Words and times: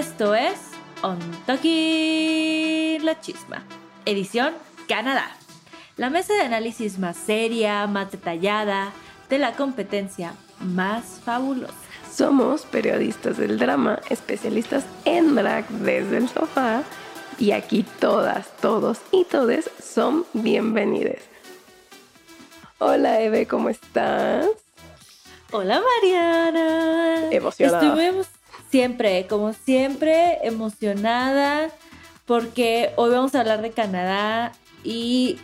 Esto 0.00 0.34
es 0.34 0.58
Ontaki 1.02 2.98
la 3.02 3.20
Chisma, 3.20 3.62
edición 4.06 4.54
Canadá. 4.88 5.30
La 5.98 6.08
mesa 6.08 6.32
de 6.32 6.40
análisis 6.40 6.98
más 6.98 7.18
seria, 7.18 7.86
más 7.86 8.10
detallada, 8.10 8.92
de 9.28 9.38
la 9.38 9.52
competencia 9.52 10.32
más 10.60 11.04
fabulosa. 11.22 11.74
Somos 12.10 12.62
periodistas 12.62 13.36
del 13.36 13.58
drama, 13.58 14.00
especialistas 14.08 14.84
en 15.04 15.34
drag 15.34 15.68
desde 15.68 16.16
el 16.16 16.30
sofá 16.30 16.82
y 17.38 17.50
aquí 17.52 17.84
todas, 18.00 18.48
todos 18.62 19.00
y 19.12 19.24
todes 19.24 19.68
son 19.82 20.24
bienvenidos. 20.32 21.20
Hola 22.78 23.20
Eve, 23.20 23.46
¿cómo 23.46 23.68
estás? 23.68 24.46
Hola 25.52 25.82
Mariana. 26.00 27.30
Emocionada. 27.30 27.82
Estoy 27.82 27.94
muy 27.96 28.06
emo- 28.20 28.26
siempre, 28.70 29.26
como 29.26 29.52
siempre, 29.52 30.38
emocionada 30.46 31.70
porque 32.24 32.92
hoy 32.96 33.10
vamos 33.10 33.34
a 33.34 33.40
hablar 33.40 33.60
de 33.62 33.70
Canadá 33.72 34.52
y 34.84 35.38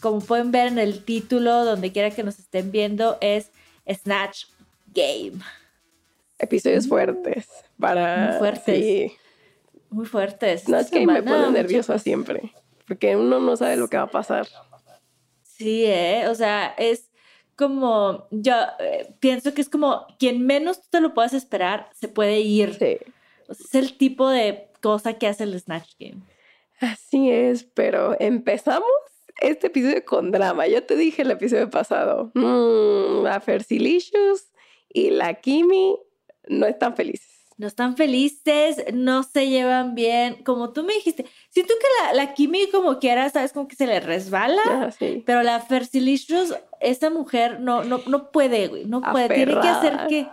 como 0.00 0.20
pueden 0.20 0.50
ver 0.52 0.68
en 0.68 0.78
el 0.78 1.04
título, 1.04 1.64
donde 1.64 1.92
quiera 1.92 2.10
que 2.10 2.22
nos 2.22 2.38
estén 2.38 2.70
viendo, 2.70 3.18
es 3.20 3.50
Snatch 3.92 4.44
Game. 4.94 5.40
Episodios 6.38 6.88
fuertes 6.88 7.48
para... 7.78 8.28
Muy 8.30 8.38
fuertes. 8.38 8.76
Sí. 8.76 9.12
Muy 9.90 10.06
fuertes. 10.06 10.68
No, 10.68 10.78
es 10.78 10.90
que 10.90 11.00
me 11.00 11.16
Semana, 11.16 11.24
pone 11.24 11.38
mucho- 11.48 11.50
nerviosa 11.52 11.98
siempre, 11.98 12.52
porque 12.86 13.16
uno 13.16 13.40
no 13.40 13.56
sabe 13.56 13.76
lo 13.76 13.88
que 13.88 13.96
va 13.96 14.04
a 14.04 14.10
pasar. 14.10 14.46
Sí, 15.42 15.84
¿eh? 15.84 16.28
O 16.28 16.34
sea, 16.34 16.68
es 16.78 17.09
como, 17.60 18.26
yo 18.30 18.54
eh, 18.78 19.14
pienso 19.20 19.52
que 19.52 19.60
es 19.60 19.68
como 19.68 20.06
quien 20.18 20.46
menos 20.46 20.80
tú 20.80 20.88
te 20.92 21.00
lo 21.02 21.12
puedas 21.12 21.34
esperar, 21.34 21.90
se 21.92 22.08
puede 22.08 22.40
ir. 22.40 22.72
Sí. 22.72 22.96
Es 23.50 23.74
el 23.74 23.98
tipo 23.98 24.30
de 24.30 24.70
cosa 24.80 25.18
que 25.18 25.26
hace 25.26 25.44
el 25.44 25.60
Snatch 25.60 25.92
Game. 25.98 26.22
Así 26.80 27.30
es, 27.30 27.64
pero 27.64 28.16
empezamos 28.18 28.88
este 29.42 29.66
episodio 29.66 30.02
con 30.06 30.30
drama. 30.30 30.66
Ya 30.66 30.86
te 30.86 30.96
dije 30.96 31.20
el 31.20 31.32
episodio 31.32 31.68
pasado. 31.68 32.32
Mm, 32.32 33.24
la 33.24 33.38
Fersilicious 33.42 34.50
y 34.88 35.10
la 35.10 35.34
Kimi 35.34 35.98
no 36.48 36.64
están 36.64 36.96
felices. 36.96 37.39
No 37.60 37.66
están 37.66 37.94
felices, 37.96 38.82
no 38.94 39.22
se 39.22 39.48
llevan 39.48 39.94
bien. 39.94 40.42
Como 40.44 40.70
tú 40.72 40.82
me 40.82 40.94
dijiste, 40.94 41.26
siento 41.50 41.74
que 41.78 41.86
la, 42.06 42.14
la 42.24 42.32
Kimi 42.34 42.70
como 42.70 42.98
quiera, 42.98 43.28
sabes, 43.28 43.52
como 43.52 43.68
que 43.68 43.76
se 43.76 43.86
le 43.86 44.00
resbala. 44.00 44.62
Ah, 44.66 44.90
sí. 44.90 45.22
Pero 45.26 45.42
la 45.42 45.60
Fersilicious, 45.60 46.54
esa 46.80 47.10
mujer 47.10 47.60
no, 47.60 47.84
no, 47.84 48.00
no 48.06 48.30
puede, 48.30 48.68
güey, 48.68 48.86
no 48.86 49.02
puede. 49.02 49.28
Tiene 49.34 49.60
que 49.60 49.68
hacer 49.68 50.06
que 50.08 50.26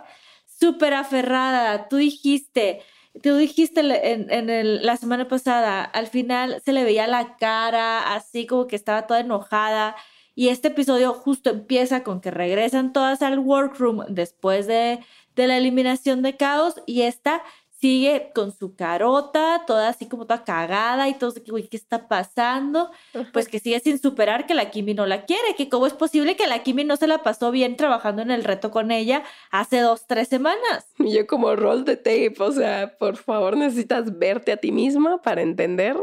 súper 0.46 0.94
aferrada. 0.94 1.88
Tú 1.88 1.96
dijiste, 1.96 2.80
tú 3.22 3.36
dijiste 3.36 3.80
en, 3.80 4.30
en 4.32 4.48
el- 4.48 4.84
la 4.86 4.96
semana 4.96 5.28
pasada, 5.28 5.84
al 5.84 6.06
final 6.06 6.62
se 6.64 6.72
le 6.72 6.84
veía 6.84 7.06
la 7.06 7.36
cara 7.36 8.14
así 8.14 8.46
como 8.46 8.66
que 8.66 8.76
estaba 8.76 9.06
toda 9.06 9.20
enojada. 9.20 9.96
Y 10.34 10.50
este 10.50 10.68
episodio 10.68 11.14
justo 11.14 11.50
empieza 11.50 12.04
con 12.04 12.20
que 12.20 12.30
regresan 12.30 12.92
todas 12.92 13.22
al 13.22 13.40
workroom 13.40 14.04
después 14.08 14.66
de, 14.68 15.00
de 15.38 15.48
la 15.48 15.56
eliminación 15.56 16.22
de 16.22 16.36
caos 16.36 16.74
y 16.86 17.02
esta 17.02 17.42
sigue 17.80 18.32
con 18.34 18.52
su 18.52 18.74
carota, 18.74 19.62
toda 19.66 19.88
así 19.88 20.08
como 20.08 20.26
toda 20.26 20.42
cagada 20.42 21.08
y 21.08 21.14
todo, 21.14 21.32
güey, 21.48 21.68
¿qué 21.68 21.76
está 21.76 22.08
pasando? 22.08 22.90
Pues 23.32 23.46
que 23.46 23.60
sigue 23.60 23.78
sin 23.78 24.00
superar 24.00 24.46
que 24.46 24.54
la 24.54 24.70
Kimi 24.70 24.94
no 24.94 25.06
la 25.06 25.24
quiere, 25.24 25.54
que 25.56 25.68
cómo 25.68 25.86
es 25.86 25.92
posible 25.92 26.34
que 26.34 26.48
la 26.48 26.64
Kimi 26.64 26.84
no 26.84 26.96
se 26.96 27.06
la 27.06 27.22
pasó 27.22 27.52
bien 27.52 27.76
trabajando 27.76 28.22
en 28.22 28.32
el 28.32 28.42
reto 28.42 28.72
con 28.72 28.90
ella 28.90 29.22
hace 29.50 29.80
dos, 29.80 30.06
tres 30.06 30.28
semanas. 30.28 30.86
Y 30.98 31.14
yo 31.14 31.26
como 31.26 31.54
roll 31.54 31.84
de 31.84 31.96
tape, 31.96 32.34
o 32.40 32.52
sea, 32.52 32.96
por 32.98 33.16
favor 33.16 33.56
necesitas 33.56 34.18
verte 34.18 34.52
a 34.52 34.56
ti 34.56 34.72
misma 34.72 35.22
para 35.22 35.42
entender 35.42 35.96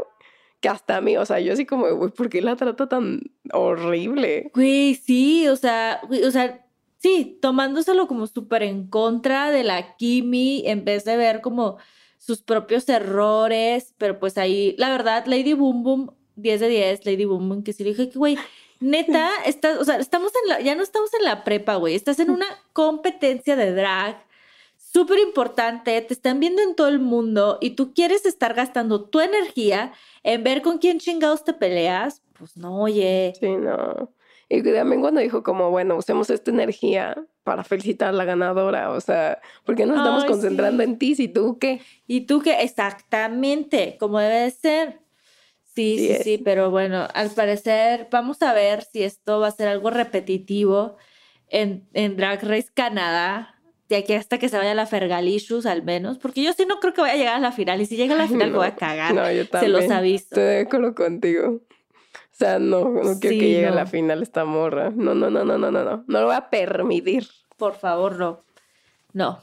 que 0.60 0.68
hasta 0.70 0.96
a 0.96 1.00
mí, 1.02 1.16
o 1.18 1.26
sea, 1.26 1.38
yo 1.40 1.52
así 1.52 1.66
como, 1.66 1.94
güey, 1.94 2.10
¿por 2.10 2.30
qué 2.30 2.40
la 2.40 2.56
trata 2.56 2.88
tan 2.88 3.20
horrible? 3.52 4.50
Güey, 4.54 4.94
sí, 4.94 5.46
o 5.48 5.56
sea, 5.56 6.00
güey, 6.08 6.24
o 6.24 6.30
sea, 6.30 6.65
sí, 6.98 7.38
tomándoselo 7.40 8.06
como 8.06 8.26
súper 8.26 8.62
en 8.62 8.88
contra 8.88 9.50
de 9.50 9.64
la 9.64 9.96
Kimi 9.96 10.62
en 10.66 10.84
vez 10.84 11.04
de 11.04 11.16
ver 11.16 11.40
como 11.40 11.78
sus 12.18 12.42
propios 12.42 12.88
errores, 12.88 13.94
pero 13.98 14.18
pues 14.18 14.38
ahí, 14.38 14.74
la 14.78 14.90
verdad, 14.90 15.26
Lady 15.26 15.52
Boom 15.52 15.82
Boom, 15.82 16.16
10 16.36 16.60
de 16.60 16.68
10, 16.68 17.06
Lady 17.06 17.24
Boom 17.24 17.48
Boom, 17.48 17.62
que 17.62 17.72
sí 17.72 17.84
le 17.84 17.90
dije 17.90 18.08
que, 18.08 18.18
güey, 18.18 18.38
neta, 18.80 19.30
estás, 19.46 19.78
o 19.78 19.84
sea, 19.84 19.96
estamos 19.96 20.32
en 20.42 20.48
la, 20.48 20.60
ya 20.60 20.74
no 20.74 20.82
estamos 20.82 21.12
en 21.14 21.24
la 21.24 21.44
prepa, 21.44 21.76
güey, 21.76 21.94
estás 21.94 22.18
en 22.18 22.30
una 22.30 22.46
competencia 22.72 23.56
de 23.56 23.72
drag 23.72 24.24
súper 24.76 25.18
importante, 25.18 26.00
te 26.00 26.14
están 26.14 26.40
viendo 26.40 26.62
en 26.62 26.74
todo 26.74 26.88
el 26.88 27.00
mundo 27.00 27.58
y 27.60 27.70
tú 27.70 27.92
quieres 27.92 28.24
estar 28.24 28.54
gastando 28.54 29.04
tu 29.04 29.20
energía 29.20 29.92
en 30.22 30.42
ver 30.42 30.62
con 30.62 30.78
quién 30.78 30.98
chingados 30.98 31.44
te 31.44 31.52
peleas, 31.52 32.22
pues 32.38 32.56
no, 32.56 32.82
oye. 32.82 33.34
Sí, 33.38 33.48
no. 33.48 34.10
Y 34.48 34.62
también 34.62 35.00
cuando 35.00 35.20
dijo 35.20 35.42
como, 35.42 35.70
bueno, 35.70 35.96
usemos 35.96 36.30
esta 36.30 36.50
energía 36.52 37.16
para 37.42 37.64
felicitar 37.64 38.10
a 38.10 38.12
la 38.12 38.24
ganadora, 38.24 38.90
o 38.92 39.00
sea, 39.00 39.40
¿por 39.64 39.74
qué 39.74 39.86
nos 39.86 39.96
estamos 39.98 40.22
Ay, 40.22 40.28
concentrando 40.28 40.82
sí. 40.84 40.88
en 40.88 40.98
ti 40.98 41.14
si 41.16 41.28
tú 41.28 41.58
qué? 41.58 41.80
¿Y 42.06 42.22
tú 42.22 42.40
qué? 42.40 42.60
Exactamente, 42.62 43.96
como 43.98 44.18
debe 44.20 44.40
de 44.40 44.50
ser. 44.50 45.00
Sí, 45.74 45.98
Sí 45.98 46.14
sí, 46.16 46.22
sí, 46.22 46.38
pero 46.38 46.70
bueno, 46.70 47.06
al 47.12 47.30
parecer 47.30 48.08
vamos 48.10 48.40
a 48.42 48.54
ver 48.54 48.82
si 48.84 49.02
esto 49.02 49.40
va 49.40 49.48
a 49.48 49.50
ser 49.50 49.68
algo 49.68 49.90
repetitivo 49.90 50.96
en, 51.48 51.86
en 51.92 52.16
Drag 52.16 52.42
Race 52.44 52.68
Canadá, 52.72 53.60
de 53.88 53.96
aquí 53.96 54.14
hasta 54.14 54.38
que 54.38 54.48
se 54.48 54.56
vaya 54.56 54.74
la 54.74 54.86
Fergalicious 54.86 55.66
al 55.66 55.82
menos, 55.82 56.18
porque 56.18 56.42
yo 56.42 56.52
sí 56.54 56.64
no 56.66 56.80
creo 56.80 56.94
que 56.94 57.02
vaya 57.02 57.14
a 57.14 57.16
llegar 57.18 57.34
a 57.36 57.40
la 57.40 57.52
final, 57.52 57.80
y 57.80 57.86
si 57.86 57.96
llega 57.96 58.14
a 58.14 58.16
la 58.18 58.24
Ay, 58.24 58.30
final 58.30 58.50
me 58.52 58.56
voy 58.58 58.66
no. 58.68 58.72
a 58.72 58.76
cagar, 58.76 59.14
No, 59.14 59.30
yo 59.30 59.42
se 59.42 59.48
también. 59.48 59.72
los 59.72 59.90
aviso. 59.90 60.24
Estoy 60.30 60.44
de 60.44 60.60
acuerdo 60.60 60.94
contigo. 60.94 61.60
O 62.36 62.38
sea, 62.38 62.58
no, 62.58 62.90
no 62.90 63.18
quiero 63.18 63.32
Sí, 63.32 63.38
que 63.38 63.48
llegue 63.48 63.66
a 63.66 63.70
la 63.70 63.86
final 63.86 64.22
esta 64.22 64.44
morra. 64.44 64.90
No, 64.90 65.14
no, 65.14 65.30
no, 65.30 65.42
no, 65.42 65.56
no, 65.56 65.70
no, 65.70 65.82
no. 65.82 66.04
No 66.06 66.20
lo 66.20 66.26
voy 66.26 66.34
a 66.34 66.50
permitir. 66.50 67.26
Por 67.56 67.76
favor, 67.76 68.18
no. 68.18 68.44
No. 69.14 69.42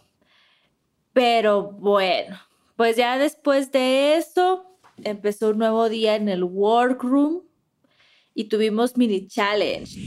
Pero 1.11 1.71
bueno, 1.71 2.39
pues 2.75 2.95
ya 2.95 3.17
después 3.17 3.71
de 3.71 4.17
eso 4.17 4.77
empezó 5.03 5.49
un 5.49 5.57
nuevo 5.57 5.89
día 5.89 6.15
en 6.15 6.29
el 6.29 6.43
workroom 6.43 7.41
y 8.35 8.43
tuvimos 8.43 8.95
mini 8.95 9.27
challenge. 9.27 9.97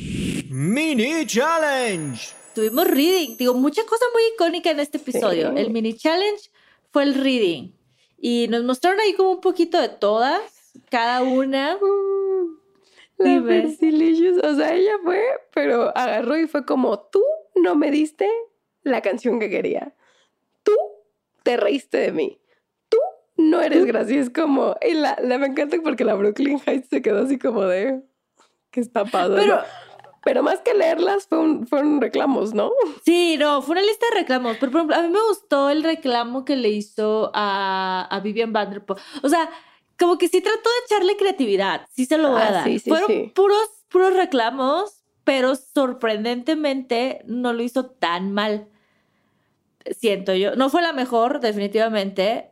Mini 0.49 1.27
Challenge. 1.27 2.21
Tuvimos 2.55 2.87
reading, 2.87 3.37
digo, 3.37 3.55
mucha 3.55 3.85
cosa 3.85 4.05
muy 4.12 4.23
icónica 4.35 4.71
en 4.71 4.79
este 4.79 4.99
episodio. 4.99 5.50
Sí. 5.53 5.59
El 5.59 5.71
mini 5.71 5.94
challenge 5.94 6.50
fue 6.93 7.03
el 7.03 7.15
reading 7.15 7.73
y 8.17 8.47
nos 8.49 8.62
mostraron 8.62 9.00
ahí 9.00 9.12
como 9.15 9.33
un 9.33 9.41
poquito 9.41 9.81
de 9.81 9.88
todas, 9.88 10.41
cada 10.88 11.25
una. 11.25 11.77
La 13.18 13.30
Dime. 13.30 13.62
Persilicious, 13.62 14.38
o 14.44 14.54
sea, 14.54 14.74
ella 14.74 14.92
fue, 15.02 15.22
pero 15.54 15.96
agarró 15.96 16.36
y 16.36 16.46
fue 16.46 16.64
como, 16.66 16.98
tú 17.00 17.22
no 17.54 17.74
me 17.74 17.90
diste 17.90 18.28
la 18.82 19.00
canción 19.00 19.40
que 19.40 19.48
quería. 19.50 19.94
Tú 20.62 20.72
te 21.42 21.56
reíste 21.56 21.98
de 21.98 22.12
mí. 22.12 22.38
Tú 22.88 22.98
no 23.36 23.60
eres 23.60 23.86
graciosa. 23.86 24.20
Es 24.20 24.30
como, 24.30 24.76
y 24.86 24.94
la, 24.94 25.16
la 25.22 25.38
me 25.38 25.46
encanta 25.46 25.76
porque 25.82 26.04
la 26.04 26.14
Brooklyn 26.14 26.60
Heights 26.66 26.88
se 26.90 27.00
quedó 27.02 27.24
así 27.24 27.38
como 27.38 27.62
de, 27.62 28.02
¿qué 28.70 28.80
está 28.80 29.04
pasando? 29.04 29.36
Pero- 29.36 29.60
Pero, 30.24 30.42
más 30.42 30.58
que 30.60 30.74
leerlas, 30.74 31.28
fue 31.28 31.38
un- 31.38 31.68
fueron 31.68 32.00
reclamos, 32.00 32.52
¿no? 32.52 32.72
Sí, 33.04 33.36
no, 33.38 33.62
fue 33.62 33.74
una 33.74 33.82
lista 33.82 34.06
de 34.12 34.20
reclamos. 34.22 34.56
Pero, 34.58 34.72
por 34.72 34.80
ejemplo, 34.80 34.96
a 34.96 35.02
mí 35.02 35.08
me 35.08 35.20
gustó 35.28 35.70
el 35.70 35.84
reclamo 35.84 36.44
que 36.44 36.56
le 36.56 36.68
hizo 36.70 37.30
a, 37.32 38.08
a 38.10 38.20
Vivian 38.20 38.52
Vanderpool. 38.52 38.96
O 39.22 39.28
sea, 39.28 39.48
como 39.98 40.19
que 40.19 40.28
sí 40.28 40.40
trató 40.40 40.69
de 40.69 40.84
echarle 40.87 41.16
creatividad. 41.16 41.87
Sí 41.93 42.04
se 42.06 42.19
lo 42.19 42.31
voy 42.32 42.40
a 42.43 42.48
Ah, 42.48 42.52
dar. 42.52 42.64
sí, 42.64 42.78
sí, 42.78 42.90
Fueron 42.90 43.08
sí. 43.08 43.32
puros, 43.34 43.69
puros 43.88 44.14
reclamos, 44.14 45.02
pero 45.25 45.54
sorprendentemente 45.56 47.22
no 47.26 47.52
lo 47.52 47.62
hizo 47.62 47.87
tan 47.87 48.32
mal. 48.32 48.69
Siento 49.98 50.34
yo. 50.34 50.56
No 50.56 50.69
fue 50.70 50.82
la 50.82 50.93
mejor, 50.93 51.40
definitivamente. 51.40 52.50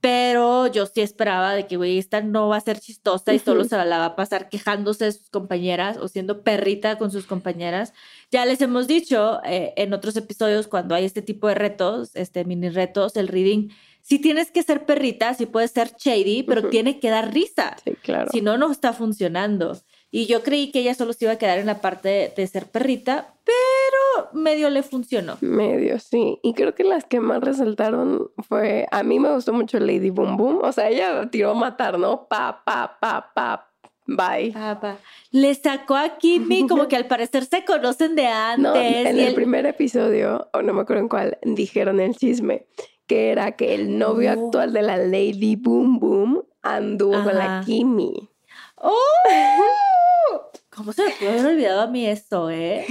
Pero 0.00 0.68
yo 0.68 0.86
sí 0.86 1.00
esperaba 1.00 1.54
de 1.54 1.66
que, 1.66 1.76
güey, 1.76 1.98
esta 1.98 2.20
no 2.20 2.46
va 2.48 2.56
a 2.58 2.60
ser 2.60 2.78
chistosa 2.78 3.34
y 3.34 3.40
solo 3.40 3.62
Ujú. 3.62 3.70
se 3.70 3.76
la 3.84 3.98
va 3.98 4.04
a 4.04 4.16
pasar 4.16 4.48
quejándose 4.48 5.06
de 5.06 5.12
sus 5.12 5.28
compañeras 5.28 5.96
o 5.96 6.06
siendo 6.06 6.44
perrita 6.44 6.98
con 6.98 7.10
sus 7.10 7.26
compañeras. 7.26 7.92
Ya 8.30 8.46
les 8.46 8.60
hemos 8.60 8.86
dicho 8.86 9.40
eh, 9.44 9.72
en 9.76 9.92
otros 9.92 10.16
episodios 10.16 10.68
cuando 10.68 10.94
hay 10.94 11.04
este 11.04 11.20
tipo 11.20 11.48
de 11.48 11.56
retos, 11.56 12.14
este 12.14 12.44
mini 12.44 12.68
retos, 12.68 13.16
el 13.16 13.26
reading, 13.26 13.70
si 14.02 14.18
tienes 14.18 14.50
que 14.50 14.62
ser 14.62 14.86
perrita, 14.86 15.34
si 15.34 15.46
puedes 15.46 15.70
ser 15.70 15.92
shady, 15.98 16.42
pero 16.44 16.68
tiene 16.70 16.98
que 17.00 17.10
dar 17.10 17.32
risa. 17.32 17.76
Sí, 17.84 17.92
claro. 18.02 18.30
Si 18.32 18.40
no, 18.40 18.56
no 18.56 18.70
está 18.72 18.92
funcionando. 18.92 19.76
Y 20.10 20.24
yo 20.24 20.42
creí 20.42 20.70
que 20.72 20.78
ella 20.80 20.94
solo 20.94 21.12
se 21.12 21.26
iba 21.26 21.32
a 21.32 21.36
quedar 21.38 21.58
en 21.58 21.66
la 21.66 21.82
parte 21.82 22.08
de, 22.08 22.32
de 22.34 22.46
ser 22.46 22.64
perrita, 22.66 23.34
pero 23.44 24.30
medio 24.32 24.70
le 24.70 24.82
funcionó. 24.82 25.36
Medio, 25.42 25.98
sí. 25.98 26.38
Y 26.42 26.54
creo 26.54 26.74
que 26.74 26.84
las 26.84 27.04
que 27.04 27.20
más 27.20 27.42
resaltaron 27.42 28.30
fue, 28.48 28.86
a 28.90 29.02
mí 29.02 29.18
me 29.18 29.30
gustó 29.34 29.52
mucho 29.52 29.78
Lady 29.78 30.08
Boom 30.08 30.38
Boom. 30.38 30.60
O 30.62 30.72
sea, 30.72 30.88
ella 30.88 31.28
tiró 31.30 31.50
a 31.50 31.54
matar, 31.54 31.98
¿no? 31.98 32.26
Pa, 32.26 32.62
pa, 32.64 32.96
pa, 32.98 33.30
pa, 33.34 33.70
bye. 34.06 34.52
Papá. 34.52 34.96
Le 35.30 35.54
sacó 35.54 35.96
a 35.96 36.16
Kimmy 36.16 36.66
como 36.68 36.88
que 36.88 36.96
al 36.96 37.06
parecer 37.06 37.44
se 37.44 37.66
conocen 37.66 38.14
de 38.16 38.26
antes. 38.26 38.62
No, 38.62 38.74
en 38.76 39.14
y 39.14 39.20
el 39.20 39.28
él- 39.28 39.34
primer 39.34 39.66
episodio, 39.66 40.48
o 40.54 40.62
no 40.62 40.72
me 40.72 40.80
acuerdo 40.80 41.02
en 41.02 41.08
cuál, 41.10 41.36
dijeron 41.42 42.00
el 42.00 42.16
chisme, 42.16 42.64
que 43.08 43.30
era 43.30 43.52
que 43.56 43.74
el 43.74 43.98
novio 43.98 44.30
Oh. 44.30 44.44
actual 44.46 44.72
de 44.72 44.82
la 44.82 44.96
Lady 44.98 45.56
Boom 45.56 45.98
Boom 45.98 46.44
anduvo 46.62 47.24
con 47.24 47.34
la. 47.36 47.62
Kimi. 47.66 48.28
¡Oh! 48.76 48.92
¿Cómo 50.70 50.92
se 50.92 51.04
me 51.04 51.10
puede 51.10 51.32
haber 51.32 51.46
olvidado 51.46 51.80
a 51.80 51.86
mí 51.88 52.06
eso, 52.06 52.50
eh? 52.50 52.86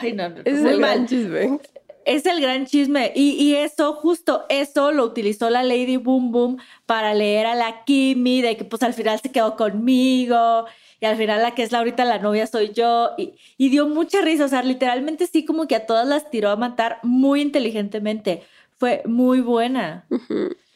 Ay, 0.00 0.12
no, 0.12 0.28
no, 0.28 0.36
Ese 0.44 0.50
es 0.60 0.64
el 0.64 0.78
gran 0.78 1.06
chisme. 1.06 1.58
Es 2.04 2.26
el 2.26 2.40
gran 2.40 2.64
chisme. 2.66 3.12
Y, 3.14 3.30
y 3.32 3.56
eso, 3.56 3.92
justo 3.94 4.44
eso 4.48 4.92
lo 4.92 5.04
utilizó 5.04 5.50
la 5.50 5.62
Lady 5.64 5.96
Boom 5.96 6.30
Boom 6.30 6.56
para 6.86 7.12
leer 7.14 7.46
a 7.46 7.54
la 7.54 7.84
Kimi, 7.84 8.40
de 8.40 8.56
que 8.56 8.64
pues 8.64 8.82
al 8.82 8.94
final 8.94 9.18
se 9.20 9.32
quedó 9.32 9.56
conmigo. 9.56 10.64
Y 11.00 11.06
al 11.06 11.16
final 11.16 11.42
la 11.42 11.54
que 11.54 11.62
es 11.64 11.72
la 11.72 11.78
ahorita 11.78 12.04
la 12.04 12.18
novia 12.18 12.46
soy 12.46 12.72
yo. 12.72 13.10
Y, 13.18 13.34
y 13.56 13.68
dio 13.68 13.88
mucha 13.88 14.20
risa. 14.22 14.44
O 14.44 14.48
sea, 14.48 14.62
literalmente 14.62 15.26
sí 15.26 15.44
como 15.44 15.66
que 15.66 15.76
a 15.76 15.86
todas 15.86 16.06
las 16.06 16.30
tiró 16.30 16.50
a 16.50 16.56
matar 16.56 16.98
muy 17.02 17.40
inteligentemente. 17.40 18.42
Fue 18.78 19.02
muy 19.04 19.40
buena. 19.40 20.06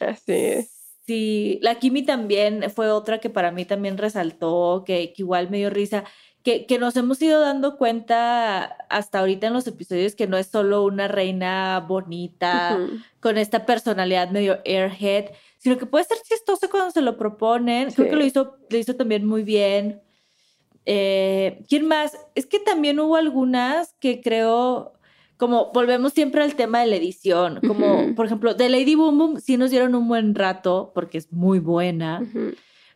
Así 0.00 0.32
es. 0.32 0.68
Sí, 1.06 1.58
la 1.62 1.76
Kimi 1.76 2.04
también 2.04 2.70
fue 2.70 2.90
otra 2.90 3.18
que 3.18 3.30
para 3.30 3.50
mí 3.50 3.64
también 3.64 3.98
resaltó, 3.98 4.84
que, 4.86 5.12
que 5.12 5.22
igual 5.22 5.50
me 5.50 5.58
dio 5.58 5.68
risa, 5.68 6.04
que, 6.42 6.66
que 6.66 6.78
nos 6.78 6.96
hemos 6.96 7.20
ido 7.22 7.40
dando 7.40 7.76
cuenta 7.76 8.64
hasta 8.88 9.20
ahorita 9.20 9.46
en 9.46 9.52
los 9.52 9.66
episodios 9.66 10.14
que 10.14 10.26
no 10.26 10.36
es 10.36 10.48
solo 10.48 10.84
una 10.84 11.08
reina 11.08 11.84
bonita, 11.86 12.78
con 13.20 13.38
esta 13.38 13.66
personalidad 13.66 14.30
medio 14.30 14.60
airhead, 14.64 15.30
sino 15.58 15.78
que 15.78 15.86
puede 15.86 16.04
ser 16.04 16.18
chistoso 16.22 16.68
cuando 16.70 16.90
se 16.90 17.02
lo 17.02 17.16
proponen. 17.16 17.92
Creo 17.92 18.10
que 18.10 18.16
lo 18.16 18.24
hizo, 18.24 18.56
lo 18.68 18.78
hizo 18.78 18.96
también 18.96 19.26
muy 19.26 19.42
bien. 19.42 20.02
Eh, 20.84 21.64
¿Quién 21.68 21.86
más? 21.86 22.16
Es 22.34 22.46
que 22.46 22.58
también 22.58 22.98
hubo 22.98 23.16
algunas 23.16 23.94
que 24.00 24.20
creo, 24.20 24.94
como 25.36 25.70
volvemos 25.72 26.12
siempre 26.12 26.42
al 26.42 26.54
tema 26.54 26.80
de 26.80 26.86
la 26.86 26.96
edición, 26.96 27.60
como 27.66 28.14
por 28.14 28.26
ejemplo, 28.26 28.54
de 28.54 28.68
Lady 28.68 28.94
Boom 28.94 29.18
Boom 29.18 29.40
sí 29.40 29.56
nos 29.56 29.70
dieron 29.70 29.94
un 29.94 30.08
buen 30.08 30.34
rato 30.34 30.92
porque 30.94 31.18
es 31.18 31.32
muy 31.32 31.58
buena, 31.58 32.22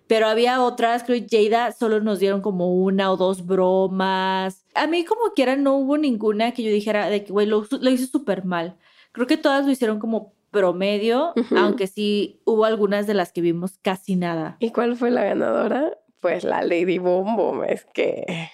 pero 0.06 0.28
había 0.28 0.62
otras, 0.62 1.02
creo 1.02 1.20
que 1.26 1.48
Jada 1.50 1.72
solo 1.72 2.00
nos 2.00 2.20
dieron 2.20 2.40
como 2.40 2.72
una 2.74 3.10
o 3.10 3.16
dos 3.16 3.44
bromas. 3.44 4.64
A 4.74 4.86
mí 4.86 5.04
como 5.04 5.32
quiera 5.34 5.56
no 5.56 5.76
hubo 5.76 5.98
ninguna 5.98 6.52
que 6.52 6.62
yo 6.62 6.70
dijera 6.70 7.10
de 7.10 7.24
que, 7.24 7.32
güey, 7.32 7.46
lo, 7.46 7.66
lo 7.80 7.90
hizo 7.90 8.06
súper 8.06 8.44
mal. 8.44 8.76
Creo 9.12 9.26
que 9.26 9.36
todas 9.36 9.64
lo 9.66 9.72
hicieron 9.72 9.98
como 9.98 10.34
promedio, 10.50 11.34
aunque 11.56 11.86
sí 11.86 12.40
hubo 12.44 12.64
algunas 12.64 13.06
de 13.06 13.14
las 13.14 13.32
que 13.32 13.40
vimos 13.40 13.78
casi 13.82 14.16
nada. 14.16 14.56
¿Y 14.60 14.70
cuál 14.70 14.96
fue 14.96 15.10
la 15.10 15.24
ganadora? 15.24 15.98
Pues 16.20 16.44
la 16.44 16.62
Lady 16.62 16.98
Boom 16.98 17.36
Boom. 17.36 17.64
Es 17.64 17.84
que 17.92 18.50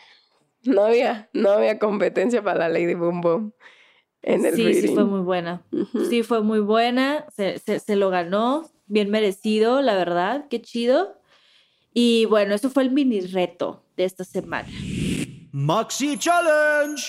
no 0.64 0.84
había, 0.84 1.28
no 1.32 1.50
había 1.50 1.78
competencia 1.78 2.42
para 2.42 2.60
la 2.60 2.68
Lady 2.70 2.94
Boom 2.94 3.20
Boom 3.20 3.52
en 4.22 4.44
el 4.46 4.54
sí, 4.54 4.64
reading. 4.64 4.80
sí 4.88 4.94
fue 4.94 5.04
muy 5.04 5.20
buena. 5.20 5.64
Sí, 6.08 6.22
fue 6.22 6.42
muy 6.42 6.60
buena, 6.60 7.26
se, 7.34 7.58
se- 7.58 7.80
se 7.80 7.96
lo 7.96 8.10
ganó, 8.10 8.70
bien 8.86 9.10
merecido, 9.10 9.82
la 9.82 9.94
verdad, 9.96 10.46
qué 10.48 10.60
chido. 10.62 11.20
Y 11.94 12.24
bueno, 12.26 12.54
eso 12.54 12.70
fue 12.70 12.84
el 12.84 12.90
mini 12.90 13.20
reto 13.20 13.84
de 13.96 14.04
esta 14.04 14.24
semana. 14.24 14.68
Maxi 15.52 16.16
Challenge. 16.18 17.02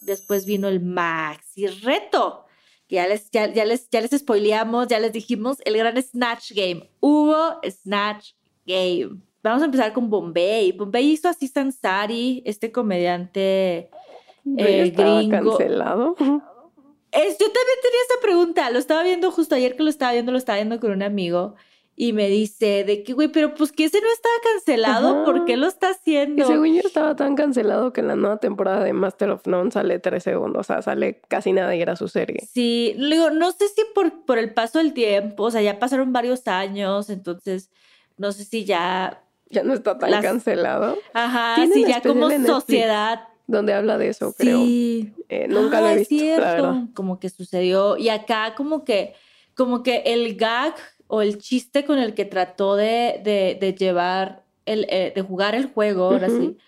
Después 0.00 0.46
vino 0.46 0.68
el 0.68 0.80
maxi 0.80 1.66
reto. 1.66 2.44
Ya 2.88 3.06
les, 3.06 3.30
ya, 3.30 3.46
ya 3.52 3.64
les, 3.66 3.88
ya 3.90 4.00
les 4.00 4.10
spoileamos, 4.12 4.88
ya 4.88 4.98
les 4.98 5.12
dijimos 5.12 5.58
el 5.66 5.76
gran 5.76 6.00
Snatch 6.02 6.52
Game. 6.52 6.90
Hubo 7.00 7.60
Snatch 7.68 8.30
Game. 8.64 9.20
Vamos 9.50 9.62
a 9.62 9.66
empezar 9.66 9.92
con 9.92 10.10
Bombay. 10.10 10.72
Bombay 10.72 11.12
hizo 11.12 11.28
así 11.28 11.48
Sansari, 11.48 12.42
este 12.44 12.72
comediante 12.72 13.90
eh, 14.56 14.92
gringo. 14.96 15.56
cancelado. 15.56 16.14
Es, 16.18 17.38
yo 17.38 17.46
también 17.46 17.78
tenía 17.82 18.00
esa 18.08 18.20
pregunta, 18.20 18.70
lo 18.70 18.78
estaba 18.78 19.02
viendo 19.02 19.30
justo 19.30 19.54
ayer 19.54 19.76
que 19.76 19.82
lo 19.82 19.88
estaba 19.88 20.12
viendo, 20.12 20.30
lo 20.32 20.38
estaba 20.38 20.58
viendo 20.58 20.78
con 20.78 20.90
un 20.90 21.02
amigo 21.02 21.54
y 22.00 22.12
me 22.12 22.28
dice 22.28 22.84
de 22.84 23.02
que, 23.02 23.12
güey, 23.12 23.26
pero 23.26 23.54
pues 23.54 23.72
que 23.72 23.84
ese 23.84 24.00
no 24.00 24.06
estaba 24.12 24.34
cancelado, 24.52 25.08
Ajá. 25.16 25.24
¿por 25.24 25.44
qué 25.44 25.56
lo 25.56 25.66
está 25.66 25.90
haciendo? 25.90 26.46
según 26.46 26.72
yo 26.72 26.82
estaba 26.84 27.16
tan 27.16 27.34
cancelado 27.34 27.92
que 27.92 28.02
en 28.02 28.06
la 28.06 28.14
nueva 28.14 28.36
temporada 28.36 28.84
de 28.84 28.92
Master 28.92 29.30
of 29.30 29.44
None 29.48 29.72
sale 29.72 29.98
tres 29.98 30.22
segundos. 30.22 30.60
O 30.60 30.62
sea, 30.62 30.80
sale 30.80 31.20
casi 31.26 31.52
nada 31.52 31.74
y 31.74 31.82
era 31.82 31.96
su 31.96 32.06
serie. 32.06 32.46
Sí, 32.52 32.94
digo, 32.96 33.30
no 33.30 33.50
sé 33.50 33.66
si 33.66 33.82
por, 33.96 34.24
por 34.24 34.38
el 34.38 34.54
paso 34.54 34.78
del 34.78 34.92
tiempo, 34.92 35.42
o 35.42 35.50
sea, 35.50 35.60
ya 35.60 35.80
pasaron 35.80 36.12
varios 36.12 36.46
años, 36.46 37.10
entonces 37.10 37.72
no 38.16 38.30
sé 38.30 38.44
si 38.44 38.64
ya, 38.64 39.24
Ya 39.50 39.62
no 39.62 39.72
está 39.74 39.98
tan 39.98 40.10
Las- 40.10 40.22
cancelado. 40.22 40.96
ajá, 41.14 41.56
si 41.72 41.84
ya 41.86 42.00
como 42.02 42.28
Netflix, 42.28 42.50
sociedad. 42.50 43.28
Donde 43.46 43.72
habla 43.72 43.96
de 43.96 44.08
eso, 44.08 44.34
creo. 44.36 44.58
Sí. 44.62 45.14
Eh, 45.30 45.46
nunca 45.48 45.80
lo 45.80 45.86
Ah, 45.86 45.94
he 45.94 46.02
es 46.02 46.08
visto, 46.08 46.26
la 46.40 46.52
verdad. 46.52 46.72
cierto, 46.74 46.94
Como 46.94 47.18
que 47.18 47.30
sucedió. 47.30 47.96
Y 47.96 48.10
acá 48.10 48.54
como 48.54 48.84
que, 48.84 49.14
como 49.54 49.82
que 49.82 50.02
el 50.04 50.36
gag 50.36 50.74
o 51.06 51.22
el 51.22 51.38
chiste 51.38 51.86
con 51.86 51.98
el 51.98 52.12
que 52.12 52.26
trató 52.26 52.76
de, 52.76 53.22
de, 53.24 53.56
de 53.58 53.74
llevar, 53.74 54.44
el, 54.66 54.86
eh, 54.90 55.12
de 55.16 55.22
jugar 55.22 55.54
el 55.54 55.72
juego, 55.72 56.04
ahora 56.04 56.28
sí, 56.28 56.58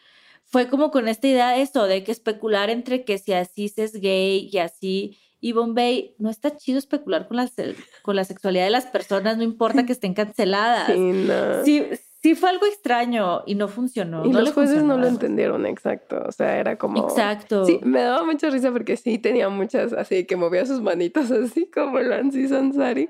fue 0.47 0.69
como 0.71 0.91
con 0.91 1.07
esta 1.07 1.29
idea 1.29 1.51
de 1.51 1.61
eso, 1.61 1.85
de 1.85 2.03
que 2.03 2.13
especular 2.13 2.71
entre 2.71 3.05
que 3.05 3.19
si 3.19 3.35
así 3.35 3.71
es 3.77 3.93
gay 4.01 4.49
y 4.51 4.57
así. 4.57 5.19
Y 5.43 5.53
Bombay, 5.53 6.15
no 6.19 6.31
está 6.31 6.57
chido 6.57 6.79
especular 6.79 7.29
con 7.29 7.37
la, 7.37 7.49
con 8.03 8.17
la 8.17 8.25
sexualidad 8.25 8.65
de 8.65 8.71
las 8.71 8.87
personas, 8.87 9.37
no 9.37 9.43
importa 9.43 9.85
que 9.87 9.93
estén 9.93 10.15
canceladas. 10.15 10.87
Sí, 10.93 10.99
no. 10.99 11.63
Sí, 11.65 11.85
sí 12.23 12.35
fue 12.35 12.51
algo 12.51 12.67
extraño 12.67 13.43
y 13.47 13.55
no 13.55 13.69
funcionó. 13.69 14.25
y 14.25 14.31
no 14.31 14.41
los 14.41 14.53
jueces 14.53 14.83
no 14.83 14.99
lo 14.99 15.07
entendieron 15.07 15.67
exacto. 15.67 16.23
O 16.27 16.33
sea, 16.33 16.59
era 16.59 16.77
como. 16.77 17.03
Exacto. 17.03 17.65
Sí, 17.65 17.81
me 17.83 18.01
daba 18.01 18.25
mucha 18.25 18.51
risa 18.51 18.71
porque 18.71 18.97
sí 18.97 19.19
tenía 19.19 19.49
muchas, 19.49 19.93
así 19.93 20.25
que 20.25 20.37
movía 20.37 20.67
sus 20.67 20.81
manitas 20.81 21.31
así 21.31 21.71
como 21.71 21.99
Lancy 21.99 22.49
Sansari. 22.49 23.09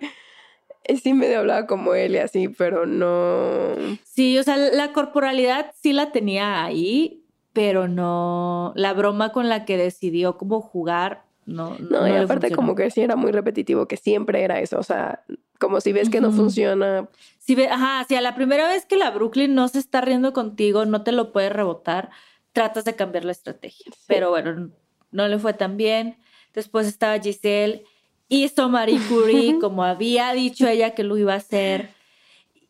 Y 0.88 0.96
sí 0.96 1.12
medio 1.12 1.40
hablaba 1.40 1.66
como 1.66 1.94
él 1.94 2.14
y 2.14 2.18
así, 2.18 2.48
pero 2.48 2.86
no. 2.86 3.74
Sí, 4.04 4.38
o 4.38 4.42
sea, 4.42 4.56
la 4.56 4.92
corporalidad 4.92 5.72
sí 5.80 5.92
la 5.92 6.10
tenía 6.10 6.64
ahí, 6.64 7.22
pero 7.52 7.86
no, 7.86 8.72
la 8.76 8.92
broma 8.94 9.30
con 9.30 9.48
la 9.48 9.64
que 9.66 9.76
decidió 9.76 10.38
cómo 10.38 10.60
jugar, 10.60 11.24
no. 11.46 11.76
No, 11.78 12.06
y 12.06 12.12
aparte 12.12 12.48
funcionó. 12.48 12.56
como 12.56 12.74
que 12.74 12.90
sí 12.90 13.00
era 13.00 13.16
muy 13.16 13.32
repetitivo, 13.32 13.86
que 13.86 13.96
siempre 13.96 14.42
era 14.42 14.60
eso. 14.60 14.78
O 14.78 14.82
sea, 14.82 15.24
como 15.58 15.80
si 15.80 15.92
ves 15.92 16.10
que 16.10 16.20
no 16.20 16.32
funciona. 16.32 17.08
Si 17.38 17.54
ve, 17.54 17.68
ajá, 17.68 18.04
si 18.08 18.14
a 18.14 18.20
la 18.20 18.34
primera 18.34 18.68
vez 18.68 18.86
que 18.86 18.96
la 18.96 19.10
Brooklyn 19.10 19.54
no 19.54 19.68
se 19.68 19.78
está 19.78 20.00
riendo 20.00 20.32
contigo, 20.32 20.84
no 20.86 21.02
te 21.02 21.12
lo 21.12 21.32
puede 21.32 21.50
rebotar, 21.50 22.10
tratas 22.52 22.84
de 22.84 22.94
cambiar 22.94 23.24
la 23.24 23.32
estrategia. 23.32 23.86
Sí. 23.92 24.04
Pero 24.06 24.30
bueno, 24.30 24.70
no 25.10 25.28
le 25.28 25.38
fue 25.38 25.52
tan 25.52 25.76
bien. 25.76 26.18
Después 26.54 26.86
estaba 26.86 27.18
Giselle, 27.18 27.84
hizo 28.28 28.68
Marie 28.68 29.00
Curie 29.08 29.58
como 29.60 29.84
había 29.84 30.32
dicho 30.32 30.66
ella 30.66 30.94
que 30.94 31.04
lo 31.04 31.16
iba 31.18 31.34
a 31.34 31.36
hacer. 31.36 31.90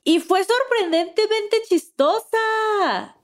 Y 0.02 0.20
fue 0.20 0.42
sorprendentemente 0.44 1.58
chistosa, 1.68 3.16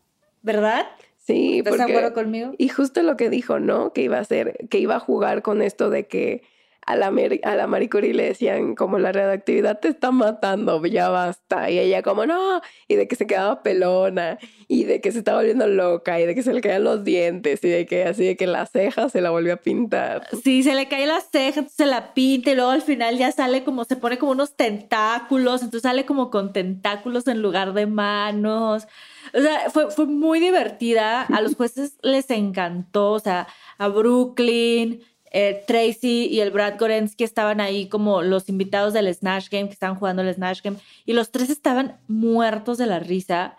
¿verdad? 0.42 0.86
Sí, 1.26 1.58
¿Estás 1.58 1.72
de 1.72 1.78
porque... 1.78 1.92
acuerdo 1.92 2.14
conmigo? 2.14 2.52
Y 2.56 2.68
justo 2.68 3.02
lo 3.02 3.16
que 3.16 3.30
dijo, 3.30 3.58
¿no? 3.58 3.92
Que 3.92 4.02
iba 4.02 4.18
a 4.18 4.20
hacer, 4.20 4.68
que 4.70 4.78
iba 4.78 4.96
a 4.96 5.00
jugar 5.00 5.42
con 5.42 5.60
esto 5.60 5.90
de 5.90 6.06
que 6.06 6.42
a 6.86 6.96
la, 6.96 7.10
Mary- 7.10 7.40
a 7.42 7.56
la 7.56 7.66
le 7.66 8.22
decían 8.24 8.74
como 8.76 8.98
la 8.98 9.12
radioactividad 9.12 9.80
te 9.80 9.88
está 9.88 10.12
matando, 10.12 10.84
ya 10.86 11.08
basta. 11.08 11.68
Y 11.70 11.78
ella 11.78 12.02
como 12.02 12.26
no, 12.26 12.60
y 12.88 12.94
de 12.94 13.08
que 13.08 13.16
se 13.16 13.26
quedaba 13.26 13.62
pelona, 13.62 14.38
y 14.68 14.84
de 14.84 15.00
que 15.00 15.10
se 15.12 15.18
estaba 15.18 15.38
volviendo 15.38 15.66
loca, 15.66 16.20
y 16.20 16.26
de 16.26 16.34
que 16.34 16.42
se 16.42 16.52
le 16.52 16.60
caían 16.60 16.84
los 16.84 17.02
dientes, 17.04 17.62
y 17.64 17.68
de 17.68 17.86
que 17.86 18.04
así 18.04 18.24
de 18.24 18.36
que 18.36 18.46
las 18.46 18.70
cejas 18.70 19.12
se 19.12 19.20
la 19.20 19.30
volvió 19.30 19.54
a 19.54 19.56
pintar. 19.56 20.28
Sí, 20.44 20.62
se 20.62 20.74
le 20.74 20.86
cae 20.88 21.06
la 21.06 21.20
ceja, 21.20 21.64
se 21.68 21.86
la 21.86 22.14
pinta 22.14 22.52
y 22.52 22.54
luego 22.54 22.70
al 22.70 22.82
final 22.82 23.18
ya 23.18 23.32
sale 23.32 23.64
como, 23.64 23.84
se 23.84 23.96
pone 23.96 24.16
como 24.18 24.32
unos 24.32 24.56
tentáculos, 24.56 25.62
entonces 25.62 25.82
sale 25.82 26.06
como 26.06 26.30
con 26.30 26.52
tentáculos 26.52 27.26
en 27.26 27.42
lugar 27.42 27.72
de 27.74 27.86
manos. 27.86 28.86
O 29.34 29.40
sea, 29.40 29.70
fue, 29.70 29.90
fue 29.90 30.06
muy 30.06 30.38
divertida. 30.38 31.22
A 31.22 31.40
los 31.40 31.56
jueces 31.56 31.96
les 32.02 32.30
encantó, 32.30 33.12
o 33.12 33.18
sea, 33.18 33.48
a 33.78 33.88
Brooklyn, 33.88 35.02
eh, 35.38 35.62
Tracy 35.66 36.28
y 36.30 36.40
el 36.40 36.50
Brad 36.50 36.78
Gorensky 36.78 37.24
estaban 37.24 37.60
ahí 37.60 37.88
como 37.88 38.22
los 38.22 38.48
invitados 38.48 38.94
del 38.94 39.12
Snatch 39.14 39.50
Game, 39.50 39.66
que 39.68 39.74
estaban 39.74 39.96
jugando 39.98 40.22
el 40.22 40.32
Snatch 40.34 40.62
Game, 40.62 40.78
y 41.04 41.12
los 41.12 41.30
tres 41.30 41.50
estaban 41.50 41.98
muertos 42.08 42.78
de 42.78 42.86
la 42.86 42.98
risa. 43.00 43.56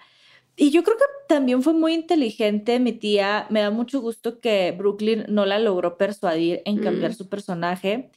Y 0.55 0.71
yo 0.71 0.81
creo 0.83 0.97
que 0.97 1.03
también 1.27 1.61
fue 1.61 1.73
muy 1.73 1.93
inteligente 1.93 2.79
mi 2.79 2.91
tía. 2.93 3.45
Me 3.51 3.61
da 3.61 3.69
mucho 3.69 4.01
gusto 4.01 4.39
que 4.39 4.73
Brooklyn 4.75 5.25
no 5.27 5.45
la 5.45 5.59
logró 5.59 5.97
persuadir 5.97 6.61
en 6.65 6.79
cambiar 6.79 7.11
Mm. 7.11 7.15
su 7.15 7.29
personaje. 7.29 8.09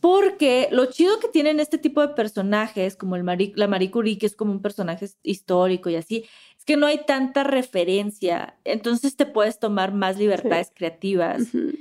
Porque 0.00 0.68
lo 0.70 0.86
chido 0.86 1.18
que 1.18 1.28
tienen 1.28 1.60
este 1.60 1.78
tipo 1.78 2.00
de 2.02 2.08
personajes, 2.14 2.94
como 2.94 3.16
el 3.16 3.24
Marie- 3.24 3.54
la 3.56 3.66
Marie 3.68 3.90
Curie, 3.90 4.18
que 4.18 4.26
es 4.26 4.36
como 4.36 4.52
un 4.52 4.60
personaje 4.60 5.08
histórico 5.22 5.88
y 5.88 5.96
así, 5.96 6.24
es 6.58 6.64
que 6.64 6.76
no 6.76 6.86
hay 6.86 6.98
tanta 7.06 7.42
referencia. 7.42 8.56
Entonces 8.64 9.16
te 9.16 9.24
puedes 9.26 9.58
tomar 9.58 9.92
más 9.94 10.18
libertades 10.18 10.70
creativas 10.74 11.42
Ujú. 11.54 11.72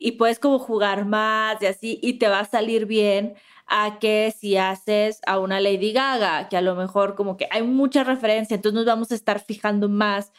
Y 0.00 0.12
puedes 0.12 0.38
como 0.38 0.58
jugar 0.58 1.04
más 1.04 1.62
y 1.62 1.66
así, 1.66 2.00
y 2.02 2.14
te 2.14 2.26
va 2.26 2.40
a 2.40 2.44
salir 2.46 2.86
bien 2.86 3.34
a 3.66 3.98
que 4.00 4.34
si 4.36 4.56
haces 4.56 5.20
a 5.26 5.38
una 5.38 5.60
Lady 5.60 5.92
Gaga, 5.92 6.48
que 6.48 6.56
a 6.56 6.62
lo 6.62 6.74
mejor 6.74 7.14
como 7.14 7.36
que 7.36 7.46
hay 7.50 7.62
mucha 7.62 8.02
referencia, 8.02 8.56
entonces 8.56 8.74
nos 8.74 8.86
vamos 8.86 9.12
a 9.12 9.14
estar 9.14 9.44
fijando 9.44 9.88
más. 9.88 10.32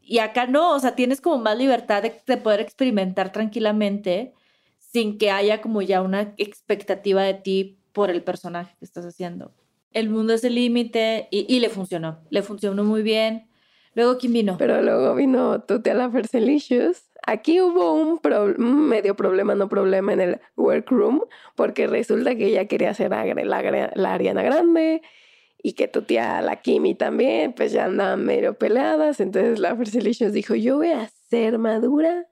Y 0.00 0.20
acá 0.20 0.46
no, 0.46 0.74
o 0.74 0.80
sea, 0.80 0.96
tienes 0.96 1.20
como 1.20 1.36
más 1.36 1.56
libertad 1.58 2.02
de, 2.02 2.20
de 2.26 2.36
poder 2.38 2.60
experimentar 2.60 3.30
tranquilamente 3.30 4.32
sin 4.78 5.18
que 5.18 5.30
haya 5.30 5.60
como 5.60 5.82
ya 5.82 6.00
una 6.00 6.34
expectativa 6.38 7.22
de 7.22 7.34
ti 7.34 7.78
por 7.92 8.08
el 8.08 8.22
personaje 8.24 8.74
que 8.78 8.86
estás 8.86 9.04
haciendo. 9.04 9.52
El 9.92 10.08
mundo 10.08 10.32
es 10.32 10.44
el 10.44 10.54
límite 10.54 11.28
y, 11.30 11.44
y 11.54 11.60
le 11.60 11.68
funcionó, 11.68 12.20
le 12.30 12.42
funcionó 12.42 12.84
muy 12.84 13.02
bien. 13.02 13.48
Luego, 13.94 14.16
¿quién 14.16 14.32
vino? 14.32 14.56
Pero 14.58 14.80
luego 14.80 15.14
vino 15.14 15.60
Tutea 15.62 15.92
la 15.92 16.10
Fercelicious. 16.10 17.07
Aquí 17.30 17.60
hubo 17.60 17.92
un, 17.92 18.18
pro- 18.20 18.54
un 18.56 18.88
medio 18.88 19.14
problema, 19.14 19.54
no 19.54 19.68
problema 19.68 20.14
en 20.14 20.20
el 20.20 20.40
workroom, 20.56 21.20
porque 21.56 21.86
resulta 21.86 22.34
que 22.34 22.46
ella 22.46 22.64
quería 22.66 22.94
ser 22.94 23.10
la, 23.10 23.92
la 23.94 24.14
Ariana 24.14 24.42
Grande 24.42 25.02
y 25.62 25.74
que 25.74 25.88
tu 25.88 26.02
tía 26.02 26.40
la 26.40 26.56
Kimi 26.62 26.94
también, 26.94 27.52
pues 27.52 27.72
ya 27.72 27.84
andaban 27.84 28.24
medio 28.24 28.54
peleadas. 28.54 29.20
Entonces 29.20 29.58
la 29.58 29.76
Fercelicious 29.76 30.32
dijo: 30.32 30.54
Yo 30.54 30.76
voy 30.78 30.92
a 30.92 31.06
ser 31.28 31.58
madura 31.58 32.26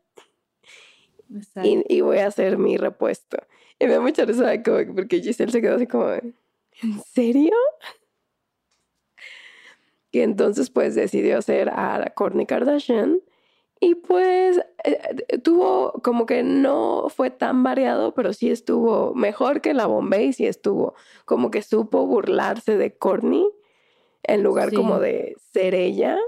y, 1.62 1.85
y 1.88 2.00
voy 2.00 2.19
a 2.19 2.29
hacer 2.29 2.57
mi 2.57 2.79
repuesto. 2.79 3.37
Y 3.79 3.85
me 3.87 3.93
da 3.93 4.00
mucha 4.00 4.25
risa 4.25 4.62
como 4.62 4.79
que- 4.79 4.93
porque 4.95 5.21
Giselle 5.21 5.53
se 5.53 5.61
quedó 5.61 5.76
así 5.76 5.87
como, 5.87 6.09
¿en 6.11 6.35
serio? 7.12 7.53
Y 10.11 10.21
entonces 10.21 10.71
pues 10.71 10.95
decidió 10.95 11.37
hacer 11.37 11.69
a 11.69 12.12
Kourtney 12.15 12.47
Kardashian 12.47 13.21
y 13.80 13.95
pues 13.97 14.59
eh, 14.85 15.38
tuvo 15.42 15.92
como 16.02 16.26
que 16.26 16.42
no 16.42 17.09
fue 17.09 17.30
tan 17.30 17.62
variado, 17.62 18.14
pero 18.14 18.33
sí 18.33 18.50
estuvo 18.50 19.14
mejor 19.14 19.61
que 19.61 19.75
la 19.75 19.87
Bombay, 19.87 20.33
sí 20.33 20.47
estuvo 20.47 20.95
como 21.25 21.50
que 21.50 21.62
supo 21.62 22.06
burlarse 22.06 22.76
de 22.78 22.97
Kourtney 22.97 23.47
en 24.25 24.42
lugar 24.42 24.71
Sí. 24.71 24.76
como 24.76 24.99
de 25.00 25.37
ser 25.52 25.75
ella. 25.75 26.18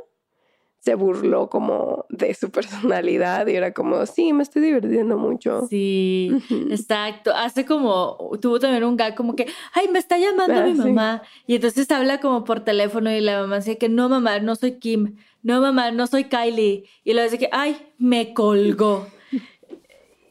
Se 0.80 0.94
burló 0.94 1.50
como 1.50 2.06
de 2.08 2.32
su 2.34 2.50
personalidad 2.52 3.46
y 3.48 3.54
era 3.56 3.72
como, 3.74 4.06
sí, 4.06 4.32
me 4.32 4.42
estoy 4.42 4.62
divirtiendo 4.62 5.18
mucho. 5.18 5.66
Sí, 5.68 6.30
exacto. 6.70 7.32
Hace 7.34 7.64
como, 7.66 8.30
tuvo 8.40 8.58
también 8.60 8.84
un 8.84 8.96
gag 8.96 9.14
como 9.14 9.34
que, 9.36 9.46
ay, 9.74 9.88
me 9.88 9.98
está 9.98 10.18
llamando 10.18 10.60
Ah, 10.60 10.64
mi 10.64 10.72
sí. 10.72 10.78
mamá. 10.78 11.22
Y 11.46 11.56
entonces 11.56 11.90
habla 11.90 12.20
como 12.20 12.44
por 12.44 12.60
teléfono 12.60 13.10
y 13.10 13.20
la 13.20 13.40
mamá 13.40 13.56
dice 13.56 13.76
que 13.78 13.88
no, 13.88 14.08
mamá, 14.08 14.38
no 14.38 14.54
soy 14.56 14.78
Kim. 14.78 15.16
No, 15.42 15.60
mamá, 15.60 15.90
no 15.90 16.06
soy 16.06 16.24
Kylie. 16.24 16.84
Y 17.04 17.12
luego 17.12 17.24
dice 17.30 17.38
que, 17.38 17.48
ay, 17.52 17.76
me 17.98 18.32
colgó. 18.34 19.06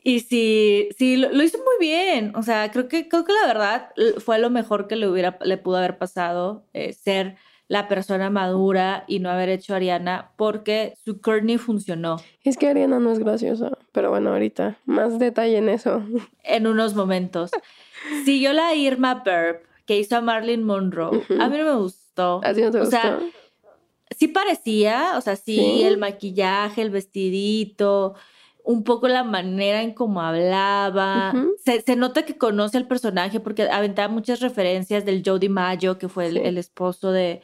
Y 0.03 0.21
sí, 0.21 0.87
sí, 0.97 1.17
lo, 1.17 1.29
lo 1.33 1.43
hizo 1.43 1.57
muy 1.57 1.85
bien. 1.85 2.33
O 2.35 2.41
sea, 2.43 2.71
creo 2.71 2.87
que, 2.87 3.09
creo 3.09 3.25
que 3.25 3.33
la 3.33 3.47
verdad 3.47 3.89
fue 4.19 4.39
lo 4.39 4.49
mejor 4.49 4.87
que 4.87 4.95
le 4.95 5.07
hubiera, 5.07 5.37
le 5.43 5.57
pudo 5.57 5.77
haber 5.77 5.97
pasado, 5.97 6.63
eh, 6.73 6.93
ser 6.93 7.35
la 7.69 7.87
persona 7.87 8.29
madura 8.29 9.03
y 9.07 9.19
no 9.19 9.29
haber 9.29 9.49
hecho 9.49 9.75
Ariana, 9.75 10.31
porque 10.37 10.93
su 11.03 11.19
Courtney 11.19 11.57
funcionó. 11.57 12.15
Es 12.43 12.57
que 12.57 12.67
Ariana 12.69 12.99
no 12.99 13.11
es 13.11 13.19
graciosa, 13.19 13.71
pero 13.91 14.09
bueno, 14.09 14.29
ahorita 14.31 14.77
más 14.85 15.19
detalle 15.19 15.57
en 15.57 15.67
eso. 15.69 16.01
en 16.43 16.67
unos 16.67 16.95
momentos. 16.95 17.51
Siguió 18.25 18.53
la 18.53 18.73
Irma 18.73 19.15
Burp, 19.15 19.63
que 19.85 19.97
hizo 19.99 20.15
a 20.15 20.21
Marilyn 20.21 20.63
Monroe. 20.63 21.23
A 21.39 21.49
mí 21.49 21.57
no 21.57 21.65
me 21.65 21.75
gustó. 21.75 22.39
¿A 22.43 22.53
ti 22.53 22.61
no 22.61 22.71
te 22.71 22.77
O 22.77 22.81
gustó? 22.81 22.97
sea, 22.97 23.19
sí 24.17 24.27
parecía, 24.29 25.13
o 25.17 25.21
sea, 25.21 25.35
sí, 25.35 25.55
¿Sí? 25.57 25.83
el 25.83 25.97
maquillaje, 25.97 26.81
el 26.81 26.89
vestidito, 26.89 28.15
un 28.63 28.83
poco 28.83 29.07
la 29.07 29.23
manera 29.23 29.81
en 29.81 29.93
cómo 29.93 30.21
hablaba. 30.21 31.33
Se, 31.63 31.81
se 31.81 31.95
nota 31.95 32.23
que 32.25 32.37
conoce 32.37 32.77
al 32.77 32.87
personaje 32.87 33.39
porque 33.39 33.63
aventaba 33.69 34.07
muchas 34.07 34.39
referencias 34.39 35.05
del 35.05 35.21
Joe 35.25 35.39
DiMaggio, 35.39 35.97
que 35.97 36.07
fue 36.09 36.27
el, 36.27 36.33
Sí. 36.33 36.41
el 36.43 36.57
esposo 36.57 37.11
de, 37.11 37.41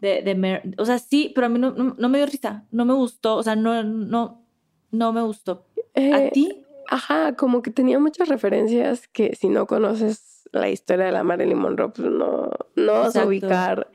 de, 0.00 0.22
de 0.22 0.34
Mer- 0.34 0.74
O 0.78 0.84
sea, 0.84 0.98
sí, 0.98 1.32
pero 1.34 1.46
a 1.46 1.50
mí 1.50 1.58
no, 1.58 1.70
no, 1.72 1.94
no 1.98 2.08
me 2.08 2.18
dio 2.18 2.26
risa, 2.26 2.64
no 2.70 2.84
me 2.84 2.94
gustó, 2.94 3.36
o 3.36 3.42
sea, 3.42 3.56
no, 3.56 3.82
no, 3.82 4.42
no 4.90 5.12
me 5.12 5.22
gustó. 5.22 5.64
¿A 5.76 6.00
Eh, 6.00 6.30
ti? 6.32 6.64
Ajá, 6.88 7.34
como 7.36 7.62
que 7.62 7.70
tenía 7.70 7.98
muchas 7.98 8.28
referencias 8.28 9.08
que 9.08 9.34
si 9.34 9.48
no 9.48 9.66
conoces 9.66 10.48
la 10.52 10.68
historia 10.68 11.06
de 11.06 11.12
la 11.12 11.24
Marilyn 11.24 11.58
Monroe, 11.58 11.88
pues 11.90 12.08
no, 12.10 12.50
no 12.76 12.92
vas 12.92 13.16
a 13.16 13.24
ubicar. 13.26 13.90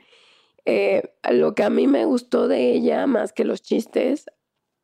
Eh, 0.66 1.14
lo 1.30 1.54
que 1.54 1.62
a 1.62 1.70
mí 1.70 1.86
me 1.86 2.04
gustó 2.04 2.48
de 2.48 2.72
ella, 2.72 3.06
más 3.06 3.32
que 3.32 3.44
los 3.44 3.62
chistes, 3.62 4.26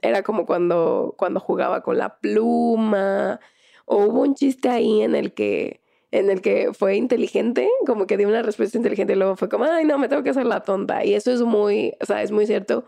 era 0.00 0.22
como 0.22 0.46
cuando, 0.46 1.14
cuando 1.18 1.40
jugaba 1.40 1.82
con 1.82 1.98
la 1.98 2.18
pluma, 2.18 3.40
o 3.84 4.04
hubo 4.06 4.22
un 4.22 4.34
chiste 4.34 4.68
ahí 4.68 5.02
en 5.02 5.14
el 5.14 5.34
que 5.34 5.80
en 6.10 6.30
el 6.30 6.40
que 6.40 6.72
fue 6.72 6.96
inteligente, 6.96 7.68
como 7.86 8.06
que 8.06 8.16
dio 8.16 8.28
una 8.28 8.42
respuesta 8.42 8.76
inteligente 8.76 9.14
y 9.14 9.16
luego 9.16 9.36
fue 9.36 9.48
como, 9.48 9.64
ay, 9.64 9.84
no, 9.84 9.98
me 9.98 10.08
tengo 10.08 10.22
que 10.22 10.30
hacer 10.30 10.46
la 10.46 10.60
tonta. 10.60 11.04
Y 11.04 11.14
eso 11.14 11.32
es 11.32 11.42
muy, 11.42 11.92
o 12.00 12.06
sea, 12.06 12.22
es 12.22 12.30
muy 12.30 12.46
cierto. 12.46 12.84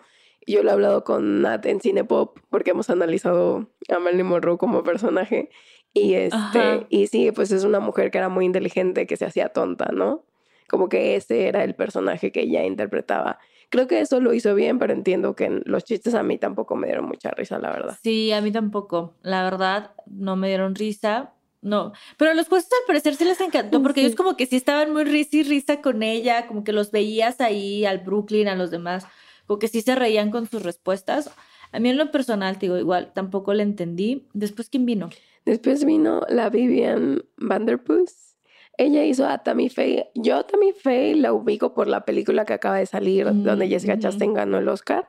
Yo 0.46 0.62
lo 0.62 0.70
he 0.70 0.72
hablado 0.72 1.04
con 1.04 1.42
Nat 1.42 1.66
en 1.66 1.80
Cinepop 1.80 2.38
porque 2.48 2.70
hemos 2.70 2.90
analizado 2.90 3.70
a 3.88 3.98
Marilyn 3.98 4.26
Monroe 4.26 4.56
como 4.56 4.82
personaje. 4.82 5.50
Y, 5.92 6.14
este, 6.14 6.37
Ajá. 6.37 6.87
y 6.88 7.08
sí, 7.08 7.32
pues 7.32 7.50
es 7.50 7.64
una 7.64 7.80
mujer 7.80 8.10
que 8.10 8.18
era 8.18 8.28
muy 8.28 8.44
inteligente, 8.44 9.06
que 9.06 9.16
se 9.16 9.25
hacía 9.25 9.48
tonta, 9.48 9.90
¿no? 9.92 10.25
como 10.68 10.88
que 10.88 11.16
ese 11.16 11.48
era 11.48 11.64
el 11.64 11.75
personaje 11.75 12.30
que 12.30 12.42
ella 12.42 12.64
interpretaba. 12.64 13.38
Creo 13.70 13.87
que 13.87 14.00
eso 14.00 14.20
lo 14.20 14.32
hizo 14.32 14.54
bien, 14.54 14.78
pero 14.78 14.92
entiendo 14.92 15.34
que 15.34 15.62
los 15.64 15.84
chistes 15.84 16.14
a 16.14 16.22
mí 16.22 16.38
tampoco 16.38 16.76
me 16.76 16.87
dieron 16.87 17.06
mucha 17.06 17.30
risa, 17.30 17.58
la 17.58 17.70
verdad. 17.70 17.98
Sí, 18.02 18.32
a 18.32 18.40
mí 18.40 18.52
tampoco. 18.52 19.14
La 19.22 19.42
verdad, 19.42 19.92
no 20.06 20.37
me 20.37 20.48
dieron 20.48 20.75
risa. 20.75 21.34
No, 21.60 21.92
pero 22.16 22.34
los 22.34 22.48
jueces 22.48 22.70
al 22.72 22.86
parecer 22.86 23.16
sí 23.16 23.24
les 23.24 23.40
encantó 23.40 23.82
porque 23.82 24.00
ellos 24.00 24.14
como 24.14 24.36
que 24.36 24.46
sí 24.46 24.56
estaban 24.56 24.92
muy 24.92 25.04
risa 25.04 25.38
y 25.38 25.42
risa 25.42 25.80
con 25.80 26.04
ella, 26.04 26.46
como 26.46 26.62
que 26.62 26.72
los 26.72 26.92
veías 26.92 27.40
ahí 27.40 27.84
al 27.84 27.98
Brooklyn, 27.98 28.46
a 28.46 28.54
los 28.54 28.70
demás, 28.70 29.06
como 29.46 29.58
que 29.58 29.66
sí 29.66 29.82
se 29.82 29.96
reían 29.96 30.30
con 30.30 30.46
sus 30.48 30.62
respuestas. 30.62 31.30
A 31.72 31.80
mí 31.80 31.90
en 31.90 31.98
lo 31.98 32.10
personal, 32.10 32.58
te 32.58 32.66
digo, 32.66 32.78
igual 32.78 33.12
tampoco 33.12 33.52
le 33.54 33.62
entendí. 33.62 34.28
Después, 34.32 34.70
¿quién 34.70 34.86
vino? 34.86 35.10
Después 35.44 35.84
vino 35.84 36.22
la 36.28 36.48
Vivian 36.48 37.24
Vanderpuss. 37.36 38.36
Ella 38.76 39.04
hizo 39.04 39.26
a 39.26 39.42
Tammy 39.42 39.68
Faye. 39.68 40.10
Yo 40.14 40.36
a 40.36 40.46
Tammy 40.46 40.72
Faye 40.72 41.16
la 41.16 41.32
ubico 41.32 41.74
por 41.74 41.88
la 41.88 42.04
película 42.04 42.44
que 42.44 42.52
acaba 42.52 42.78
de 42.78 42.86
salir, 42.86 43.26
donde 43.26 43.68
Jessica. 43.68 43.98
Chastain 43.98 44.34
ganó 44.34 44.58
el 44.58 44.68
Oscar. 44.68 45.08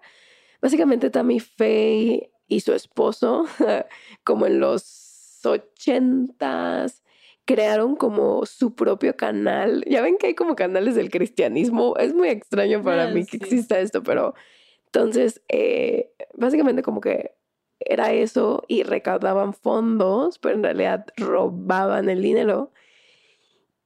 Básicamente 0.61 1.09
Tammy 1.09 1.39
Faye 1.39 2.31
y 2.47 2.61
su 2.61 2.73
esposo, 2.73 3.45
como 4.23 4.47
en 4.47 4.59
los 4.59 5.08
ochentas, 5.45 7.03
crearon 7.45 7.95
como 7.95 8.45
su 8.45 8.75
propio 8.75 9.15
canal. 9.15 9.83
Ya 9.87 10.01
ven 10.01 10.17
que 10.17 10.27
hay 10.27 10.35
como 10.35 10.55
canales 10.55 10.95
del 10.95 11.09
cristianismo. 11.09 11.95
Es 11.97 12.13
muy 12.13 12.29
extraño 12.29 12.83
para 12.83 13.05
Ah, 13.05 13.11
mí 13.11 13.25
que 13.25 13.37
sí. 13.37 13.43
exista 13.43 13.79
esto, 13.79 14.03
pero 14.03 14.33
entonces, 14.85 15.41
eh, 15.49 16.11
básicamente 16.35 16.81
como 16.81 17.01
que 17.01 17.31
era 17.79 18.11
eso 18.11 18.63
y 18.67 18.83
recaudaban 18.83 19.53
fondos, 19.53 20.37
pero 20.39 20.55
en 20.55 20.63
realidad 20.63 21.05
robaban 21.17 22.09
el 22.09 22.21
dinero. 22.21 22.71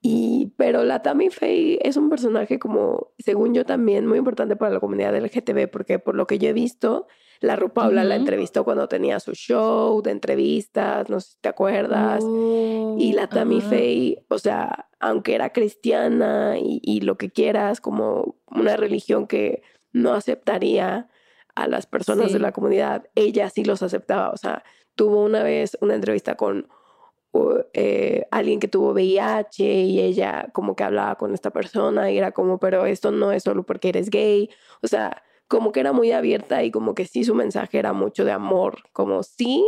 Y, 0.02 0.52
pero 0.58 0.84
la 0.84 1.02
Tammy 1.02 1.30
Faye 1.30 1.80
es 1.88 1.96
un 1.96 2.10
personaje 2.10 2.60
como, 2.60 3.12
según 3.20 3.54
yo 3.54 3.66
también, 3.66 4.06
muy 4.06 4.18
importante 4.18 4.58
para 4.58 4.74
la 4.74 4.80
comunidad 4.82 5.16
LGTB, 5.16 5.70
porque 5.70 6.00
por 6.00 6.16
lo 6.16 6.28
que 6.28 6.40
yo 6.40 6.50
he 6.50 6.54
visto, 6.54 7.08
la 7.40 7.56
RuPaula 7.56 8.04
la 8.04 8.16
entrevistó 8.16 8.64
cuando 8.64 8.88
tenía 8.88 9.20
su 9.20 9.34
show 9.34 10.02
de 10.02 10.12
entrevistas, 10.12 11.10
no 11.10 11.20
sé 11.20 11.32
si 11.32 11.38
te 11.42 11.50
acuerdas. 11.50 12.24
Y 12.24 13.14
la 13.14 13.28
Tammy 13.28 13.56
Oh, 13.56 13.60
ajá. 13.60 13.70
Faye, 13.70 14.26
o 14.30 14.40
sea, 14.40 14.90
aunque 15.00 15.36
era 15.36 15.52
cristiana 15.52 16.58
y, 16.58 16.80
y 16.82 17.02
lo 17.02 17.18
que 17.18 17.32
quieras, 17.32 17.82
como 17.82 18.38
una 18.48 18.78
religión 18.78 19.28
que 19.28 19.64
no 19.92 20.14
aceptaría 20.14 21.10
a 21.56 21.68
las 21.68 21.86
personas 21.86 22.34
de 22.34 22.40
la 22.40 22.52
comunidad, 22.52 23.06
ella 23.16 23.50
sí 23.50 23.64
los 23.64 23.84
aceptaba. 23.84 24.32
O 24.32 24.38
sea, 24.38 24.64
tuvo 24.96 25.24
una 25.24 25.44
vez 25.44 25.78
una 25.82 25.96
entrevista 25.96 26.36
con 26.36 26.68
uh, 27.32 27.60
eh, 27.74 28.26
alguien 28.32 28.60
que 28.60 28.68
tuvo 28.68 28.94
VIH 28.94 29.64
y 29.64 30.00
ella 30.02 30.50
como 30.54 30.76
que 30.76 30.84
hablaba 30.84 31.16
con 31.16 31.34
esta 31.34 31.52
persona 31.52 32.12
y 32.12 32.18
era 32.18 32.32
como, 32.32 32.60
pero 32.60 32.86
esto 32.86 33.12
no 33.12 33.32
es 33.32 33.44
solo 33.44 33.64
porque 33.64 33.90
eres 33.90 34.10
gay. 34.10 34.50
O 34.82 34.88
sea, 34.88 35.23
como 35.48 35.72
que 35.72 35.80
era 35.82 35.92
muy 35.94 36.12
abierta 36.12 36.64
y 36.64 36.72
como 36.72 36.96
que 36.96 37.06
sí 37.06 37.24
su 37.24 37.36
mensaje 37.36 37.78
era 37.80 37.94
mucho 37.94 38.26
de 38.26 38.32
amor, 38.32 38.84
como 38.94 39.24
sí 39.24 39.64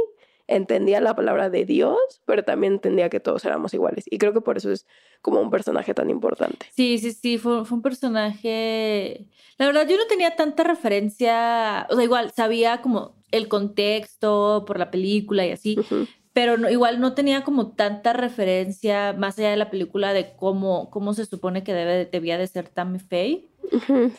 entendía 0.47 1.01
la 1.01 1.15
palabra 1.15 1.49
de 1.49 1.65
Dios, 1.65 1.97
pero 2.25 2.43
también 2.43 2.73
entendía 2.73 3.09
que 3.09 3.19
todos 3.19 3.43
éramos 3.45 3.73
iguales. 3.73 4.05
Y 4.09 4.19
creo 4.19 4.31
que 4.31 4.41
por 4.41 4.57
eso 4.57 4.71
es 4.71 4.85
como 5.21 5.39
un 5.41 5.49
personaje 5.49 5.93
tan 5.95 6.09
importante. 6.11 6.67
Sí, 6.71 6.99
sí, 6.99 7.11
sí, 7.13 7.37
fue, 7.39 7.65
fue 7.65 7.77
un 7.77 7.81
personaje. 7.81 9.25
La 9.57 9.65
verdad, 9.65 9.87
yo 9.87 9.97
no 9.97 10.05
tenía 10.07 10.35
tanta 10.35 10.63
referencia, 10.63 11.87
o 11.89 11.95
sea, 11.95 12.03
igual 12.03 12.31
sabía 12.31 12.81
como 12.81 13.15
el 13.31 13.47
contexto 13.47 14.65
por 14.67 14.77
la 14.79 14.91
película 14.91 15.45
y 15.45 15.51
así, 15.51 15.79
Ujú. 15.79 16.05
pero 16.33 16.57
no- 16.57 16.69
igual 16.69 16.99
no 16.99 17.13
tenía 17.15 17.43
como 17.43 17.71
tanta 17.73 18.13
referencia 18.13 19.13
más 19.17 19.39
allá 19.39 19.49
de 19.49 19.57
la 19.57 19.69
película 19.71 20.13
de 20.13 20.35
cómo, 20.35 20.89
cómo 20.91 21.13
se 21.13 21.25
supone 21.25 21.63
que 21.63 21.73
debe, 21.73 22.05
debía 22.05 22.37
de 22.37 22.47
ser 22.47 22.69
Tammy 22.69 22.99
Faye. 22.99 23.49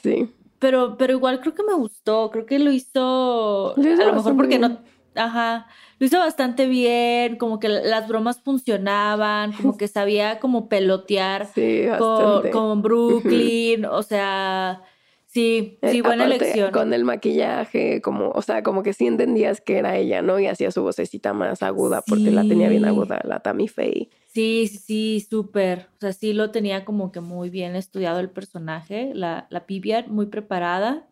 Sí. 0.03 0.29
Pero, 0.59 0.97
pero 0.97 1.13
igual 1.13 1.41
creo 1.41 1.55
que 1.55 1.63
me 1.63 1.75
gustó, 1.75 2.31
creo 2.31 2.47
que 2.47 2.59
lo 2.59 2.73
hizo, 2.73 3.75
Lo 3.77 3.89
hizo 3.93 4.03
a 4.03 4.07
lo 4.07 4.15
mejor 4.15 4.37
porque 4.37 4.59
no, 4.59 4.79
ajá, 5.15 5.67
lo 5.99 6.07
hizo 6.07 6.19
bastante 6.19 6.67
bien, 6.67 7.37
como 7.37 7.59
que 7.59 7.69
las 7.69 8.09
bromas 8.09 8.41
funcionaban, 8.41 9.53
como 9.53 9.77
que 9.77 9.89
sabía 9.89 10.39
como 10.41 10.69
pelotear 10.69 11.47
Sí, 11.55 11.85
con, 11.99 12.51
con 12.51 12.83
Brooklyn, 12.83 13.85
o 13.87 14.03
sea, 14.03 14.83
sí, 15.27 15.79
sí, 15.83 15.99
Eh, 15.99 16.03
buena 16.03 16.25
aparte, 16.25 16.45
elección. 16.45 16.71
Con 16.73 16.93
el 16.93 17.05
maquillaje, 17.05 18.01
como, 18.01 18.31
o 18.31 18.43
sea, 18.43 18.63
como 18.63 18.83
que 18.83 18.93
sí 18.93 19.07
entendías 19.07 19.61
que 19.61 19.79
era 19.79 19.97
ella, 19.97 20.23
¿no? 20.23 20.39
Y 20.39 20.47
hacía 20.47 20.71
su 20.71 20.83
vocecita 20.83 21.33
más 21.33 21.63
aguda, 21.63 22.03
porque 22.07 22.31
la 22.31 22.47
tenía 22.47 22.69
bien 22.69 22.85
aguda, 22.85 23.21
la 23.25 23.41
Tammy 23.41 23.69
Faye. 23.69 24.11
Sí, 24.37 24.69
sí, 24.69 25.27
súper. 25.31 25.89
O 25.95 26.01
sea, 26.01 26.13
sí 26.13 26.35
lo 26.35 26.51
tenía 26.51 26.85
como 26.85 27.11
que 27.11 27.21
muy 27.21 27.49
bien 27.49 27.75
estudiado 27.75 28.21
el 28.21 28.29
personaje, 28.29 29.13
la, 29.15 29.47
la 29.49 29.61
Vivian, 29.61 30.13
muy 30.13 30.27
preparada. 30.27 31.09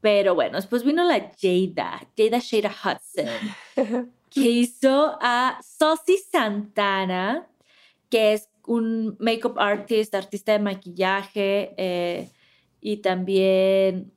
Pero 0.00 0.36
bueno, 0.36 0.54
después 0.54 0.84
vino 0.84 1.02
la 1.02 1.32
Jada, 1.36 2.06
Jada 2.16 2.38
Shada 2.38 2.70
Hudson, 2.70 4.12
que 4.30 4.40
hizo 4.40 5.18
a 5.20 5.58
Saucy 5.64 6.18
Santana, 6.18 7.48
que 8.08 8.34
es 8.34 8.50
un 8.68 9.16
makeup 9.18 9.58
artist, 9.58 10.14
artista 10.14 10.52
de 10.52 10.60
maquillaje 10.60 11.74
eh, 11.76 12.30
y 12.80 12.98
también 12.98 14.12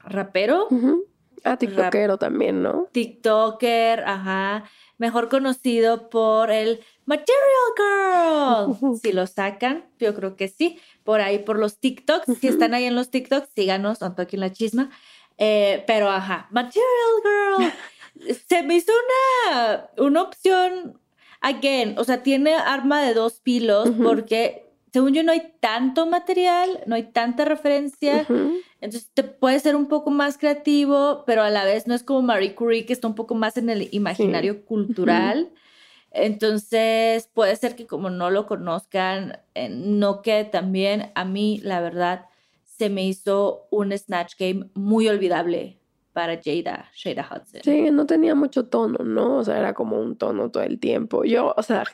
rapero. 0.00 0.66
Ujú. 0.70 1.06
Ah, 1.42 1.56
tiktokero 1.56 2.18
también, 2.18 2.62
¿no? 2.62 2.88
TikToker, 2.92 4.04
ajá, 4.04 4.64
mejor 4.98 5.28
conocido 5.28 6.08
por 6.08 6.50
el 6.50 6.80
Material 7.04 7.28
Girl. 7.76 8.98
Si 9.02 9.12
lo 9.12 9.26
sacan, 9.26 9.86
yo 9.98 10.14
creo 10.14 10.36
que 10.36 10.48
sí, 10.48 10.78
por 11.04 11.20
ahí 11.20 11.38
por 11.38 11.58
los 11.58 11.78
TikToks, 11.78 12.38
si 12.40 12.48
están 12.48 12.74
ahí 12.74 12.84
en 12.84 12.94
los 12.94 13.10
TikToks, 13.10 13.48
síganos, 13.54 14.02
aquí 14.02 14.36
en 14.36 14.40
la 14.40 14.52
chisma. 14.52 14.90
Eh, 15.38 15.84
pero 15.86 16.10
ajá, 16.10 16.48
Material 16.50 16.86
Girl. 17.22 17.72
Se 18.48 18.62
me 18.62 18.76
hizo 18.76 18.92
una, 19.50 19.90
una 19.98 20.22
opción, 20.22 20.98
again, 21.40 21.98
o 21.98 22.04
sea, 22.04 22.22
tiene 22.22 22.54
arma 22.54 23.02
de 23.02 23.12
dos 23.12 23.40
pilos 23.40 23.90
porque 24.02 24.66
según 24.96 25.12
yo 25.12 25.22
no 25.22 25.32
hay 25.32 25.52
tanto 25.60 26.06
material, 26.06 26.82
no 26.86 26.94
hay 26.94 27.02
tanta 27.12 27.44
referencia. 27.44 28.26
Entonces 28.80 29.10
te 29.14 29.24
puede 29.24 29.58
ser 29.60 29.74
un 29.74 29.86
poco 29.86 30.10
más 30.10 30.38
creativo, 30.38 31.24
pero 31.26 31.42
a 31.42 31.50
la 31.50 31.64
vez 31.64 31.86
no 31.86 31.94
es 31.94 32.02
como 32.02 32.22
Marie 32.22 32.54
Curie, 32.54 32.84
que 32.84 32.92
está 32.92 33.08
un 33.08 33.14
poco 33.14 33.34
más 33.34 33.56
en 33.56 33.70
el 33.70 33.88
imaginario 33.92 34.64
cultural. 34.64 35.50
Entonces 36.10 37.28
puede 37.32 37.56
ser 37.56 37.74
que 37.74 37.86
como 37.86 38.10
no 38.10 38.30
lo 38.30 38.46
conozcan, 38.46 39.38
eh, 39.54 39.68
no 39.68 40.22
quede 40.22 40.44
tan 40.44 40.72
bien. 40.72 41.10
A 41.14 41.24
mí, 41.24 41.60
la 41.62 41.80
verdad, 41.80 42.26
se 42.64 42.90
me 42.90 43.06
hizo 43.06 43.66
un 43.70 43.96
Snatch 43.96 44.34
Game 44.38 44.70
muy 44.74 45.08
olvidable 45.08 45.78
para 46.12 46.40
Jada, 46.42 46.90
Shada 46.94 47.28
Hudson. 47.30 47.60
Sí, 47.62 47.90
no 47.90 48.06
tenía 48.06 48.34
mucho 48.34 48.66
tono, 48.66 49.04
¿no? 49.04 49.38
O 49.38 49.44
sea, 49.44 49.58
era 49.58 49.74
como 49.74 50.00
un 50.00 50.16
tono 50.16 50.50
todo 50.50 50.62
el 50.62 50.78
tiempo. 50.78 51.24
Yo, 51.24 51.54
o 51.56 51.62
sea, 51.62 51.84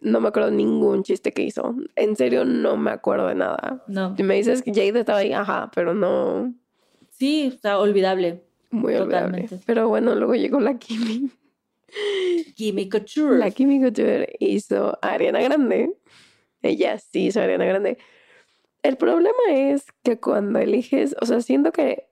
no 0.00 0.20
me 0.20 0.28
acuerdo 0.28 0.50
ningún 0.50 1.02
chiste 1.02 1.32
que 1.32 1.42
hizo. 1.42 1.74
En 1.96 2.16
serio, 2.16 2.44
no 2.44 2.76
me 2.76 2.90
acuerdo 2.90 3.28
de 3.28 3.34
nada. 3.34 3.82
No. 3.86 4.16
Si 4.16 4.22
me 4.22 4.34
dices 4.36 4.62
que 4.62 4.72
Jade 4.72 5.00
estaba 5.00 5.18
ahí, 5.20 5.32
ajá, 5.32 5.70
pero 5.74 5.94
no 5.94 6.52
Sí, 7.10 7.58
sea, 7.60 7.78
olvidable. 7.78 8.42
muy 8.70 8.94
olvidable. 8.94 9.48
Pero 9.66 9.88
bueno, 9.88 10.14
luego 10.14 10.34
llegó 10.34 10.60
la 10.60 10.78
Kimi. 10.78 11.30
Gimme 12.56 12.88
Couture. 12.88 13.38
La 13.38 13.50
Kimi 13.50 13.80
Couture 13.80 14.36
hizo 14.40 14.98
a 15.02 15.12
Ariana 15.12 15.40
Grande. 15.40 15.94
Ella 16.62 16.98
sí 16.98 17.26
hizo 17.26 17.40
a 17.40 17.44
Ariana 17.44 17.64
Grande. 17.64 17.98
El 18.82 18.96
problema 18.96 19.38
es 19.48 19.86
que 20.02 20.20
cuando 20.20 20.58
eliges, 20.58 21.16
o 21.20 21.26
sea, 21.26 21.40
siento 21.40 21.72
que 21.72 22.08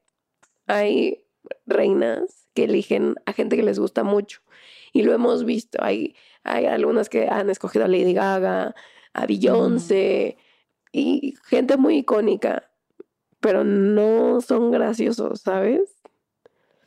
hay 0.66 1.22
reinas 1.66 2.48
que 2.54 2.64
eligen 2.64 3.14
a 3.26 3.32
gente 3.32 3.56
que 3.56 3.62
les 3.62 3.78
gusta 3.78 4.02
mucho. 4.02 4.40
Y 4.92 5.02
lo 5.02 5.12
hemos 5.12 5.44
visto. 5.44 5.78
Hay, 5.82 6.16
hay 6.46 6.66
algunas 6.66 7.08
que 7.08 7.28
han 7.28 7.50
escogido 7.50 7.84
a 7.84 7.88
Lady 7.88 8.12
Gaga, 8.12 8.74
a 9.12 9.26
Beyoncé 9.26 10.36
y 10.92 11.34
gente 11.44 11.76
muy 11.76 11.98
icónica, 11.98 12.70
pero 13.40 13.64
no 13.64 14.40
son 14.40 14.70
graciosos, 14.70 15.40
¿sabes? 15.40 15.82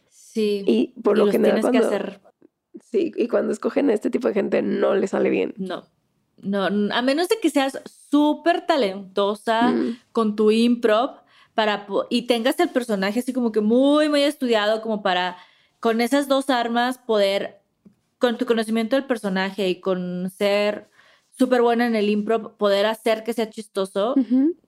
Sí. 0.10 0.64
Y 0.66 0.88
por 1.02 1.16
y 1.18 1.20
lo 1.20 1.26
los 1.26 1.32
general 1.32 1.62
tienes 1.62 1.72
que 1.72 1.88
cuando, 1.88 1.96
hacer 1.96 2.22
sí, 2.84 3.12
y 3.16 3.28
cuando 3.28 3.52
escogen 3.54 3.90
a 3.90 3.94
este 3.94 4.10
tipo 4.10 4.28
de 4.28 4.34
gente 4.34 4.62
no 4.62 4.96
les 4.96 5.12
sale 5.12 5.30
bien. 5.30 5.54
No, 5.58 5.84
no, 6.42 6.66
a 6.66 7.02
menos 7.02 7.30
de 7.30 7.40
que 7.42 7.50
seas 7.50 7.80
súper 8.10 8.66
talentosa 8.66 9.70
Mm. 9.70 9.98
con 10.12 10.36
tu 10.36 10.52
improv 10.52 11.12
para, 11.54 11.88
y 12.10 12.24
tengas 12.28 12.60
el 12.60 12.70
personaje 12.70 13.20
así 13.20 13.34
como 13.34 13.52
que 13.52 13.62
muy, 13.62 14.08
muy 14.08 14.22
estudiado 14.22 14.82
como 14.82 15.02
para 15.02 15.38
con 15.80 16.00
esas 16.02 16.28
dos 16.28 16.50
armas 16.50 16.98
poder, 16.98 17.59
con 18.20 18.38
tu 18.38 18.46
conocimiento 18.46 18.96
del 18.96 19.06
personaje 19.06 19.68
y 19.70 19.80
con 19.80 20.30
ser 20.30 20.90
súper 21.32 21.62
buena 21.62 21.88
en 21.88 21.96
el 21.96 22.10
improv, 22.10 22.58
poder 22.58 22.86
hacer 22.86 23.24
que 23.24 23.34
sea 23.34 23.50
chistoso, 23.50 24.14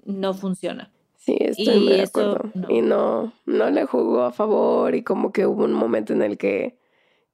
no 0.05 0.33
funciona. 0.33 0.91
Sí, 1.17 1.37
estoy 1.39 1.75
Y 1.75 1.79
muy 1.81 1.87
de 1.93 2.03
eso, 2.03 2.19
acuerdo. 2.31 2.51
no. 2.55 2.69
Y 2.71 2.81
no, 2.81 3.33
no 3.45 3.69
le 3.69 3.85
jugó 3.85 4.23
a 4.23 4.31
favor 4.31 4.95
y 4.95 5.03
como 5.03 5.31
que 5.31 5.45
hubo 5.45 5.65
un 5.65 5.73
momento 5.73 6.13
en 6.13 6.23
el 6.23 6.37
que 6.37 6.79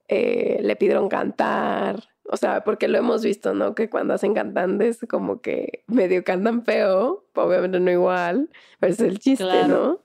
eh, 0.10 0.60
le 0.62 0.76
pidieron 0.76 1.08
cantar 1.08 2.04
o 2.30 2.36
sea, 2.36 2.66
porque 2.66 2.90
lo 2.90 2.98
hemos 2.98 3.24
visto, 3.24 3.54
¿no? 3.54 3.74
Que 3.74 3.90
cuando 3.90 4.14
hacen 4.14 4.34
cantantes 4.34 5.00
como 5.10 5.40
que 5.40 5.86
medio 5.88 6.26
cantan 6.26 6.66
feo, 6.66 7.24
obviamente 7.34 7.80
no 7.80 7.90
igual, 7.90 8.50
pero 8.82 8.92
es 8.92 9.00
el 9.00 9.18
chiste, 9.20 9.46
Claro. 9.46 9.68
¿no? 9.68 10.02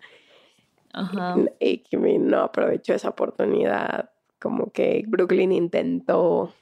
Ajá. 0.92 1.34
Y 1.58 1.78
Kimi 1.78 2.18
no 2.18 2.42
aprovechó 2.42 2.94
esa 2.94 3.08
oportunidad, 3.08 4.10
como 4.42 4.72
que 4.72 5.04
Brooklyn 5.06 5.52
intentó 5.52 6.52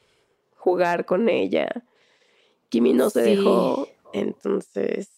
jugar 0.56 1.06
con 1.06 1.28
ella. 1.30 1.68
Kimi 2.68 2.92
no 2.92 3.08
se 3.10 3.24
Sí. 3.24 3.30
dejó, 3.30 3.88
entonces 4.12 5.08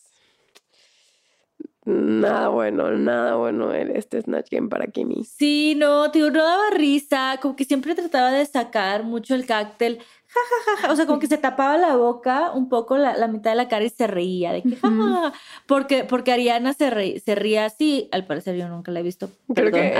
nada 1.84 2.48
bueno, 2.48 2.92
nada 2.92 3.34
bueno 3.34 3.74
en 3.74 3.94
este 3.96 4.22
Snatch 4.22 4.48
Game 4.50 4.68
para 4.68 4.86
Kimi. 4.86 5.24
Sí, 5.24 5.74
no, 5.76 6.10
tío, 6.12 6.30
no 6.30 6.44
daba 6.44 6.70
risa, 6.70 7.38
como 7.42 7.56
que 7.56 7.64
siempre 7.64 7.94
trataba 7.96 8.30
de 8.30 8.46
sacar 8.46 9.02
mucho 9.02 9.34
el 9.34 9.46
cóctel, 9.46 9.98
ja, 10.32 10.82
ja, 10.86 10.92
o 10.92 10.96
sea, 10.96 11.06
como 11.06 11.18
que 11.18 11.26
se 11.26 11.38
tapaba 11.38 11.76
la 11.76 11.96
boca 11.96 12.52
un 12.52 12.68
poco 12.68 12.96
la, 12.96 13.16
la 13.16 13.28
mitad 13.28 13.50
de 13.50 13.56
la 13.56 13.68
cara 13.68 13.84
y 13.84 13.90
se 13.90 14.06
reía, 14.06 14.52
de 14.52 14.62
que, 14.62 14.76
ja, 14.76 15.32
porque, 15.66 16.04
porque 16.04 16.32
Ariana 16.32 16.72
se, 16.72 16.90
re- 16.90 17.20
se 17.20 17.34
ría 17.34 17.64
así, 17.66 18.08
al 18.12 18.26
parecer 18.26 18.56
yo 18.56 18.68
nunca 18.68 18.90
la 18.92 19.00
he 19.00 19.02
visto, 19.02 19.28
Creo 19.54 19.70
perdón, 19.70 19.80
que 19.90 19.96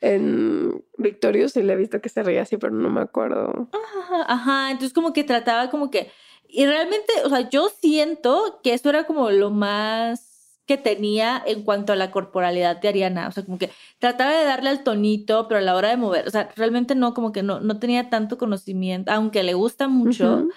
en 0.00 0.82
Victorious 0.98 1.52
sí 1.52 1.62
le 1.62 1.72
he 1.72 1.76
visto 1.76 2.00
que 2.00 2.08
se 2.08 2.22
reía 2.22 2.42
así, 2.42 2.56
pero 2.56 2.72
no 2.72 2.90
me 2.90 3.00
acuerdo. 3.00 3.68
Ajá, 3.72 4.24
ajá, 4.28 4.70
entonces 4.70 4.92
como 4.92 5.12
que 5.12 5.24
trataba 5.24 5.70
como 5.70 5.90
que, 5.90 6.10
y 6.48 6.66
realmente, 6.66 7.12
o 7.24 7.28
sea, 7.28 7.48
yo 7.48 7.68
siento 7.68 8.60
que 8.62 8.74
eso 8.74 8.88
era 8.90 9.04
como 9.04 9.30
lo 9.30 9.50
más 9.50 10.29
que 10.70 10.78
tenía 10.78 11.42
en 11.44 11.64
cuanto 11.64 11.92
a 11.92 11.96
la 11.96 12.12
corporalidad 12.12 12.80
de 12.80 12.86
Ariana, 12.86 13.26
o 13.26 13.32
sea, 13.32 13.44
como 13.44 13.58
que 13.58 13.72
trataba 13.98 14.30
de 14.30 14.44
darle 14.44 14.70
al 14.70 14.84
tonito, 14.84 15.48
pero 15.48 15.58
a 15.58 15.62
la 15.62 15.74
hora 15.74 15.88
de 15.88 15.96
mover, 15.96 16.28
o 16.28 16.30
sea, 16.30 16.48
realmente 16.54 16.94
no, 16.94 17.12
como 17.12 17.32
que 17.32 17.42
no, 17.42 17.58
no 17.58 17.80
tenía 17.80 18.08
tanto 18.08 18.38
conocimiento, 18.38 19.10
aunque 19.10 19.42
le 19.42 19.54
gusta 19.54 19.88
mucho, 19.88 20.36
Ujú. 20.36 20.50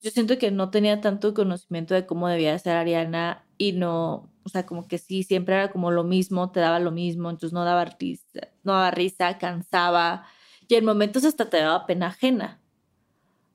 yo 0.00 0.10
siento 0.12 0.38
que 0.38 0.52
no 0.52 0.70
tenía 0.70 1.00
tanto 1.00 1.34
conocimiento 1.34 1.94
de 1.94 2.06
cómo 2.06 2.28
debía 2.28 2.56
ser 2.60 2.76
Ariana 2.76 3.44
y 3.58 3.72
no, 3.72 4.30
o 4.44 4.48
sea, 4.48 4.66
como 4.66 4.86
que 4.86 4.98
sí, 4.98 5.24
siempre 5.24 5.56
era 5.56 5.72
como 5.72 5.90
lo 5.90 6.04
mismo, 6.04 6.52
te 6.52 6.60
daba 6.60 6.78
lo 6.78 6.92
mismo, 6.92 7.28
entonces 7.28 7.52
no 7.52 7.64
daba 7.64 7.84
risa, 7.86 8.52
no 8.62 8.74
daba 8.74 8.92
risa, 8.92 9.36
cansaba 9.38 10.26
y 10.68 10.76
en 10.76 10.84
momentos 10.84 11.24
hasta 11.24 11.50
te 11.50 11.56
daba 11.56 11.86
pena 11.86 12.06
ajena. 12.06 12.60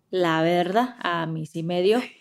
La 0.09 0.41
verdad, 0.41 0.97
a 0.99 1.25
mí 1.25 1.45
sí 1.45 1.63
me 1.63 1.81
dio. 1.81 2.01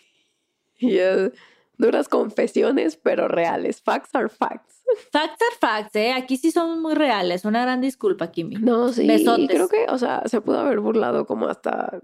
Y 0.77 0.99
es 0.99 1.31
duras 1.79 2.09
confesiones, 2.09 2.97
pero 2.97 3.29
reales. 3.29 3.83
Facts 3.83 4.11
are 4.15 4.29
facts. 4.29 4.83
Facts 5.11 5.39
are 5.43 5.57
facts, 5.61 5.97
¿eh? 5.97 6.13
Aquí 6.13 6.37
sí 6.37 6.51
somos 6.51 6.79
muy 6.79 6.95
reales. 6.95 7.45
Una 7.45 7.63
gran 7.63 7.81
disculpa, 7.81 8.31
Kimi. 8.31 8.57
No, 8.57 8.93
sí. 8.93 9.07
Besotes. 9.07 9.49
creo 9.49 9.69
que, 9.69 9.87
o 9.89 9.99
sea, 9.99 10.23
se 10.27 10.41
pudo 10.41 10.61
haber 10.61 10.81
burlado 10.81 11.27
como 11.27 11.49
hasta 11.49 12.01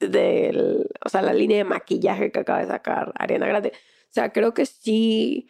del, 0.00 0.88
o 1.04 1.08
sea, 1.08 1.22
la 1.22 1.32
línea 1.32 1.58
de 1.58 1.64
maquillaje 1.64 2.30
que 2.30 2.40
acaba 2.40 2.60
de 2.60 2.66
sacar 2.66 3.12
Ariana 3.18 3.46
Grande. 3.46 3.72
O 3.74 4.12
sea, 4.14 4.32
creo 4.32 4.54
que 4.54 4.66
sí, 4.66 5.48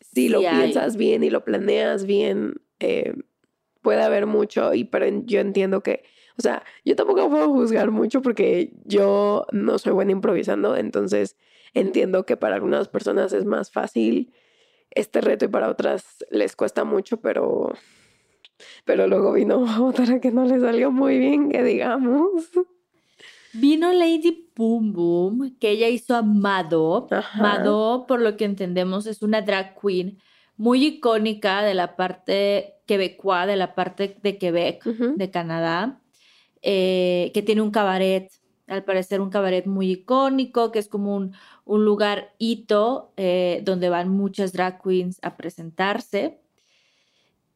si 0.00 0.28
lo 0.28 0.40
Sí 0.40 0.46
hay. 0.46 0.58
piensas 0.58 0.96
bien 0.96 1.24
y 1.24 1.30
lo 1.30 1.44
planeas 1.44 2.04
bien, 2.04 2.54
eh, 2.80 3.14
puede 3.82 4.02
haber 4.02 4.26
mucho, 4.26 4.74
y 4.74 4.84
pero 4.84 5.06
yo 5.24 5.40
entiendo 5.40 5.82
que, 5.82 6.04
o 6.38 6.42
sea, 6.42 6.62
yo 6.84 6.94
tampoco 6.96 7.28
puedo 7.30 7.48
juzgar 7.48 7.90
mucho 7.90 8.22
porque 8.22 8.72
yo 8.84 9.46
no 9.52 9.78
soy 9.78 9.92
buena 9.92 10.12
improvisando, 10.12 10.76
entonces 10.76 11.36
entiendo 11.74 12.24
que 12.24 12.36
para 12.36 12.56
algunas 12.56 12.88
personas 12.88 13.32
es 13.32 13.44
más 13.44 13.70
fácil 13.70 14.32
este 14.90 15.20
reto 15.20 15.44
y 15.44 15.48
para 15.48 15.68
otras 15.68 16.24
les 16.30 16.56
cuesta 16.56 16.84
mucho, 16.84 17.20
pero 17.20 17.72
pero 18.84 19.06
luego 19.06 19.32
vino 19.32 19.64
otra 19.86 20.20
que 20.20 20.30
no 20.30 20.44
le 20.44 20.60
salió 20.60 20.90
muy 20.90 21.18
bien, 21.18 21.50
que 21.50 21.62
digamos. 21.62 22.48
Vino 23.52 23.92
Lady 23.92 24.50
Boom 24.54 24.92
Boom, 24.92 25.56
que 25.58 25.70
ella 25.70 25.88
hizo 25.88 26.14
a 26.14 26.22
Mado. 26.22 27.08
Ajá. 27.10 27.42
Mado, 27.42 28.06
por 28.06 28.20
lo 28.20 28.36
que 28.36 28.44
entendemos, 28.44 29.06
es 29.06 29.22
una 29.22 29.42
drag 29.42 29.74
queen 29.80 30.18
muy 30.56 30.84
icónica 30.84 31.62
de 31.62 31.74
la 31.74 31.96
parte 31.96 32.74
quebecois, 32.86 33.46
de 33.46 33.56
la 33.56 33.74
parte 33.74 34.16
de 34.22 34.38
Quebec, 34.38 34.84
de 34.84 35.30
Canadá, 35.30 36.00
eh, 36.62 37.30
que 37.32 37.42
tiene 37.42 37.62
un 37.62 37.70
cabaret, 37.70 38.30
al 38.68 38.84
parecer 38.84 39.20
un 39.20 39.30
cabaret 39.30 39.66
muy 39.66 39.90
icónico, 39.90 40.70
que 40.72 40.78
es 40.78 40.88
como 40.88 41.16
un, 41.16 41.34
un 41.64 41.84
lugar 41.84 42.34
hito 42.38 43.12
eh, 43.16 43.62
donde 43.64 43.88
van 43.88 44.08
muchas 44.10 44.52
drag 44.52 44.82
queens 44.82 45.18
a 45.22 45.36
presentarse. 45.36 46.40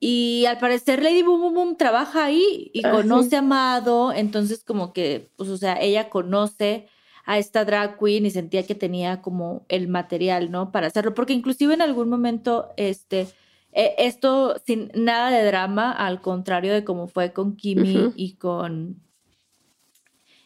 Y 0.00 0.46
al 0.46 0.58
parecer 0.58 1.00
Lady 1.02 1.22
Boom 1.22 1.40
Boom 1.42 1.54
Boom 1.54 1.76
trabaja 1.76 2.24
ahí 2.24 2.70
y 2.74 2.84
Ah, 2.84 2.90
conoce 2.90 3.30
sí. 3.30 3.36
a 3.36 3.38
Amado, 3.38 4.12
entonces 4.12 4.64
como 4.64 4.92
que, 4.92 5.30
pues 5.36 5.48
o 5.48 5.56
sea, 5.56 5.80
ella 5.80 6.10
conoce 6.10 6.88
a 7.24 7.38
esta 7.38 7.64
drag 7.64 7.98
queen 8.00 8.26
y 8.26 8.30
sentía 8.30 8.66
que 8.66 8.74
tenía 8.74 9.22
como 9.22 9.64
el 9.68 9.86
material, 9.86 10.50
¿no? 10.50 10.72
Para 10.72 10.88
hacerlo, 10.88 11.14
porque 11.14 11.34
inclusive 11.34 11.72
en 11.74 11.82
algún 11.82 12.08
momento, 12.08 12.70
este, 12.76 13.28
eh, 13.72 13.94
esto 13.98 14.56
sin 14.66 14.90
nada 14.94 15.30
de 15.30 15.44
drama, 15.44 15.92
al 15.92 16.20
contrario 16.20 16.72
de 16.72 16.82
como 16.82 17.06
fue 17.06 17.32
con 17.32 17.54
Kimi 17.56 18.12
y 18.16 18.34
con 18.34 19.00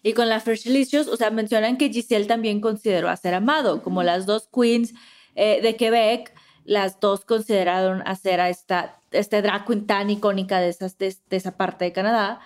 y 0.06 0.12
con 0.12 0.28
la 0.28 0.38
Fertilicious, 0.38 1.08
o 1.08 1.16
sea, 1.16 1.32
mencionan 1.32 1.76
que 1.76 1.88
Giselle 1.88 2.26
también 2.26 2.60
consideró 2.60 3.08
hacer 3.08 3.34
Amado, 3.34 3.82
como 3.82 4.04
las 4.04 4.24
dos 4.24 4.48
queens 4.54 4.94
eh, 5.34 5.60
de 5.60 5.74
Quebec, 5.74 6.32
las 6.64 7.00
dos 7.00 7.24
consideraron 7.24 8.02
hacer 8.06 8.40
a 8.40 8.48
esta, 8.48 9.00
este 9.10 9.42
drag 9.42 9.66
queen 9.66 9.84
tan 9.84 10.08
icónica 10.08 10.60
de, 10.60 10.68
esas, 10.68 10.96
de, 10.96 11.16
de 11.28 11.36
esa 11.36 11.56
parte 11.56 11.86
de 11.86 11.92
Canadá. 11.92 12.38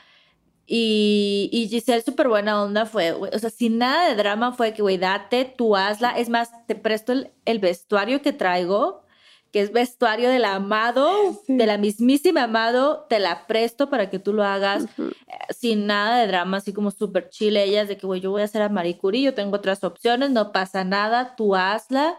Y, 0.65 1.51
y 1.53 1.69
Giselle, 1.69 2.01
súper 2.01 2.29
buena 2.29 2.63
onda, 2.63 2.87
fue, 2.87 3.13
o 3.13 3.39
sea, 3.39 3.51
sin 3.51 3.77
nada 3.77 4.09
de 4.09 4.15
drama, 4.15 4.53
fue 4.53 4.73
que, 4.73 4.81
güey, 4.81 4.97
date, 4.97 5.45
tú 5.45 5.77
hazla. 5.77 6.13
Es 6.13 6.31
más, 6.31 6.49
te 6.67 6.77
presto 6.77 7.13
el, 7.13 7.31
el 7.45 7.59
vestuario 7.59 8.23
que 8.23 8.33
traigo, 8.33 9.03
que 9.53 9.61
es 9.61 9.73
vestuario 9.73 10.29
del 10.31 10.45
amado, 10.45 11.09
Sí. 11.47 11.57
de 11.57 11.67
la 11.67 11.77
mismísima 11.79 12.45
amado, 12.45 13.07
te 13.09 13.19
la 13.19 13.47
presto 13.47 13.91
para 13.91 14.09
que 14.11 14.19
tú 14.19 14.33
lo 14.33 14.45
hagas 14.45 14.85
eh, 14.99 15.11
sin 15.51 15.87
nada 15.87 16.21
de 16.21 16.27
drama, 16.29 16.59
así 16.59 16.73
como 16.73 16.91
súper 16.91 17.29
chile. 17.31 17.65
Ellas 17.65 17.89
de 17.89 17.97
que, 17.97 18.07
güey, 18.07 18.21
yo 18.21 18.31
voy 18.31 18.43
a 18.43 18.45
hacer 18.45 18.63
a 18.63 18.69
Marie 18.69 18.97
Curie, 18.99 19.23
yo 19.23 19.35
tengo 19.35 19.57
otras 19.57 19.83
opciones, 19.85 20.31
no 20.31 20.53
pasa 20.53 20.85
nada, 20.85 21.35
tú 21.37 21.57
hazla. 21.57 22.17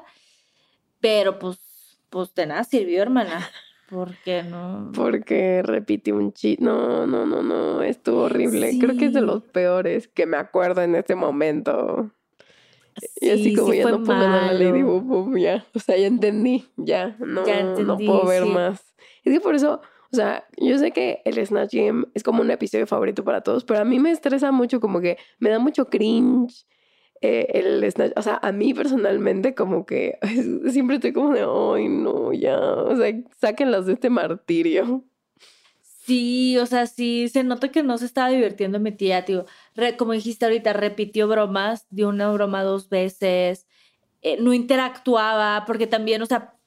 Pero 1.00 1.40
pues, 1.40 1.58
pues 2.10 2.34
de 2.36 2.46
nada 2.46 2.64
sirvió, 2.64 3.02
hermana. 3.02 3.50
Porque 3.90 4.44
no. 4.44 4.92
Porque 4.96 5.62
repite 5.64 6.14
un 6.14 6.32
chiste. 6.34 6.64
No, 6.64 7.06
no, 7.08 7.26
no, 7.26 7.42
no. 7.44 7.82
Estuvo 7.82 8.24
horrible. 8.24 8.78
Creo 8.80 8.98
que 8.98 9.06
es 9.06 9.14
de 9.14 9.22
los 9.22 9.44
peores 9.44 10.08
que 10.08 10.26
me 10.26 10.38
acuerdo 10.38 10.82
en 10.82 10.96
este 10.96 11.16
momento. 11.16 12.12
Y 13.20 13.30
así 13.30 13.44
Sí, 13.44 13.56
como 13.56 13.72
sí 13.72 13.78
ya 13.80 13.90
no 13.90 14.00
ver 14.00 14.12
a 14.18 14.46
la 14.48 14.54
Lady. 14.54 14.82
Boom 14.82 15.08
Boom, 15.08 15.38
ya. 15.38 15.66
O 15.74 15.80
sea, 15.80 15.98
ya 15.98 16.08
entendí. 16.08 16.66
Ya. 16.78 17.16
No, 17.20 17.46
Ya 17.46 17.64
no 17.64 17.78
entendí, 17.78 18.06
puedo 18.06 18.26
ver 18.26 18.44
sí. 18.44 18.50
más. 18.50 18.94
Es 19.24 19.34
que 19.34 19.40
por 19.40 19.56
eso. 19.56 19.82
O 20.14 20.16
sea, 20.16 20.46
yo 20.58 20.78
sé 20.78 20.92
que 20.92 21.22
el 21.24 21.46
Snatch 21.46 21.74
Game 21.74 22.06
es 22.14 22.24
como 22.24 22.42
un 22.42 22.52
episodio 22.52 22.86
favorito 22.86 23.24
para 23.24 23.42
todos, 23.42 23.64
pero 23.64 23.80
a 23.80 23.86
mí 23.86 23.98
me 23.98 24.12
estresa 24.12 24.52
mucho, 24.52 24.82
como 24.82 25.00
que 25.00 25.18
me 25.40 25.50
da 25.50 25.58
mucho 25.58 25.86
cringe 25.86 26.66
eh, 27.22 27.48
el 27.54 27.90
Snatch. 27.90 28.12
O 28.18 28.22
sea, 28.22 28.38
a 28.42 28.52
mí 28.52 28.74
personalmente, 28.74 29.56
como 29.56 29.86
que 29.86 30.18
siempre 30.70 30.98
estoy 30.98 31.14
como 31.14 31.34
de, 31.34 31.42
ay, 31.42 31.88
no, 31.88 32.34
ya. 32.34 32.60
O 32.60 32.96
sea, 32.98 33.14
sáquenlas 33.40 33.86
de 33.86 33.94
este 33.94 34.10
martirio. 34.10 35.06
Sí, 36.12 36.58
o 36.58 36.66
sea, 36.66 36.88
sí, 36.88 37.30
se 37.30 37.44
nota 37.44 37.70
que 37.72 37.84
no 37.84 37.98
se 37.98 38.06
estaba 38.06 38.28
divirtiendo 38.30 38.80
mi 38.82 38.92
tía, 38.92 39.24
tío. 39.24 39.46
Re- 39.76 39.96
como 39.96 40.12
dijiste 40.12 40.44
ahorita, 40.46 40.74
repitió 40.74 41.28
bromas, 41.28 41.88
dio 41.90 42.10
una 42.10 42.30
broma 42.32 42.64
dos 42.64 42.90
veces, 42.90 43.66
eh, 44.22 44.38
no 44.42 44.54
interactuaba, 44.54 45.66
porque 45.66 45.88
también, 45.88 46.22
o 46.22 46.26
sea, 46.26 46.58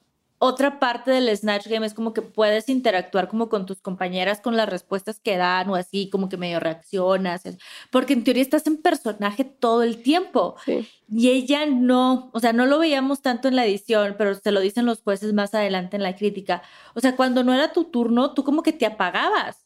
otra 0.44 0.78
parte 0.78 1.10
del 1.10 1.34
Snatch 1.36 1.66
Game 1.66 1.86
es 1.86 1.94
como 1.94 2.12
que 2.12 2.22
puedes 2.22 2.68
interactuar 2.68 3.28
como 3.28 3.48
con 3.48 3.64
tus 3.64 3.80
compañeras 3.80 4.40
con 4.40 4.56
las 4.56 4.68
respuestas 4.68 5.18
que 5.18 5.36
dan 5.36 5.70
o 5.70 5.74
así, 5.74 6.10
como 6.10 6.28
que 6.28 6.36
medio 6.36 6.60
reaccionas, 6.60 7.42
porque 7.90 8.12
en 8.12 8.24
teoría 8.24 8.42
estás 8.42 8.66
en 8.66 8.76
personaje 8.76 9.44
todo 9.44 9.82
el 9.82 10.02
tiempo. 10.02 10.56
Sí. 10.64 10.88
Y 11.08 11.30
ella 11.30 11.66
no, 11.66 12.30
o 12.32 12.40
sea, 12.40 12.52
no 12.52 12.66
lo 12.66 12.78
veíamos 12.78 13.22
tanto 13.22 13.48
en 13.48 13.56
la 13.56 13.64
edición, 13.64 14.14
pero 14.18 14.34
se 14.34 14.52
lo 14.52 14.60
dicen 14.60 14.86
los 14.86 15.00
jueces 15.00 15.32
más 15.32 15.54
adelante 15.54 15.96
en 15.96 16.02
la 16.02 16.14
crítica. 16.14 16.62
O 16.94 17.00
sea, 17.00 17.16
cuando 17.16 17.42
no 17.42 17.54
era 17.54 17.72
tu 17.72 17.84
turno, 17.84 18.34
tú 18.34 18.44
como 18.44 18.62
que 18.62 18.72
te 18.72 18.86
apagabas. 18.86 19.64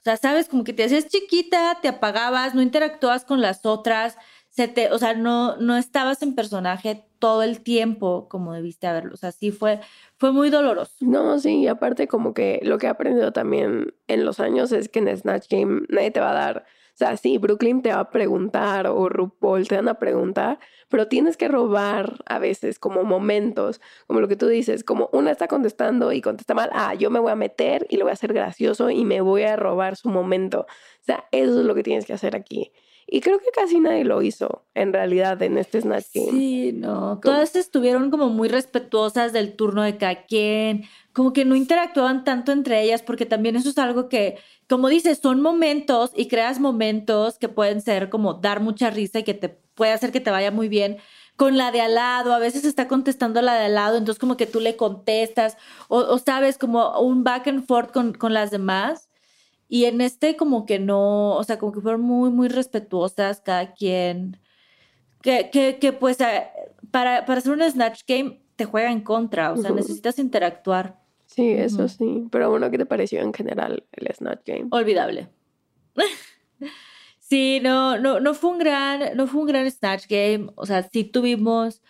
O 0.00 0.02
sea, 0.02 0.16
sabes, 0.16 0.48
como 0.48 0.62
que 0.62 0.72
te 0.72 0.84
hacías 0.84 1.08
chiquita, 1.08 1.78
te 1.82 1.88
apagabas, 1.88 2.54
no 2.54 2.62
interactuabas 2.62 3.24
con 3.24 3.40
las 3.40 3.66
otras, 3.66 4.16
se 4.56 4.68
te, 4.68 4.90
o 4.90 4.98
sea, 4.98 5.12
no, 5.12 5.58
no 5.58 5.76
estabas 5.76 6.22
en 6.22 6.34
personaje 6.34 7.04
todo 7.18 7.42
el 7.42 7.60
tiempo 7.60 8.26
como 8.30 8.54
debiste 8.54 8.86
haberlo. 8.86 9.12
O 9.12 9.18
sea, 9.18 9.30
sí 9.30 9.50
fue, 9.50 9.80
fue 10.16 10.32
muy 10.32 10.48
doloroso. 10.48 10.94
No, 11.00 11.38
sí, 11.38 11.60
y 11.60 11.68
aparte 11.68 12.08
como 12.08 12.32
que 12.32 12.60
lo 12.62 12.78
que 12.78 12.86
he 12.86 12.88
aprendido 12.88 13.32
también 13.34 13.94
en 14.08 14.24
los 14.24 14.40
años 14.40 14.72
es 14.72 14.88
que 14.88 15.00
en 15.00 15.14
Snatch 15.14 15.48
Game 15.50 15.82
nadie 15.90 16.10
te 16.10 16.20
va 16.20 16.30
a 16.30 16.34
dar, 16.34 16.64
o 16.94 16.96
sea, 16.96 17.18
sí, 17.18 17.36
Brooklyn 17.36 17.82
te 17.82 17.92
va 17.92 18.00
a 18.00 18.10
preguntar 18.10 18.86
o 18.86 19.10
RuPaul 19.10 19.68
te 19.68 19.76
van 19.76 19.88
a 19.88 19.98
preguntar, 19.98 20.58
pero 20.88 21.06
tienes 21.06 21.36
que 21.36 21.48
robar 21.48 22.24
a 22.24 22.38
veces 22.38 22.78
como 22.78 23.04
momentos, 23.04 23.82
como 24.06 24.20
lo 24.20 24.28
que 24.28 24.36
tú 24.36 24.48
dices, 24.48 24.84
como 24.84 25.10
una 25.12 25.32
está 25.32 25.48
contestando 25.48 26.12
y 26.12 26.22
contesta 26.22 26.54
mal, 26.54 26.70
ah, 26.72 26.94
yo 26.94 27.10
me 27.10 27.20
voy 27.20 27.32
a 27.32 27.36
meter 27.36 27.86
y 27.90 27.98
lo 27.98 28.06
voy 28.06 28.12
a 28.12 28.14
hacer 28.14 28.32
gracioso 28.32 28.88
y 28.88 29.04
me 29.04 29.20
voy 29.20 29.42
a 29.42 29.56
robar 29.56 29.96
su 29.96 30.08
momento. 30.08 30.60
O 30.60 31.04
sea, 31.04 31.26
eso 31.30 31.60
es 31.60 31.66
lo 31.66 31.74
que 31.74 31.82
tienes 31.82 32.06
que 32.06 32.14
hacer 32.14 32.34
aquí. 32.34 32.72
Y 33.08 33.20
creo 33.20 33.38
que 33.38 33.50
casi 33.54 33.78
nadie 33.78 34.04
lo 34.04 34.20
hizo, 34.20 34.64
en 34.74 34.92
realidad, 34.92 35.40
en 35.42 35.58
este 35.58 35.80
Snatch 35.80 36.06
Game. 36.12 36.30
Sí, 36.32 36.72
no. 36.72 37.20
Todas 37.22 37.54
estuvieron 37.54 38.10
como 38.10 38.28
muy 38.30 38.48
respetuosas 38.48 39.32
del 39.32 39.54
turno 39.54 39.82
de 39.82 39.96
cada 39.96 40.24
quien, 40.24 40.84
como 41.12 41.32
que 41.32 41.44
no 41.44 41.54
interactuaban 41.54 42.24
tanto 42.24 42.50
entre 42.50 42.82
ellas, 42.82 43.02
porque 43.02 43.24
también 43.24 43.54
eso 43.54 43.70
es 43.70 43.78
algo 43.78 44.08
que, 44.08 44.38
como 44.68 44.88
dices, 44.88 45.20
son 45.22 45.40
momentos 45.40 46.10
y 46.16 46.26
creas 46.26 46.58
momentos 46.58 47.38
que 47.38 47.48
pueden 47.48 47.80
ser 47.80 48.10
como 48.10 48.34
dar 48.34 48.60
mucha 48.60 48.90
risa 48.90 49.20
y 49.20 49.24
que 49.24 49.34
te 49.34 49.50
puede 49.50 49.92
hacer 49.92 50.10
que 50.10 50.20
te 50.20 50.30
vaya 50.30 50.50
muy 50.50 50.68
bien 50.68 50.96
con 51.36 51.56
la 51.58 51.70
de 51.70 51.82
al 51.82 51.94
lado, 51.94 52.32
a 52.32 52.38
veces 52.38 52.64
está 52.64 52.88
contestando 52.88 53.42
la 53.42 53.54
de 53.54 53.66
al 53.66 53.74
lado, 53.74 53.98
entonces 53.98 54.18
como 54.18 54.36
que 54.36 54.46
tú 54.46 54.58
le 54.58 54.76
contestas, 54.76 55.56
o, 55.88 56.18
sabes, 56.18 56.58
como 56.58 56.98
un 56.98 57.24
back 57.24 57.46
and 57.46 57.66
forth 57.66 57.92
con, 57.92 58.14
con 58.14 58.32
las 58.32 58.50
demás. 58.50 59.05
Y 59.68 59.86
en 59.86 60.00
este 60.00 60.36
como 60.36 60.66
que 60.66 60.78
no, 60.78 61.34
o 61.34 61.44
sea, 61.44 61.58
como 61.58 61.72
que 61.72 61.80
fueron 61.80 62.02
muy, 62.02 62.30
muy 62.30 62.48
respetuosas 62.48 63.40
cada 63.40 63.72
quien. 63.74 64.38
Que, 65.22 65.50
que, 65.50 65.78
que 65.78 65.92
pues 65.92 66.18
para, 66.90 67.24
para 67.24 67.38
hacer 67.38 67.52
un 67.52 67.62
Snatch 67.62 68.02
Game 68.06 68.40
te 68.54 68.64
juega 68.64 68.90
en 68.90 69.00
contra, 69.00 69.52
o 69.52 69.56
sea, 69.56 69.70
necesitas 69.70 70.18
interactuar. 70.18 70.98
Sí, 71.26 71.50
eso 71.50 71.88
sí. 71.88 72.26
Pero 72.30 72.50
bueno, 72.50 72.70
¿qué 72.70 72.78
te 72.78 72.86
pareció 72.86 73.20
en 73.20 73.34
general 73.34 73.84
el 73.92 74.14
Snatch 74.14 74.42
Game? 74.46 74.68
Olvidable. 74.70 75.28
sí, 77.18 77.60
no, 77.62 77.98
no, 77.98 78.20
no 78.20 78.34
fue 78.34 78.50
un 78.50 78.58
gran, 78.58 79.16
no 79.16 79.26
fue 79.26 79.40
un 79.42 79.48
gran 79.48 79.70
Snatch 79.70 80.06
Game. 80.08 80.50
O 80.54 80.64
sea, 80.64 80.82
sí 80.84 81.04
tuvimos 81.04 81.82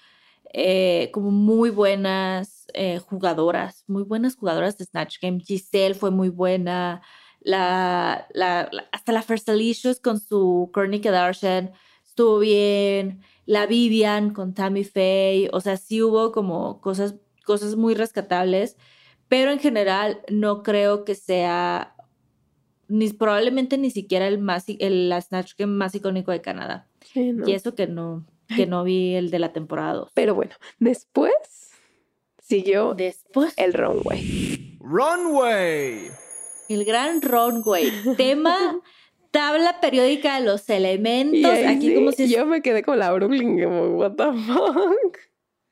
eh, 0.52 1.10
como 1.12 1.30
muy 1.30 1.70
buenas 1.70 2.66
eh, 2.72 2.98
jugadoras, 2.98 3.84
muy 3.86 4.02
buenas 4.02 4.36
jugadoras 4.36 4.78
de 4.78 4.86
Snatch 4.86 5.18
Game. 5.20 5.40
Giselle 5.40 5.94
fue 5.94 6.10
muy 6.10 6.30
buena 6.30 7.02
la, 7.46 8.26
la, 8.35 8.68
hasta 8.90 9.12
la 9.12 9.22
First 9.22 9.48
Alicious 9.48 10.00
con 10.00 10.18
su 10.18 10.68
Kourtney 10.74 11.00
Kardashian 11.00 11.72
estuvo 12.04 12.40
bien, 12.40 13.20
la 13.44 13.66
Vivian 13.66 14.30
con 14.32 14.52
Tammy 14.52 14.82
Faye, 14.82 15.48
o 15.52 15.61
sea, 15.61 15.76
sí 15.76 16.02
hubo 16.02 16.32
como 16.32 16.80
cosas, 16.80 17.14
cosas 17.44 17.76
muy 17.76 17.94
rescatables, 17.94 18.76
pero 19.28 19.52
en 19.52 19.61
general 19.61 20.22
no 20.28 20.64
creo 20.64 21.04
que 21.04 21.14
sea 21.14 21.94
ni 22.88 23.12
probablemente 23.12 23.78
ni 23.78 23.90
siquiera 23.90 24.26
el 24.26 24.38
más 24.38 24.64
el 24.66 25.14
Snatch 25.22 25.52
Game 25.56 25.72
más 25.72 25.94
icónico 25.94 26.32
de 26.32 26.40
Canadá. 26.40 26.88
Y 27.14 27.52
eso 27.52 27.76
que 27.76 27.87
no 27.87 28.26
que 28.56 28.66
no 28.66 28.82
vi 28.82 29.14
el 29.14 29.30
de 29.30 29.38
la 29.38 29.52
temporada 29.52 29.94
2. 29.94 30.11
Pero 30.14 30.35
bueno, 30.35 30.54
después 30.80 31.32
siguió 32.40 32.94
después 32.94 33.54
el 33.56 33.72
runway. 33.72 34.78
Runway. 34.80 36.25
El 36.68 36.85
gran 36.85 37.22
runway. 37.22 37.90
Tema 38.16 38.81
tabla 39.31 39.81
periódica 39.81 40.38
de 40.38 40.46
los 40.46 40.68
elementos. 40.70 41.52
Aquí 41.66 41.94
como 41.94 42.12
si... 42.12 42.29
Yo 42.29 42.46
me 42.46 42.62
quedé 42.62 42.83
con 42.83 42.98
la 42.98 43.12
Brooklyn, 43.12 43.62
como, 43.62 43.98
what 43.98 44.12
the 44.12 44.33
fuck. 44.33 45.18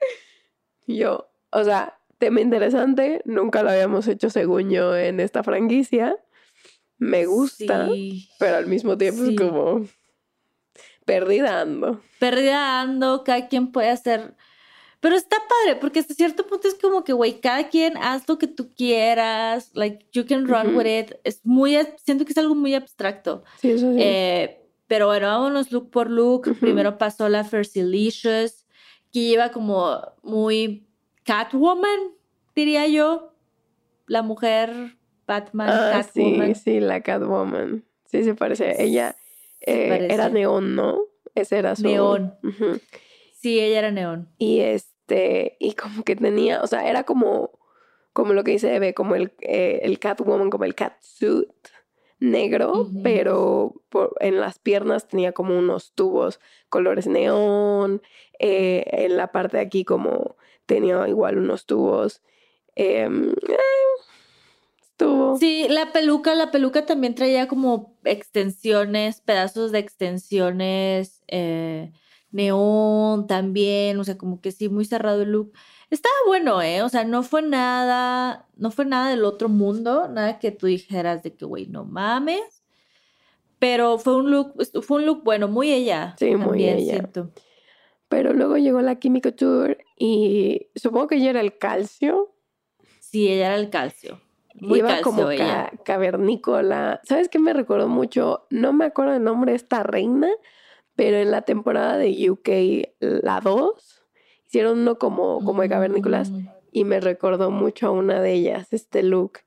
Yo, 0.87 1.31
o 1.51 1.65
sea, 1.65 1.99
tema 2.19 2.41
interesante. 2.43 3.23
Nunca 3.25 3.63
lo 3.63 3.71
habíamos 3.71 4.07
hecho 4.07 4.29
según 4.29 4.71
yo 4.71 4.95
en 4.95 5.19
esta 5.19 5.43
franquicia. 5.43 6.17
Me 6.99 7.25
gusta, 7.25 7.89
pero 8.39 8.57
al 8.57 8.67
mismo 8.67 8.99
tiempo 8.99 9.25
es 9.25 9.37
como 9.37 9.87
perdida 11.07 11.63
ando. 11.63 12.03
Perdida 12.19 12.83
ando, 12.83 13.25
cada 13.25 13.49
quien 13.49 13.73
puede 13.73 13.89
hacer 13.89 14.35
pero 15.05 15.17
está 15.17 15.37
padre, 15.37 15.79
porque 15.79 15.99
hasta 15.99 16.15
cierto 16.15 16.47
punto 16.47 16.67
es 16.67 16.77
como 16.77 17.05
que, 17.05 17.13
güey, 17.13 17.39
cada 17.39 17.69
quien 17.69 17.99
haz 17.99 18.27
lo 18.27 18.39
que 18.39 18.47
tú 18.47 18.73
quieras, 18.75 19.71
like, 19.75 20.07
you 20.13 20.25
can 20.25 20.49
run 20.49 20.75
with 20.75 20.87
it. 20.87 21.17
Es 21.25 21.45
muy, 21.45 21.77
siento 22.03 22.25
que 22.25 22.33
es 22.33 22.39
algo 22.39 22.55
muy 22.55 22.75
abstracto. 22.75 23.45
Sí, 23.61 23.73
eso 23.73 23.93
sí. 23.93 23.99
Eh, 24.01 24.63
pero 24.87 25.09
bueno, 25.09 25.27
vámonos 25.27 25.73
look 25.73 25.91
por 25.91 26.09
look. 26.09 26.57
Primero 26.59 26.97
pasó 26.97 27.29
la 27.29 27.45
Fersilicious, 27.45 28.67
que 29.13 29.27
lleva 29.27 29.51
como 29.51 30.01
muy 30.23 30.89
Catwoman, 31.25 32.15
diría 32.57 32.89
yo. 32.89 33.35
La 34.07 34.23
mujer 34.23 34.97
Batman, 35.27 35.69
ah, 35.71 35.91
Catwoman. 36.01 36.55
Sí, 36.55 36.63
sí, 36.65 36.81
la 36.81 37.03
Catwoman. 37.03 37.85
Sí, 38.07 38.25
se 38.25 38.35
parece. 38.35 38.83
Ella 38.83 39.17
eh, 39.61 40.09
era 40.11 40.31
neón, 40.31 40.75
¿no? 40.75 40.99
Ese 41.35 41.59
era 41.59 41.77
su... 41.77 41.83
Neón. 41.83 42.39
Sí, 43.39 43.61
ella 43.61 43.81
era 43.81 43.91
neón. 43.91 44.31
Y 44.39 44.61
es 44.61 44.94
este, 45.07 45.57
y 45.61 45.75
como 45.75 46.03
que 46.03 46.17
tenía, 46.17 46.63
o 46.63 46.67
sea, 46.67 46.89
era 46.89 47.05
como, 47.05 47.51
como 48.13 48.33
lo 48.33 48.43
que 48.43 48.53
dice 48.53 48.75
Eve, 48.75 48.95
como 48.95 49.15
el, 49.15 49.33
eh, 49.41 49.81
el 49.83 49.99
Catwoman, 49.99 50.51
como 50.51 50.65
el 50.65 50.75
catsuit 50.75 51.51
negro, 52.21 52.89
pero 53.03 53.75
en 54.21 54.41
las 54.41 54.59
piernas 54.59 55.09
tenía 55.09 55.33
como 55.33 55.59
unos 55.59 55.93
tubos 55.93 56.41
colores 56.71 57.07
neón, 57.07 58.01
eh, 58.39 58.85
en 58.87 59.17
la 59.19 59.31
parte 59.31 59.59
de 59.59 59.63
aquí 59.63 59.85
como 59.85 60.37
tenía 60.65 61.07
igual 61.07 61.37
unos 61.37 61.67
tubos. 61.67 62.23
Em, 62.77 63.31
eh, 63.31 63.57
estuvo. 64.81 65.37
Sí, 65.37 65.67
la 65.69 65.93
peluca, 65.93 66.35
la 66.35 66.51
peluca 66.51 66.87
también 66.87 67.15
traía 67.15 67.47
como 67.47 67.99
extensiones, 68.05 69.21
pedazos 69.21 69.71
de 69.71 69.81
extensiones. 69.81 71.23
Eh, 71.29 71.93
neón 72.35 73.27
también, 73.27 73.99
o 73.99 74.05
sea, 74.05 74.19
como 74.19 74.41
que 74.41 74.51
sí, 74.53 74.69
muy 74.69 74.85
cerrado 74.85 75.23
el 75.23 75.31
look. 75.33 75.53
Estaba 75.91 76.15
bueno, 76.27 76.61
¿eh? 76.61 76.83
O 76.83 76.89
sea, 76.89 77.05
no 77.05 77.23
fue 77.23 77.43
nada, 77.43 78.49
no 78.57 78.71
fue 78.71 78.85
nada 78.85 79.11
del 79.11 79.25
otro 79.25 79.49
mundo, 79.49 80.09
nada 80.09 80.39
que 80.39 80.51
tú 80.51 80.67
dijeras 80.67 81.23
de 81.23 81.35
que, 81.35 81.45
güey, 81.45 81.67
no 81.67 81.85
mames. 81.85 82.65
Pero 83.59 83.99
fue 83.99 84.17
un 84.17 84.31
look, 84.31 84.55
fue 84.83 84.99
un 84.99 85.07
look 85.07 85.23
bueno, 85.23 85.49
muy 85.49 85.73
ella. 85.73 86.17
Sí, 86.19 86.35
muy 86.35 86.65
ella. 86.65 86.95
Siento. 86.95 87.31
Pero 88.09 88.33
luego 88.33 88.59
llegó 88.59 88.81
la 88.81 88.97
Químico 88.97 89.33
Tour 89.33 89.79
y 89.97 90.69
supongo 90.75 91.07
que 91.09 91.17
ella 91.17 91.31
era 91.31 91.41
el 91.41 91.57
calcio. 91.57 92.35
Sí, 93.01 93.29
ella 93.29 93.47
era 93.47 93.57
el 93.57 93.71
calcio. 93.71 94.21
Muy 94.55 94.81
Iba 94.81 95.01
como 95.03 95.29
cavernícola. 95.85 97.01
¿Sabes 97.05 97.29
qué 97.29 97.39
me 97.39 97.53
recordó 97.53 97.89
mucho? 97.89 98.47
No 98.51 98.73
me 98.73 98.85
acuerdo 98.85 99.15
el 99.15 99.25
nombre 99.25 99.53
de 99.53 99.57
esta 99.57 99.83
reina, 99.83 100.29
pero 100.97 101.19
en 101.19 101.31
la 101.31 101.43
temporada 101.43 101.99
de 101.99 102.31
UK, 102.31 102.89
la 103.01 103.41
2, 103.41 104.05
hicieron 104.47 104.81
uno 104.81 104.99
como, 104.99 105.45
como 105.45 105.63
de 105.63 105.69
cavernícolas 105.69 106.31
mm. 106.31 106.49
y 106.73 106.85
me 106.85 107.01
recordó 107.01 107.51
mucho 107.51 107.89
a 107.89 107.91
una 107.91 108.21
de 108.21 108.33
ellas, 108.33 108.73
este 108.73 109.03
look. 109.03 109.41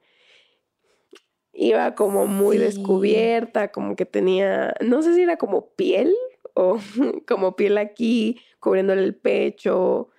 Iba 1.53 1.95
como 1.95 2.27
muy 2.27 2.57
descubierta, 2.57 3.71
como 3.71 3.95
que 3.95 4.05
tenía, 4.05 4.75
no 4.79 5.01
sé 5.01 5.15
si 5.15 5.21
era 5.21 5.37
como 5.37 5.69
piel 5.71 6.13
o 6.53 6.77
como 7.27 7.55
piel 7.55 7.77
aquí, 7.77 8.39
cubriéndole 8.59 9.03
el 9.03 9.15
pecho. 9.15 10.09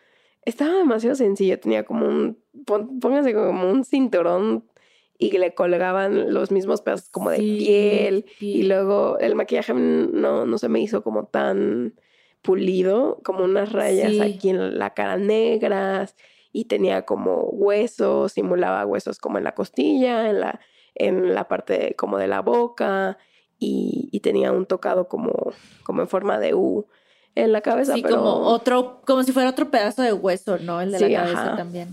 Estaba 0.45 0.75
demasiado 0.75 1.15
sencillo, 1.15 1.61
tenía 1.61 1.85
como 1.85 2.07
un, 2.07 2.43
póngase 3.01 3.35
como 3.35 3.71
un 3.71 3.85
cinturón 3.85 4.65
y 5.19 5.37
le 5.37 5.55
colgaban 5.55 6.33
los 6.33 6.53
mismos 6.53 6.81
pedazos 6.81 7.11
como 7.11 7.31
de 7.31 7.39
piel 7.39 8.25
y 8.39 8.63
luego 8.63 9.19
el 9.19 9.35
maquillaje 9.35 9.75
no, 9.75 10.47
no 10.47 10.59
se 10.59 10.69
me 10.69 10.81
hizo 10.81 11.03
como 11.03 11.27
tan 11.27 11.95
pulido, 12.41 13.21
como 13.25 13.45
unas 13.45 13.73
rayas 13.73 14.21
aquí 14.21 14.51
en 14.51 14.79
la 14.79 14.95
cara 14.95 15.17
negras 15.17 16.15
y 16.53 16.67
tenía 16.67 17.05
como 17.05 17.43
huesos, 17.51 18.33
simulaba 18.33 18.87
huesos 18.87 19.19
como 19.19 19.39
en 19.39 19.45
la 19.45 19.55
costilla, 19.55 20.31
en 20.31 20.41
la, 20.41 20.61
en 20.95 21.35
la 21.35 21.49
parte 21.49 21.95
como 21.97 22.17
de 22.17 22.29
la 22.29 22.41
boca 22.41 23.19
y, 23.59 24.09
y, 24.13 24.21
tenía 24.21 24.53
un 24.53 24.67
tocado 24.67 25.09
como, 25.09 25.53
como 25.83 26.01
en 26.03 26.09
forma 26.09 26.39
de 26.39 26.55
U 26.55 26.87
en 27.35 27.53
la 27.53 27.61
cabeza. 27.61 27.95
Sí, 27.95 28.03
como 28.03 28.47
otro, 28.47 29.01
como 29.05 29.25
si 29.25 29.33
fuera 29.33 29.51
otro 29.51 29.71
pedazo 29.71 30.03
de 30.03 30.13
hueso, 30.13 30.59
¿no? 30.59 30.81
El 30.81 30.93
de 30.93 31.01
la 31.01 31.23
cabeza 31.25 31.57
también. 31.57 31.89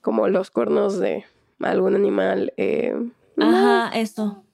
Como 0.00 0.28
los 0.28 0.50
cuernos 0.50 0.98
de, 0.98 1.24
algún 1.70 1.94
animal. 1.94 2.52
Eh, 2.56 2.94
Ajá, 3.38 3.90
eso. 3.94 4.44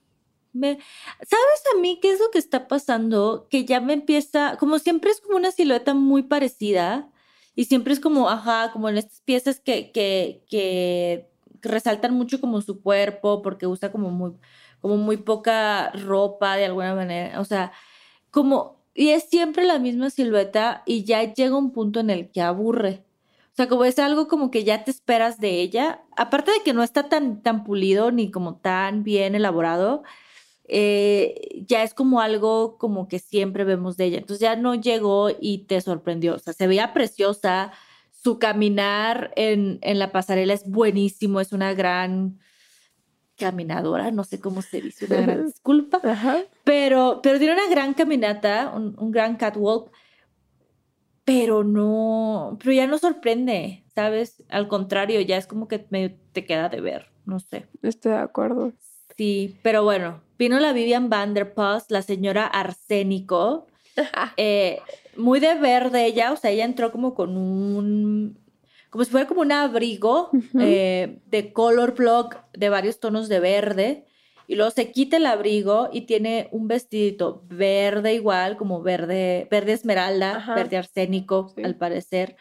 ¿Sabes 0.53 1.63
a 1.73 1.79
mí 1.79 1.99
qué 2.01 2.11
es 2.11 2.19
lo 2.19 2.29
que 2.31 2.39
está 2.39 2.67
pasando? 2.67 3.47
Que 3.49 3.65
ya 3.65 3.79
me 3.79 3.93
empieza, 3.93 4.57
como 4.57 4.79
siempre 4.79 5.11
es 5.11 5.21
como 5.21 5.37
una 5.37 5.51
silueta 5.51 5.93
muy 5.93 6.23
parecida 6.23 7.09
y 7.55 7.65
siempre 7.65 7.93
es 7.93 7.99
como, 7.99 8.29
ajá, 8.29 8.71
como 8.73 8.89
en 8.89 8.97
estas 8.97 9.21
piezas 9.21 9.59
que, 9.59 9.91
que, 9.91 10.43
que 10.49 11.29
resaltan 11.61 12.13
mucho 12.13 12.41
como 12.41 12.61
su 12.61 12.81
cuerpo 12.81 13.41
porque 13.41 13.67
usa 13.67 13.91
como 13.91 14.09
muy, 14.09 14.33
como 14.81 14.97
muy 14.97 15.17
poca 15.17 15.91
ropa 15.91 16.57
de 16.57 16.65
alguna 16.65 16.95
manera, 16.95 17.39
o 17.39 17.45
sea, 17.45 17.71
como, 18.29 18.81
y 18.93 19.09
es 19.09 19.29
siempre 19.29 19.65
la 19.65 19.79
misma 19.79 20.09
silueta 20.09 20.83
y 20.85 21.05
ya 21.05 21.23
llega 21.33 21.55
un 21.55 21.71
punto 21.71 21.99
en 21.99 22.09
el 22.09 22.29
que 22.31 22.41
aburre. 22.41 23.03
O 23.51 23.55
sea, 23.55 23.67
como 23.67 23.83
es 23.83 23.99
algo 23.99 24.27
como 24.27 24.49
que 24.49 24.63
ya 24.63 24.83
te 24.83 24.91
esperas 24.91 25.39
de 25.39 25.61
ella. 25.61 26.01
Aparte 26.15 26.51
de 26.51 26.61
que 26.63 26.73
no 26.73 26.83
está 26.83 27.09
tan, 27.09 27.41
tan 27.43 27.63
pulido 27.63 28.11
ni 28.11 28.31
como 28.31 28.55
tan 28.57 29.03
bien 29.03 29.35
elaborado, 29.35 30.03
eh, 30.65 31.63
ya 31.67 31.83
es 31.83 31.93
como 31.93 32.21
algo 32.21 32.77
como 32.77 33.09
que 33.09 33.19
siempre 33.19 33.65
vemos 33.65 33.97
de 33.97 34.05
ella. 34.05 34.17
Entonces 34.19 34.41
ya 34.41 34.55
no 34.55 34.75
llegó 34.75 35.29
y 35.37 35.65
te 35.65 35.81
sorprendió. 35.81 36.35
O 36.35 36.39
sea, 36.39 36.53
se 36.53 36.67
veía 36.67 36.93
preciosa. 36.93 37.73
Su 38.11 38.39
caminar 38.39 39.33
en, 39.35 39.79
en 39.81 39.99
la 39.99 40.11
pasarela 40.11 40.53
es 40.53 40.69
buenísimo. 40.69 41.41
Es 41.41 41.51
una 41.51 41.73
gran 41.73 42.39
caminadora, 43.41 44.11
no 44.11 44.23
sé 44.23 44.39
cómo 44.39 44.61
se 44.61 44.81
dice, 44.81 45.07
una 45.07 45.21
gran 45.21 45.45
disculpa, 45.47 45.99
Ajá. 46.03 46.43
pero, 46.63 47.21
pero 47.23 47.39
tiene 47.39 47.53
una 47.53 47.67
gran 47.69 47.95
caminata, 47.95 48.71
un, 48.73 48.95
un 48.99 49.09
gran 49.11 49.35
catwalk, 49.35 49.91
pero 51.31 51.63
no, 51.63 52.57
pero 52.59 52.73
ya 52.73 52.87
no 52.87 52.97
sorprende, 52.97 53.85
¿sabes? 53.95 54.43
Al 54.49 54.67
contrario, 54.67 55.21
ya 55.21 55.37
es 55.37 55.47
como 55.47 55.67
que 55.67 55.85
medio 55.89 56.11
te 56.33 56.45
queda 56.45 56.67
de 56.67 56.81
ver, 56.81 57.07
no 57.25 57.39
sé. 57.39 57.67
Estoy 57.81 58.11
de 58.11 58.17
acuerdo. 58.17 58.73
Sí, 59.17 59.57
pero 59.63 59.83
bueno, 59.83 60.21
vino 60.37 60.59
la 60.59 60.73
Vivian 60.73 61.09
Vanderpuss, 61.09 61.85
la 61.89 62.01
señora 62.01 62.45
Arsénico, 62.47 63.67
eh, 64.37 64.79
muy 65.15 65.39
de 65.39 65.55
verde 65.55 66.05
ella, 66.05 66.33
o 66.33 66.35
sea, 66.35 66.51
ella 66.51 66.65
entró 66.65 66.91
como 66.91 67.13
con 67.13 67.37
un, 67.37 68.37
como 68.89 69.05
si 69.05 69.11
fuera 69.11 69.27
como 69.27 69.41
un 69.41 69.53
abrigo 69.53 70.31
eh, 70.59 71.21
de 71.27 71.53
color 71.53 71.95
block 71.95 72.37
de 72.53 72.69
varios 72.69 72.99
tonos 72.99 73.29
de 73.29 73.39
verde, 73.39 74.05
y 74.51 74.55
luego 74.55 74.69
se 74.71 74.91
quita 74.91 75.15
el 75.15 75.27
abrigo 75.27 75.87
y 75.93 76.01
tiene 76.01 76.49
un 76.51 76.67
vestidito 76.67 77.41
verde 77.47 78.13
igual, 78.13 78.57
como 78.57 78.81
verde, 78.81 79.47
verde 79.49 79.71
esmeralda, 79.71 80.35
Ajá. 80.35 80.55
verde 80.55 80.75
arsénico, 80.75 81.53
Sí. 81.55 81.63
al 81.63 81.77
parecer. 81.77 82.35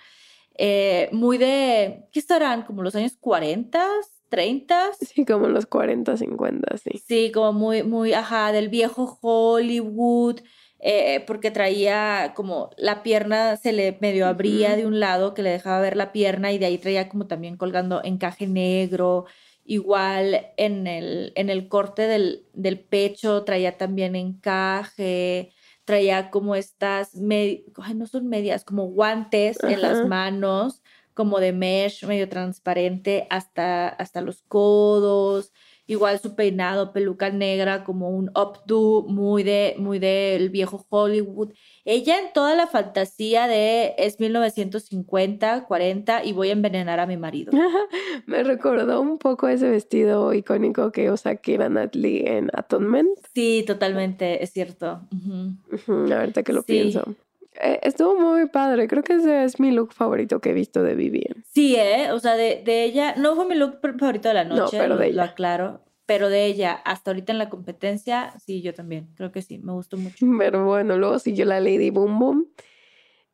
Eh, 0.58 1.08
muy 1.12 1.38
de, 1.38 2.08
¿qué 2.10 2.18
estarán? 2.18 2.62
Como 2.62 2.82
los 2.82 2.96
años 2.96 3.16
40, 3.20 3.86
30. 4.28 4.90
Sí, 5.00 5.24
como 5.24 5.46
los 5.46 5.66
40, 5.66 6.16
50, 6.16 6.76
sí. 6.78 6.90
Sí, 7.06 7.30
como 7.30 7.52
muy, 7.52 7.84
muy, 7.84 8.12
ajá, 8.12 8.50
del 8.50 8.70
viejo 8.70 9.16
Hollywood, 9.22 10.40
eh, 10.80 11.22
porque 11.28 11.52
traía 11.52 12.32
como 12.34 12.70
la 12.76 13.04
pierna 13.04 13.56
se 13.56 13.72
le 13.72 13.98
medio 14.00 14.26
abría 14.26 14.74
de 14.74 14.84
un 14.86 14.98
lado 14.98 15.32
que 15.32 15.42
le 15.42 15.50
dejaba 15.50 15.80
ver 15.80 15.96
la 15.96 16.10
pierna 16.10 16.50
y 16.50 16.58
de 16.58 16.66
ahí 16.66 16.78
traía 16.78 17.08
como 17.08 17.28
también 17.28 17.56
colgando 17.56 18.02
encaje 18.02 18.48
negro, 18.48 19.26
igual 19.64 20.48
en 20.56 20.86
el, 20.86 21.32
en 21.36 21.50
el 21.50 21.68
corte 21.68 22.06
del, 22.06 22.46
del 22.52 22.80
pecho 22.80 23.44
traía 23.44 23.76
también 23.78 24.16
encaje, 24.16 25.52
traía 25.84 26.30
como 26.30 26.54
estas, 26.54 27.14
me- 27.16 27.64
ay, 27.82 27.94
no 27.94 28.06
son 28.06 28.28
medias, 28.28 28.64
como 28.64 28.84
guantes 28.86 29.64
en 29.64 29.82
las 29.82 30.04
manos, 30.04 30.82
como 31.14 31.40
de 31.40 31.52
mesh 31.52 32.04
medio 32.06 32.28
transparente 32.28 33.26
hasta, 33.30 33.88
hasta 33.88 34.20
los 34.22 34.42
codos. 34.42 35.52
Igual 35.90 36.20
su 36.20 36.36
peinado, 36.36 36.92
peluca 36.92 37.30
negra, 37.30 37.82
como 37.82 38.10
un 38.10 38.28
updo 38.30 39.02
muy 39.08 39.42
de 39.42 39.74
muy 39.76 39.98
del 39.98 40.48
viejo 40.48 40.86
Hollywood. 40.88 41.52
Ella 41.84 42.20
en 42.20 42.32
toda 42.32 42.54
la 42.54 42.68
fantasía 42.68 43.48
de 43.48 43.96
es 43.98 44.20
1950, 44.20 45.64
40 45.66 46.24
y 46.24 46.32
voy 46.32 46.50
a 46.50 46.52
envenenar 46.52 47.00
a 47.00 47.06
mi 47.06 47.16
marido. 47.16 47.50
Me 48.26 48.44
recordó 48.44 49.00
un 49.00 49.18
poco 49.18 49.48
ese 49.48 49.68
vestido 49.68 50.32
icónico 50.32 50.92
que 50.92 51.10
usa 51.10 51.34
Keira 51.34 51.66
Knightley 51.68 52.22
en 52.24 52.50
Atonement. 52.52 53.10
Sí, 53.34 53.64
totalmente, 53.66 54.44
es 54.44 54.52
cierto. 54.52 55.00
Ujú, 55.12 56.12
Ahorita 56.14 56.44
que 56.44 56.52
lo 56.52 56.60
Sí. 56.62 56.66
pienso. 56.68 57.16
Eh, 57.62 57.80
estuvo 57.82 58.18
muy 58.18 58.46
padre. 58.48 58.88
Creo 58.88 59.02
que 59.02 59.14
ese 59.14 59.44
es 59.44 59.60
mi 59.60 59.70
look 59.70 59.92
favorito 59.92 60.40
que 60.40 60.50
he 60.50 60.52
visto 60.54 60.82
de 60.82 60.94
Vivian. 60.94 61.44
Sí, 61.52 61.76
¿eh? 61.76 62.12
O 62.12 62.18
sea, 62.18 62.34
de, 62.36 62.62
de 62.64 62.84
ella, 62.84 63.14
no 63.16 63.34
fue 63.36 63.46
mi 63.46 63.54
look 63.54 63.78
favorito 63.98 64.28
de 64.28 64.34
la 64.34 64.44
No, 64.44 64.56
noche, 64.56 64.78
pero 64.78 64.88
lo, 64.94 64.96
de 64.96 65.06
lo 65.12 65.22
ella. 65.22 65.24
aclaro, 65.32 65.80
pero 66.06 66.28
de 66.28 66.46
ella, 66.46 66.72
hasta 66.72 67.10
ahorita 67.10 67.32
en 67.32 67.38
la 67.38 67.48
competencia, 67.50 68.34
sí, 68.44 68.62
yo 68.62 68.72
también, 68.74 69.08
creo 69.16 69.30
que 69.32 69.42
sí, 69.42 69.58
me 69.58 69.72
gustó 69.72 69.96
mucho. 69.98 70.24
Pero 70.38 70.64
bueno, 70.64 70.96
luego 70.98 71.18
siguió 71.18 71.44
la 71.44 71.60
Lady 71.60 71.90
Boom 71.90 72.18
Boom. 72.18 72.46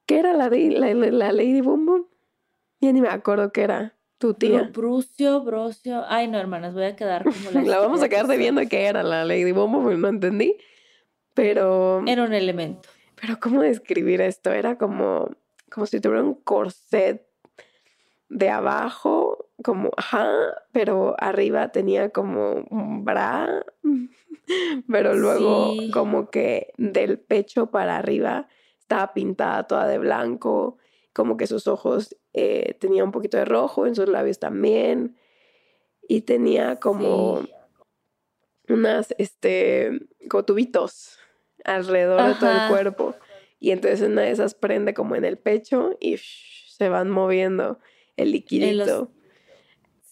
¿Qué 0.06 0.18
era 0.18 0.32
la, 0.34 0.48
la, 0.48 0.94
la- 0.94 1.10
la 1.10 1.32
Lady 1.32 1.60
Boom 1.60 1.86
Boom? 1.86 2.06
Ya 2.80 2.92
ni 2.92 3.00
me 3.00 3.08
acuerdo 3.08 3.50
qué 3.52 3.62
era. 3.62 3.94
Tu 4.18 4.32
tía. 4.34 4.62
Brucio, 4.72 5.42
Brocio, 5.42 6.04
ay 6.08 6.26
no, 6.28 6.38
hermanas, 6.38 6.74
voy 6.74 6.84
a 6.84 6.96
quedar 6.96 7.24
como 7.32 7.50
la... 7.50 7.62
La 7.62 7.78
vamos 7.78 8.02
a 8.02 8.08
quedar 8.08 8.26
de 8.26 8.32
debiendo 8.34 8.62
qué 8.68 8.86
era 8.86 9.02
la 9.02 9.24
Lady 9.24 9.52
Boom 9.52 9.72
Boom, 9.72 10.00
no 10.00 10.08
entendí. 10.08 10.56
Pero, 11.34 12.02
Era 12.06 12.24
un 12.24 12.32
elemento. 12.32 12.88
Pero 13.26 13.40
¿cómo 13.40 13.62
describir 13.62 14.20
esto? 14.20 14.52
Era 14.52 14.78
como, 14.78 15.28
como 15.68 15.86
si 15.86 16.00
tuviera 16.00 16.22
un 16.22 16.34
corset 16.34 17.26
de 18.28 18.50
abajo, 18.50 19.48
como, 19.64 19.90
ajá, 19.96 20.28
pero 20.70 21.16
arriba 21.18 21.72
tenía 21.72 22.10
como 22.10 22.64
un 22.70 23.04
bra, 23.04 23.64
pero 24.88 25.14
luego 25.14 25.74
Sí. 25.76 25.90
como 25.90 26.30
que 26.30 26.72
del 26.76 27.18
pecho 27.18 27.72
para 27.72 27.96
arriba 27.96 28.46
estaba 28.78 29.12
pintada 29.12 29.66
toda 29.66 29.88
de 29.88 29.98
blanco, 29.98 30.78
como 31.12 31.36
que 31.36 31.48
sus 31.48 31.66
ojos 31.66 32.16
eh, 32.32 32.76
tenía 32.78 33.02
un 33.02 33.10
poquito 33.10 33.38
de 33.38 33.44
rojo, 33.44 33.88
en 33.88 33.96
sus 33.96 34.08
labios 34.08 34.38
también, 34.38 35.16
y 36.06 36.20
tenía 36.20 36.76
como 36.78 37.40
Sí. 37.42 37.52
unas, 38.68 39.12
este, 39.18 40.06
como 40.28 40.44
tubitos 40.44 41.18
alrededor 41.66 42.28
de 42.28 42.34
todo 42.34 42.50
el 42.50 42.68
cuerpo. 42.68 43.14
Y 43.58 43.70
entonces 43.70 44.02
una 44.02 44.22
de 44.22 44.30
esas 44.30 44.54
prende 44.54 44.94
como 44.94 45.16
en 45.16 45.24
el 45.24 45.38
pecho 45.38 45.96
y 46.00 46.16
shh, 46.16 46.76
se 46.76 46.88
van 46.88 47.10
moviendo 47.10 47.78
el 48.16 48.32
liquidito. 48.32 49.10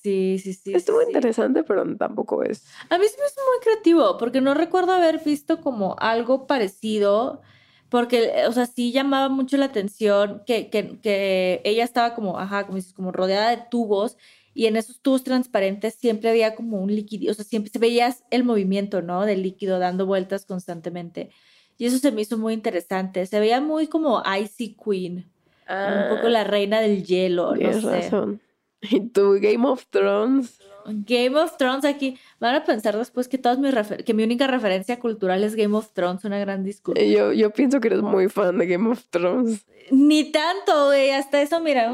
Sí, 0.03 0.39
sí, 0.39 0.53
sí. 0.53 0.75
Estuvo 0.75 1.01
sí. 1.01 1.07
interesante, 1.07 1.63
pero 1.65 1.85
tampoco 1.97 2.43
es. 2.43 2.67
A 2.91 2.99
mí 2.99 3.07
se 3.07 3.19
me 3.19 3.27
hizo 3.27 3.41
muy 3.51 3.61
creativo, 3.63 4.19
porque 4.19 4.43
no 4.43 4.53
recuerdo 4.53 4.93
haber 4.93 5.21
visto 5.25 5.63
como 5.63 5.97
algo 5.99 6.47
parecido, 6.47 7.41
porque, 7.89 8.45
o 8.47 8.53
sea, 8.53 8.67
sí 8.67 8.93
llamaba 8.93 9.31
mucho 9.31 9.57
la 9.57 9.67
atención 9.67 10.43
que, 10.47 10.69
que, 10.69 11.01
que 11.01 11.63
ella 11.65 11.85
estaba 11.85 12.15
como, 12.15 12.39
ajá, 12.39 12.65
como 12.65 12.77
dices, 12.77 12.93
como 12.93 13.13
rodeada 13.13 13.49
de 13.51 13.63
tubos, 13.71 14.19
y 14.55 14.67
en 14.67 14.77
esos 14.77 15.01
tubos 15.01 15.25
transparentes 15.25 15.95
siempre 15.95 16.31
había 16.31 16.55
como 16.55 16.81
un 16.81 16.95
líquido, 16.95 17.31
o 17.33 17.35
sea, 17.35 17.45
siempre 17.45 17.71
se 17.73 17.79
veías 17.79 18.23
el 18.31 18.45
movimiento, 18.45 19.03
¿no? 19.03 19.27
Del 19.27 19.43
líquido 19.43 19.79
dando 19.79 20.07
vueltas 20.07 20.47
constantemente. 20.47 21.31
Y 21.77 21.87
eso 21.87 21.99
se 21.99 22.13
me 22.13 22.23
hizo 22.23 22.39
muy 22.39 22.55
interesante. 22.55 23.27
Se 23.27 23.41
veía 23.41 23.61
muy 23.61 23.89
como 23.89 24.23
Icy 24.41 24.77
Queen, 24.83 25.29
un 25.69 26.17
poco 26.17 26.29
la 26.29 26.45
reina 26.45 26.81
del 26.81 27.05
hielo, 27.05 27.47
no 27.47 27.53
Ah, 27.53 27.57
Tienes 27.59 27.81
sé. 27.83 27.91
razón. 27.91 28.41
Y 28.83 29.01
tu 29.09 29.33
Game 29.41 29.67
of 29.67 29.87
Thrones. 29.91 30.59
Game 30.87 31.35
of 31.41 31.57
Thrones 31.57 31.87
aquí. 31.87 32.19
Van 32.39 32.55
a 32.55 32.63
pensar 32.65 32.97
después 32.99 33.27
que 33.27 33.39
todas 33.39 33.59
mis 33.59 33.73
refer- 33.75 34.05
que 34.05 34.13
mi 34.13 34.23
única 34.23 34.47
referencia 34.47 34.99
cultural 35.01 35.43
es 35.43 35.57
Game 35.57 35.75
of 35.75 35.91
Thrones, 35.95 36.25
una 36.27 36.39
gran 36.39 36.63
disculpa. 36.63 37.01
Yo, 37.01 37.33
yo 37.33 37.51
pienso 37.51 37.81
que 37.81 37.89
eres 37.89 38.03
muy 38.03 38.29
fan 38.29 38.59
de 38.59 38.67
Game 38.67 38.91
of 38.91 39.03
Thrones. 39.09 39.65
Ni 39.91 40.31
tanto, 40.31 40.87
güey, 40.89 41.11
hasta 41.11 41.41
eso, 41.41 41.61
mira, 41.61 41.91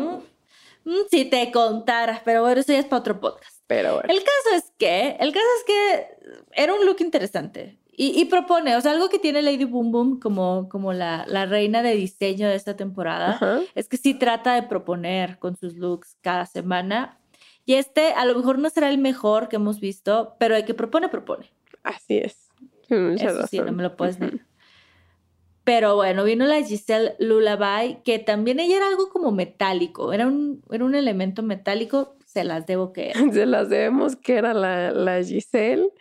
si 1.10 1.24
te 1.24 1.50
contara, 1.50 2.22
pero 2.24 2.42
bueno, 2.42 2.60
eso 2.60 2.72
ya 2.72 2.78
es 2.78 2.86
para 2.86 3.00
otro 3.00 3.20
podcast. 3.20 3.60
Pero 3.66 3.94
bueno. 3.94 4.12
El 4.12 4.18
caso 4.18 4.56
es 4.56 4.72
que, 4.78 5.16
el 5.20 5.32
caso 5.32 5.46
es 5.58 5.64
que 5.64 6.08
era 6.52 6.74
un 6.74 6.84
look 6.84 6.96
interesante 7.00 7.78
y, 7.92 8.18
y 8.18 8.24
propone, 8.24 8.76
o 8.76 8.80
sea, 8.80 8.92
algo 8.92 9.08
que 9.08 9.18
tiene 9.18 9.42
Lady 9.42 9.64
Boom 9.64 9.92
Boom 9.92 10.20
como, 10.20 10.68
como 10.68 10.92
la, 10.92 11.24
la 11.28 11.46
reina 11.46 11.82
de 11.82 11.94
diseño 11.94 12.48
de 12.48 12.54
esta 12.54 12.74
temporada, 12.76 13.62
es 13.74 13.88
que 13.88 13.96
sí 13.96 14.14
trata 14.14 14.54
de 14.54 14.62
proponer 14.62 15.38
con 15.38 15.56
sus 15.56 15.74
looks 15.74 16.16
cada 16.22 16.46
semana. 16.46 17.18
Y 17.66 17.74
este 17.74 18.14
a 18.14 18.24
lo 18.24 18.34
mejor 18.34 18.58
no 18.58 18.70
será 18.70 18.88
el 18.88 18.98
mejor 18.98 19.48
que 19.48 19.56
hemos 19.56 19.80
visto, 19.80 20.34
pero 20.38 20.56
el 20.56 20.64
que 20.64 20.74
propone, 20.74 21.08
propone. 21.08 21.52
Así 21.82 22.18
es. 22.18 22.48
Eso 22.88 23.46
sí, 23.46 23.58
no 23.58 23.72
me 23.72 23.82
lo 23.82 23.96
puedes 23.96 24.18
negar. 24.18 24.40
Pero 25.70 25.94
bueno, 25.94 26.24
vino 26.24 26.46
la 26.46 26.64
Giselle 26.64 27.14
Lullaby, 27.20 27.98
que 28.04 28.18
también 28.18 28.58
ella 28.58 28.78
era 28.78 28.88
algo 28.88 29.08
como 29.08 29.30
metálico, 29.30 30.12
era 30.12 30.26
un, 30.26 30.64
era 30.68 30.84
un 30.84 30.96
elemento 30.96 31.44
metálico, 31.44 32.16
se 32.26 32.42
las 32.42 32.66
debo 32.66 32.92
que 32.92 33.10
era. 33.10 33.20
Se 33.32 33.46
las 33.46 33.68
debemos 33.68 34.16
que 34.16 34.34
era 34.34 34.52
la, 34.52 34.90
la 34.90 35.22
Giselle. 35.22 35.92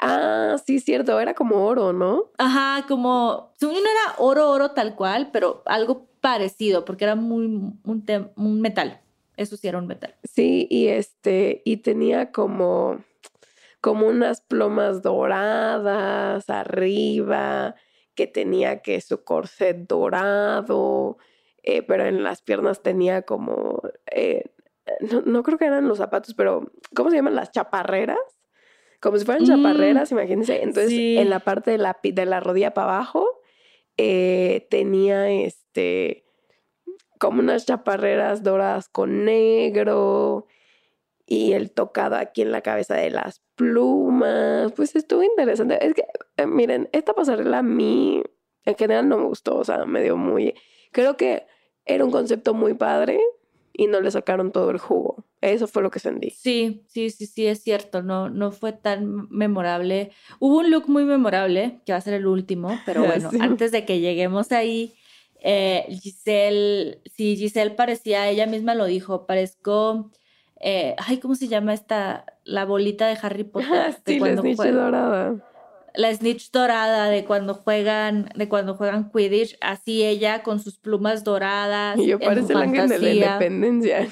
Ah, 0.00 0.56
sí, 0.66 0.80
cierto, 0.80 1.20
era 1.20 1.32
como 1.34 1.64
oro, 1.64 1.92
¿no? 1.92 2.32
Ajá, 2.38 2.86
como, 2.88 3.52
no 3.60 3.70
era 3.70 4.14
oro, 4.18 4.50
oro 4.50 4.72
tal 4.72 4.96
cual, 4.96 5.30
pero 5.32 5.62
algo 5.66 6.08
parecido, 6.20 6.84
porque 6.84 7.04
era 7.04 7.14
muy, 7.14 7.44
un, 7.84 8.60
metal. 8.60 9.00
Eso 9.36 9.56
sí 9.56 9.68
era 9.68 9.78
un 9.78 9.86
metal. 9.86 10.16
Sí, 10.24 10.66
y 10.68 10.88
este, 10.88 11.62
y 11.64 11.76
tenía 11.76 12.32
como, 12.32 12.98
como 13.80 14.08
unas 14.08 14.40
plumas 14.40 15.02
doradas 15.02 16.50
arriba, 16.50 17.76
que 18.14 18.26
tenía 18.26 18.82
que 18.82 19.00
su 19.00 19.24
corset 19.24 19.86
dorado, 19.88 21.18
eh, 21.62 21.82
pero 21.82 22.06
en 22.06 22.22
las 22.22 22.42
piernas 22.42 22.82
tenía 22.82 23.22
como, 23.22 23.82
eh, 24.10 24.44
no, 25.00 25.22
no 25.22 25.42
creo 25.42 25.58
que 25.58 25.66
eran 25.66 25.88
los 25.88 25.98
zapatos, 25.98 26.34
pero 26.34 26.70
¿cómo 26.94 27.10
se 27.10 27.16
llaman? 27.16 27.34
Las 27.34 27.50
chaparreras. 27.50 28.18
Como 29.00 29.18
si 29.18 29.24
fueran 29.24 29.44
Mm, 29.44 29.46
chaparreras, 29.46 30.12
imagínense. 30.12 30.62
Entonces, 30.62 30.88
sí. 30.88 31.18
en 31.18 31.28
la 31.30 31.40
parte 31.40 31.70
de 31.70 31.78
la, 31.78 31.98
de 32.02 32.26
la 32.26 32.40
rodilla 32.40 32.72
para 32.72 32.94
abajo, 32.94 33.26
eh, 33.96 34.66
tenía 34.70 35.30
este, 35.30 36.24
como 37.18 37.40
unas 37.40 37.66
chaparreras 37.66 38.42
doradas 38.42 38.88
con 38.88 39.24
negro 39.24 40.46
y 41.26 41.52
el 41.52 41.70
tocado 41.70 42.16
aquí 42.16 42.42
en 42.42 42.52
la 42.52 42.62
cabeza 42.62 42.94
de 42.94 43.10
las 43.10 43.43
plumas. 43.56 44.72
Pues 44.72 44.94
estuvo 44.96 45.22
interesante. 45.22 45.84
Es 45.84 45.94
que, 45.94 46.04
eh, 46.36 46.46
miren, 46.46 46.88
esta 46.92 47.12
pasarela 47.14 47.58
a 47.58 47.62
mí 47.62 48.22
en 48.64 48.74
general 48.76 49.08
no 49.08 49.18
me 49.18 49.24
gustó, 49.26 49.56
o 49.58 49.64
sea, 49.64 49.84
me 49.84 50.02
dio 50.02 50.16
muy... 50.16 50.54
Creo 50.92 51.16
que 51.16 51.46
era 51.84 52.04
un 52.04 52.10
concepto 52.10 52.54
muy 52.54 52.74
padre, 52.74 53.20
y 53.76 53.88
no 53.88 54.00
le 54.00 54.10
sacaron 54.10 54.52
todo 54.52 54.70
el 54.70 54.78
jugo. 54.78 55.26
Eso 55.40 55.66
fue 55.66 55.82
lo 55.82 55.90
que 55.90 55.98
sentí. 55.98 56.30
Sí, 56.30 56.84
sí, 56.86 57.10
sí, 57.10 57.26
sí, 57.26 57.46
es 57.46 57.62
cierto. 57.62 58.02
No, 58.02 58.30
no 58.30 58.52
fue 58.52 58.72
tan 58.72 59.28
memorable. 59.30 60.12
Hubo 60.38 60.58
un 60.60 60.70
look 60.70 60.88
muy 60.88 61.04
memorable, 61.04 61.80
que 61.84 61.92
va 61.92 61.98
a 61.98 62.00
ser 62.00 62.14
el 62.14 62.26
último, 62.28 62.78
pero 62.86 63.02
bueno, 63.04 63.30
Sí. 63.32 63.38
antes 63.40 63.72
de 63.72 63.84
que 63.84 63.98
lleguemos 63.98 64.52
ahí, 64.52 64.94
eh, 65.40 65.86
Giselle, 65.90 67.02
sí, 67.16 67.36
Giselle 67.36 67.72
parecía, 67.72 68.30
ella 68.30 68.46
misma 68.46 68.76
lo 68.76 68.86
dijo, 68.86 69.26
parezco, 69.26 70.12
eh, 70.64 70.96
ay, 70.98 71.18
¿cómo 71.18 71.34
se 71.34 71.46
llama 71.48 71.74
esta, 71.74 72.24
la 72.44 72.64
bolita 72.64 73.06
de 73.06 73.18
Harry 73.22 73.44
Potter? 73.52 73.96
De 74.04 74.18
la 74.18 74.36
snitch 74.36 74.56
juega- 74.56 74.72
dorada. 74.84 75.34
la 75.94 76.12
snitch 76.14 76.50
dorada 76.50 77.08
de 77.08 77.24
cuando 77.24 77.54
juegan, 77.54 78.28
de 78.34 78.48
cuando 78.48 78.74
juegan 78.74 79.10
Quidditch, 79.12 79.56
así 79.60 80.02
ella 80.04 80.42
con 80.42 80.58
sus 80.58 80.76
plumas 80.78 81.22
doradas. 81.22 81.98
Y 81.98 82.06
yo 82.08 82.18
parece 82.18 82.52
el 82.54 82.62
ángel 82.62 82.88
de 82.88 82.98
la 82.98 83.10
independencia. 83.12 84.08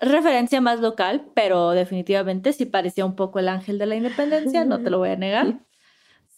Referencia 0.00 0.60
más 0.60 0.80
local, 0.80 1.26
pero 1.34 1.70
definitivamente 1.70 2.52
sí 2.52 2.66
parecía 2.66 3.04
un 3.04 3.16
poco 3.16 3.38
el 3.40 3.48
ángel 3.48 3.78
de 3.78 3.86
la 3.86 3.96
independencia, 3.96 4.64
no 4.64 4.80
te 4.80 4.90
lo 4.90 4.98
voy 4.98 5.10
a 5.10 5.16
negar. 5.16 5.58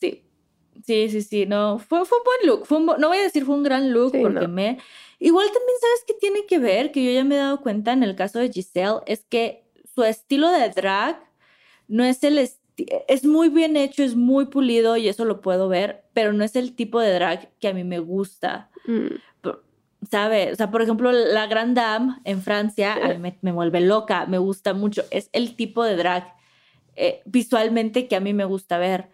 Sí, 0.00 0.24
sí, 0.84 1.08
sí, 1.08 1.22
sí, 1.22 1.46
no, 1.46 1.78
fue, 1.78 2.04
fue 2.04 2.18
un 2.18 2.24
buen 2.24 2.46
look, 2.48 2.66
fue 2.66 2.78
un 2.78 2.86
bu- 2.88 2.98
no 2.98 3.08
voy 3.08 3.18
a 3.18 3.22
decir 3.22 3.44
fue 3.44 3.54
un 3.54 3.62
gran 3.62 3.92
look 3.92 4.10
Sí, 4.10 4.18
porque 4.20 4.48
no. 4.48 4.52
me... 4.52 4.78
Igual 5.24 5.46
también 5.46 5.78
sabes 5.80 6.04
que 6.06 6.12
tiene 6.12 6.44
que 6.44 6.58
ver, 6.58 6.92
que 6.92 7.02
yo 7.02 7.10
ya 7.10 7.24
me 7.24 7.36
he 7.36 7.38
dado 7.38 7.62
cuenta 7.62 7.94
en 7.94 8.02
el 8.02 8.14
caso 8.14 8.40
de 8.40 8.52
Giselle, 8.52 8.98
es 9.06 9.24
que 9.24 9.64
su 9.94 10.04
estilo 10.04 10.50
de 10.50 10.68
drag 10.68 11.18
no 11.88 12.04
es 12.04 12.22
el... 12.24 12.36
es 12.36 13.24
muy 13.24 13.48
bien 13.48 13.78
hecho, 13.78 14.02
es 14.02 14.16
muy 14.16 14.44
pulido 14.44 14.98
y 14.98 15.08
eso 15.08 15.24
lo 15.24 15.40
puedo 15.40 15.66
ver, 15.66 16.04
pero 16.12 16.34
no 16.34 16.44
es 16.44 16.56
el 16.56 16.76
tipo 16.76 17.00
de 17.00 17.14
drag 17.14 17.48
que 17.58 17.68
a 17.68 17.72
mí 17.72 17.84
me 17.84 18.00
gusta. 18.00 18.68
Mm. 18.86 19.14
¿Sabe? 20.10 20.52
O 20.52 20.56
sea, 20.56 20.70
por 20.70 20.82
ejemplo, 20.82 21.10
la 21.10 21.46
Grand 21.46 21.74
Dame 21.74 22.16
en 22.24 22.42
Francia 22.42 22.92
a 22.92 23.08
mí 23.14 23.16
me, 23.16 23.38
me 23.40 23.52
vuelve 23.52 23.80
loca, 23.80 24.26
me 24.26 24.36
gusta 24.36 24.74
mucho. 24.74 25.04
Es 25.10 25.30
el 25.32 25.56
tipo 25.56 25.84
de 25.84 25.96
drag 25.96 26.34
eh, 26.96 27.22
visualmente 27.24 28.08
que 28.08 28.16
a 28.16 28.20
mí 28.20 28.34
me 28.34 28.44
gusta 28.44 28.76
ver. 28.76 29.08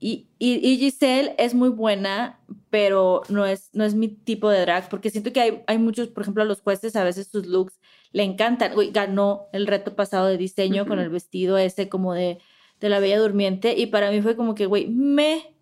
Y, 0.00 0.28
y, 0.38 0.54
y 0.66 0.76
Giselle 0.78 1.34
es 1.38 1.54
muy 1.54 1.70
buena, 1.70 2.40
pero 2.70 3.22
no 3.28 3.46
es, 3.46 3.70
no 3.72 3.84
es 3.84 3.94
mi 3.94 4.08
tipo 4.08 4.48
de 4.48 4.60
drag, 4.60 4.88
porque 4.88 5.10
siento 5.10 5.32
que 5.32 5.40
hay, 5.40 5.62
hay 5.66 5.78
muchos, 5.78 6.08
por 6.08 6.22
ejemplo, 6.22 6.42
a 6.42 6.46
los 6.46 6.60
jueces 6.60 6.94
a 6.96 7.04
veces 7.04 7.28
sus 7.28 7.46
looks 7.46 7.80
le 8.12 8.22
encantan. 8.22 8.74
Güey, 8.74 8.90
ganó 8.90 9.46
el 9.52 9.66
reto 9.66 9.96
pasado 9.96 10.26
de 10.26 10.36
diseño 10.36 10.86
con 10.86 10.98
el 10.98 11.08
vestido 11.10 11.58
ese 11.58 11.88
como 11.88 12.14
de, 12.14 12.38
de 12.80 12.88
la 12.88 13.00
Bella 13.00 13.18
Durmiente, 13.18 13.74
y 13.76 13.86
para 13.86 14.10
mí 14.10 14.22
fue 14.22 14.36
como 14.36 14.54
que, 14.54 14.66
güey, 14.66 14.86
me... 14.86 15.54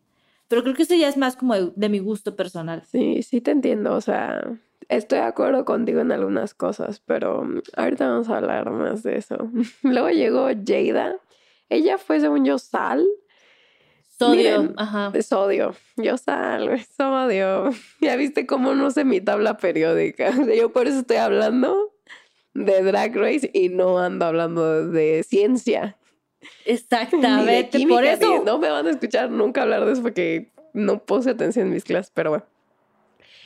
Pero 0.48 0.62
creo 0.62 0.74
que 0.74 0.84
eso 0.84 0.94
ya 0.94 1.08
es 1.08 1.16
más 1.16 1.34
como 1.34 1.54
de, 1.54 1.72
de 1.74 1.88
mi 1.88 1.98
gusto 1.98 2.36
personal. 2.36 2.84
Sí, 2.84 3.22
sí 3.22 3.40
te 3.40 3.50
entiendo. 3.50 3.94
O 3.94 4.00
sea, 4.00 4.40
estoy 4.88 5.18
de 5.18 5.24
acuerdo 5.24 5.64
contigo 5.64 6.00
en 6.00 6.12
algunas 6.12 6.54
cosas, 6.54 7.00
pero 7.00 7.42
mm, 7.42 7.62
ahorita 7.76 8.08
vamos 8.08 8.28
a 8.28 8.36
hablar 8.36 8.70
más 8.70 9.02
de 9.02 9.16
eso. 9.16 9.50
Luego 9.82 10.10
llegó 10.10 10.46
Jada. 10.46 11.16
Ella 11.68 11.98
fue, 11.98 12.20
según 12.20 12.44
yo, 12.44 12.58
Sal. 12.58 13.04
Sodio, 14.18 14.62
Miren, 14.62 14.74
ajá. 14.78 15.12
sodio. 15.22 15.74
Yo 15.96 16.16
Sal, 16.16 16.68
güey, 16.68 16.84
sodio. 16.96 17.70
Ya 18.00 18.16
viste 18.16 18.46
cómo 18.46 18.74
no 18.74 18.90
sé 18.90 19.04
mi 19.04 19.20
tabla 19.20 19.56
periódica. 19.58 20.30
Yo 20.56 20.72
por 20.72 20.86
eso 20.86 21.00
estoy 21.00 21.18
hablando 21.18 21.92
de 22.54 22.82
Drag 22.82 23.14
Race 23.14 23.50
y 23.52 23.68
no 23.68 23.98
ando 23.98 24.24
hablando 24.24 24.88
de 24.88 25.22
ciencia. 25.22 25.98
Exactamente, 26.64 27.76
química, 27.78 27.94
por 27.96 28.04
eso. 28.04 28.42
no 28.44 28.58
me 28.58 28.70
van 28.70 28.86
a 28.86 28.90
escuchar 28.90 29.30
nunca 29.30 29.62
hablar 29.62 29.84
de 29.84 29.92
eso 29.92 30.02
porque 30.02 30.52
no 30.72 30.98
puse 31.04 31.30
atención 31.30 31.66
en 31.66 31.72
mis 31.74 31.84
clases, 31.84 32.10
pero 32.14 32.30
bueno. 32.30 32.44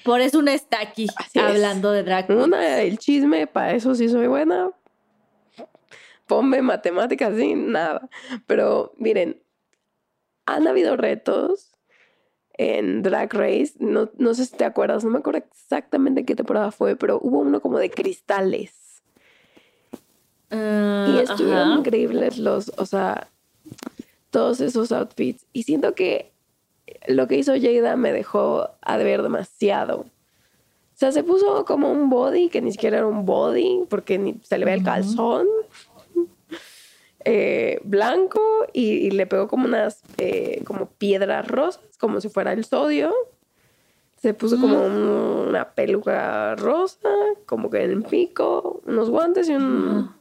Por 0.04 0.20
eso 0.20 0.38
una 0.38 0.54
está 0.54 0.80
aquí 0.80 1.06
Así 1.16 1.38
es. 1.38 1.44
hablando 1.44 1.92
de 1.92 2.02
drag. 2.04 2.26
queens. 2.26 2.44
Una, 2.44 2.80
el 2.80 2.98
chisme, 2.98 3.46
para 3.46 3.72
eso 3.74 3.94
sí 3.94 4.08
soy 4.08 4.28
buena. 4.28 4.70
Ponme 6.26 6.62
matemáticas, 6.62 7.34
sí, 7.36 7.54
nada. 7.54 8.08
Pero 8.46 8.92
miren, 8.98 9.42
han 10.54 10.66
habido 10.68 10.96
retos 10.96 11.72
en 12.54 13.02
Drag 13.02 13.32
Race. 13.32 13.72
No, 13.78 14.10
no 14.18 14.34
sé 14.34 14.46
si 14.46 14.56
te 14.56 14.64
acuerdas, 14.64 15.04
no 15.04 15.10
me 15.10 15.18
acuerdo 15.18 15.38
exactamente 15.50 16.24
qué 16.24 16.34
temporada 16.34 16.70
fue, 16.70 16.96
pero 16.96 17.18
hubo 17.22 17.38
uno 17.40 17.60
como 17.60 17.78
de 17.78 17.90
cristales. 17.90 19.02
Ah, 20.50 21.06
Y 21.08 21.18
estuvieron 21.18 21.68
ajá. 21.70 21.78
increíbles 21.78 22.38
los, 22.38 22.72
o 22.76 22.86
sea, 22.86 23.28
todos 24.30 24.60
esos 24.60 24.92
outfits. 24.92 25.46
Y 25.52 25.62
siento 25.62 25.94
que 25.94 26.32
lo 27.06 27.28
que 27.28 27.36
hizo 27.36 27.52
Jada 27.60 27.96
me 27.96 28.12
dejó 28.12 28.70
a 28.82 28.98
deber 28.98 29.22
demasiado. 29.22 30.00
O 30.00 31.00
sea, 31.00 31.12
se 31.12 31.22
puso 31.22 31.64
como 31.64 31.90
un 31.90 32.10
body 32.10 32.50
que 32.50 32.60
ni 32.60 32.72
siquiera 32.72 32.98
era 32.98 33.06
un 33.06 33.24
body 33.24 33.84
porque 33.88 34.18
ni 34.18 34.38
se 34.42 34.58
le 34.58 34.66
ve 34.66 34.74
el 34.74 34.82
calzón 34.84 35.46
eh, 37.24 37.80
blanco 37.84 38.40
y, 38.72 38.90
y 39.06 39.10
le 39.10 39.26
pegó 39.26 39.48
como 39.48 39.66
unas 39.66 40.02
eh, 40.18 40.62
como 40.64 40.86
piedras 40.86 41.46
rosas, 41.48 41.82
como 41.98 42.20
si 42.20 42.28
fuera 42.28 42.52
el 42.52 42.64
sodio. 42.64 43.12
Se 44.16 44.34
puso 44.34 44.60
como 44.60 44.82
un- 44.84 45.48
una 45.48 45.70
peluca 45.72 46.54
rosa, 46.56 47.08
como 47.46 47.70
que 47.70 47.82
en 47.84 47.90
el 47.90 48.02
pico, 48.02 48.82
unos 48.86 49.08
guantes 49.08 49.48
y 49.48 49.54
un, 49.54 50.14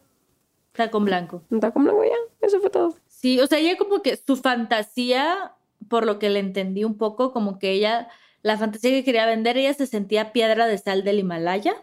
con 0.91 1.03
blanco. 1.03 1.43
un 1.49 1.59
taco 1.59 1.79
blanco 1.81 2.03
ya. 2.05 2.47
Eso 2.47 2.61
fue 2.61 2.69
todo. 2.69 2.93
Sí, 3.07 3.39
o 3.41 3.47
sea, 3.47 3.59
ella 3.59 3.77
como 3.77 4.01
que 4.01 4.15
su 4.15 4.37
fantasía, 4.37 5.51
por 5.89 6.05
lo 6.05 6.17
que 6.19 6.29
le 6.29 6.39
entendí 6.39 6.85
un 6.85 6.97
poco, 6.97 7.33
como 7.33 7.59
que 7.59 7.71
ella, 7.71 8.07
la 8.41 8.57
fantasía 8.57 8.91
que 8.91 9.03
quería 9.03 9.25
vender, 9.25 9.57
ella 9.57 9.73
se 9.73 9.85
sentía 9.87 10.31
piedra 10.31 10.67
de 10.67 10.77
sal 10.77 11.03
del 11.03 11.19
Himalaya, 11.19 11.73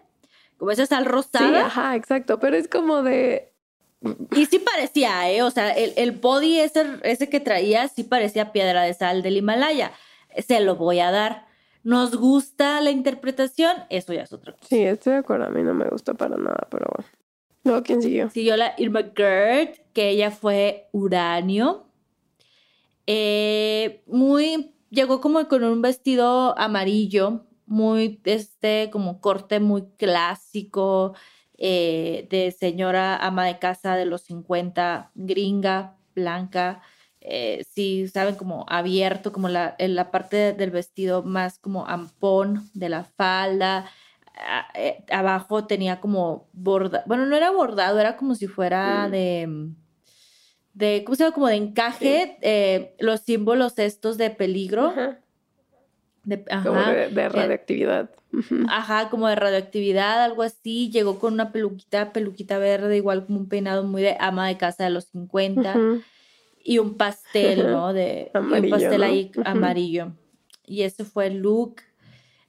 como 0.57 0.71
esa 0.71 0.87
sal 0.87 1.05
Sí, 1.05 1.11
rosada. 1.11 1.67
ajá, 1.67 1.97
exacto. 1.97 2.39
Pero 2.39 2.57
es 2.57 2.69
como 2.69 3.03
de. 3.03 3.53
Y 4.37 4.47
sí 4.47 4.59
parecía, 4.59 5.31
¿eh? 5.31 5.43
O 5.43 5.51
sea, 5.51 5.71
el, 5.71 5.93
el 5.97 6.13
body 6.13 6.61
ese, 6.61 6.85
ese 7.03 7.29
que 7.29 7.41
traía 7.41 7.89
sí 7.89 8.05
parecía 8.05 8.53
piedra 8.53 8.83
de 8.83 8.95
sal 8.95 9.23
del 9.23 9.37
Himalaya. 9.37 9.93
Se 10.47 10.61
lo 10.61 10.77
voy 10.77 11.01
a 11.01 11.11
dar. 11.11 11.47
¿Nos 11.83 12.17
gusta 12.17 12.81
la 12.81 12.91
interpretación? 12.91 13.73
Eso 13.91 14.13
ya 14.13 14.23
es 14.23 14.33
otra 14.33 14.53
cosa. 14.53 14.67
Sí, 14.69 14.83
estoy 14.83 15.13
de 15.13 15.19
acuerdo. 15.21 15.47
A 15.47 15.51
mí 15.51 15.63
no 15.63 15.73
me 15.73 15.89
gusta 15.89 16.15
para 16.15 16.37
nada, 16.37 16.67
pero 16.71 16.87
bueno. 16.97 17.09
Luego, 17.63 17.83
¿quién 17.83 18.03
siguió? 18.03 18.31
Siguió 18.31 18.57
la 18.57 18.75
Irma 18.79 19.05
Gerd, 19.15 19.77
que 19.93 20.11
ella 20.11 20.31
fue 20.31 20.89
uranio. 20.93 21.87
Eh, 23.07 24.03
muy, 24.07 24.75
llegó 24.91 25.21
como 25.21 25.47
con 25.49 25.65
un 25.65 25.81
vestido 25.81 26.59
amarillo, 26.59 27.47
muy, 27.67 28.21
este, 28.25 28.89
como 28.93 29.21
corte 29.21 29.61
muy 29.61 29.85
clásico, 29.97 31.15
eh, 31.59 32.27
de 32.31 32.51
señora 32.53 33.17
ama 33.17 33.45
de 33.47 33.59
casa 33.59 33.97
de 33.97 34.05
los 34.07 34.23
50, 34.23 35.11
gringa, 35.15 35.97
blanca. 36.15 36.83
eh, 37.29 37.65
sí, 37.75 38.07
saben, 38.09 38.37
como 38.37 38.65
abierto, 38.69 39.33
como 39.33 39.49
la, 39.49 39.75
en 39.79 39.95
la 39.97 40.11
parte 40.13 40.53
del 40.53 40.71
vestido 40.71 41.23
más 41.25 41.59
como 41.59 41.85
ampón 41.87 42.71
de 42.75 42.89
la 42.89 43.03
falda. 43.05 43.87
a- 44.39 44.69
eh, 44.75 45.03
abajo 45.11 45.67
tenía 45.67 45.99
como 45.99 46.47
borda, 46.53 47.03
bueno, 47.07 47.25
no 47.27 47.35
era 47.37 47.51
bordado, 47.51 47.99
era 47.99 48.17
como 48.19 48.35
si 48.35 48.47
fuera 48.47 49.09
Mm. 49.09 49.11
de, 49.11 49.69
de, 50.75 51.05
¿cómo 51.05 51.17
se 51.17 51.23
llama? 51.25 51.35
Como 51.35 51.49
de 51.49 51.55
encaje, 51.57 52.95
los 52.99 53.21
símbolos 53.23 53.79
estos 53.79 54.19
de 54.19 54.29
peligro. 54.31 54.89
Ajá. 54.91 55.19
de- 56.25 56.45
Como 56.63 56.81
de, 56.83 57.09
de 57.09 57.25
eh, 57.25 58.09
Ajá, 58.69 59.11
como 59.11 59.29
de 59.29 59.37
radioactividad, 59.37 60.23
algo 60.23 60.43
así. 60.43 60.91
Llegó 60.91 61.19
con 61.19 61.35
una 61.35 61.53
peluquita, 61.53 62.13
peluquita 62.13 62.59
verde, 62.59 62.97
igual 62.97 63.27
como 63.27 63.41
un 63.41 63.49
peinado 63.49 63.85
muy 63.85 64.03
de 64.03 64.17
ama 64.19 64.49
de 64.49 64.57
casa 64.57 64.85
de 64.85 64.91
los 64.91 65.05
50 65.07 65.77
Ujú. 65.77 66.03
y 66.63 66.79
un 66.79 66.97
pastel, 66.97 67.71
¿no? 67.71 67.93
De, 67.93 68.31
un 68.35 68.71
pastel 68.71 69.03
ahí 69.03 69.31
amarillo. 69.45 70.13
Y 70.65 70.83
ese 70.83 71.05
fue 71.05 71.29
el 71.29 71.39
look. 71.39 71.77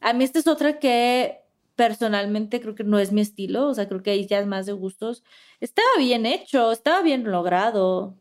A 0.02 0.14
mí 0.14 0.24
esta 0.24 0.40
es 0.40 0.48
otra 0.48 0.80
que 0.80 1.40
personalmente 1.76 2.60
creo 2.60 2.74
que 2.76 2.84
no 2.84 2.98
es 2.98 3.12
mi 3.12 3.22
estilo, 3.22 3.68
o 3.68 3.74
sea, 3.74 3.88
creo 3.88 4.02
que 4.02 4.10
ahí 4.10 4.26
ya 4.26 4.40
es 4.40 4.48
más 4.48 4.66
de 4.66 4.74
gustos. 4.74 5.24
Estaba 5.60 5.88
bien 6.00 6.26
hecho, 6.26 6.72
estaba 6.72 7.02
bien 7.04 7.24
logrado, 7.24 8.16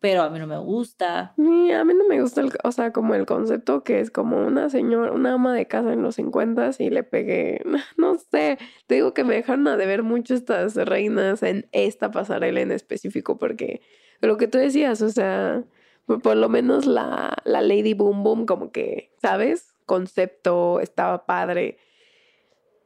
pero 0.00 0.22
a 0.22 0.30
mí 0.30 0.38
no 0.38 0.46
me 0.46 0.58
gusta. 0.58 1.34
A 1.36 1.40
mí 1.40 1.94
no 1.94 2.08
me 2.08 2.20
gusta, 2.20 2.40
el, 2.40 2.52
o 2.62 2.72
sea, 2.72 2.92
como 2.92 3.14
el 3.14 3.26
concepto 3.26 3.82
que 3.82 4.00
es 4.00 4.10
como 4.10 4.46
una 4.46 4.70
señora, 4.70 5.12
una 5.12 5.34
ama 5.34 5.54
de 5.54 5.66
casa 5.66 5.92
en 5.92 6.02
los 6.02 6.16
50 6.16 6.70
y 6.78 6.90
le 6.90 7.02
pegué, 7.02 7.62
no 7.96 8.16
sé, 8.18 8.58
te 8.86 8.96
digo 8.96 9.12
que 9.12 9.24
me 9.24 9.34
dejaron 9.34 9.66
a 9.68 9.76
deber 9.76 10.02
mucho 10.02 10.34
estas 10.34 10.76
reinas 10.76 11.42
en 11.42 11.68
esta 11.72 12.10
pasarela 12.10 12.60
en 12.60 12.70
específico 12.70 13.38
porque 13.38 13.80
lo 14.20 14.36
que 14.36 14.48
tú 14.48 14.58
decías, 14.58 15.02
o 15.02 15.08
sea, 15.08 15.64
por, 16.06 16.22
por 16.22 16.36
lo 16.36 16.48
menos 16.48 16.86
la, 16.86 17.36
la 17.44 17.60
Lady 17.60 17.94
Boom 17.94 18.22
Boom 18.22 18.46
como 18.46 18.70
que, 18.70 19.12
¿sabes? 19.20 19.74
Concepto, 19.84 20.80
estaba 20.80 21.26
padre. 21.26 21.78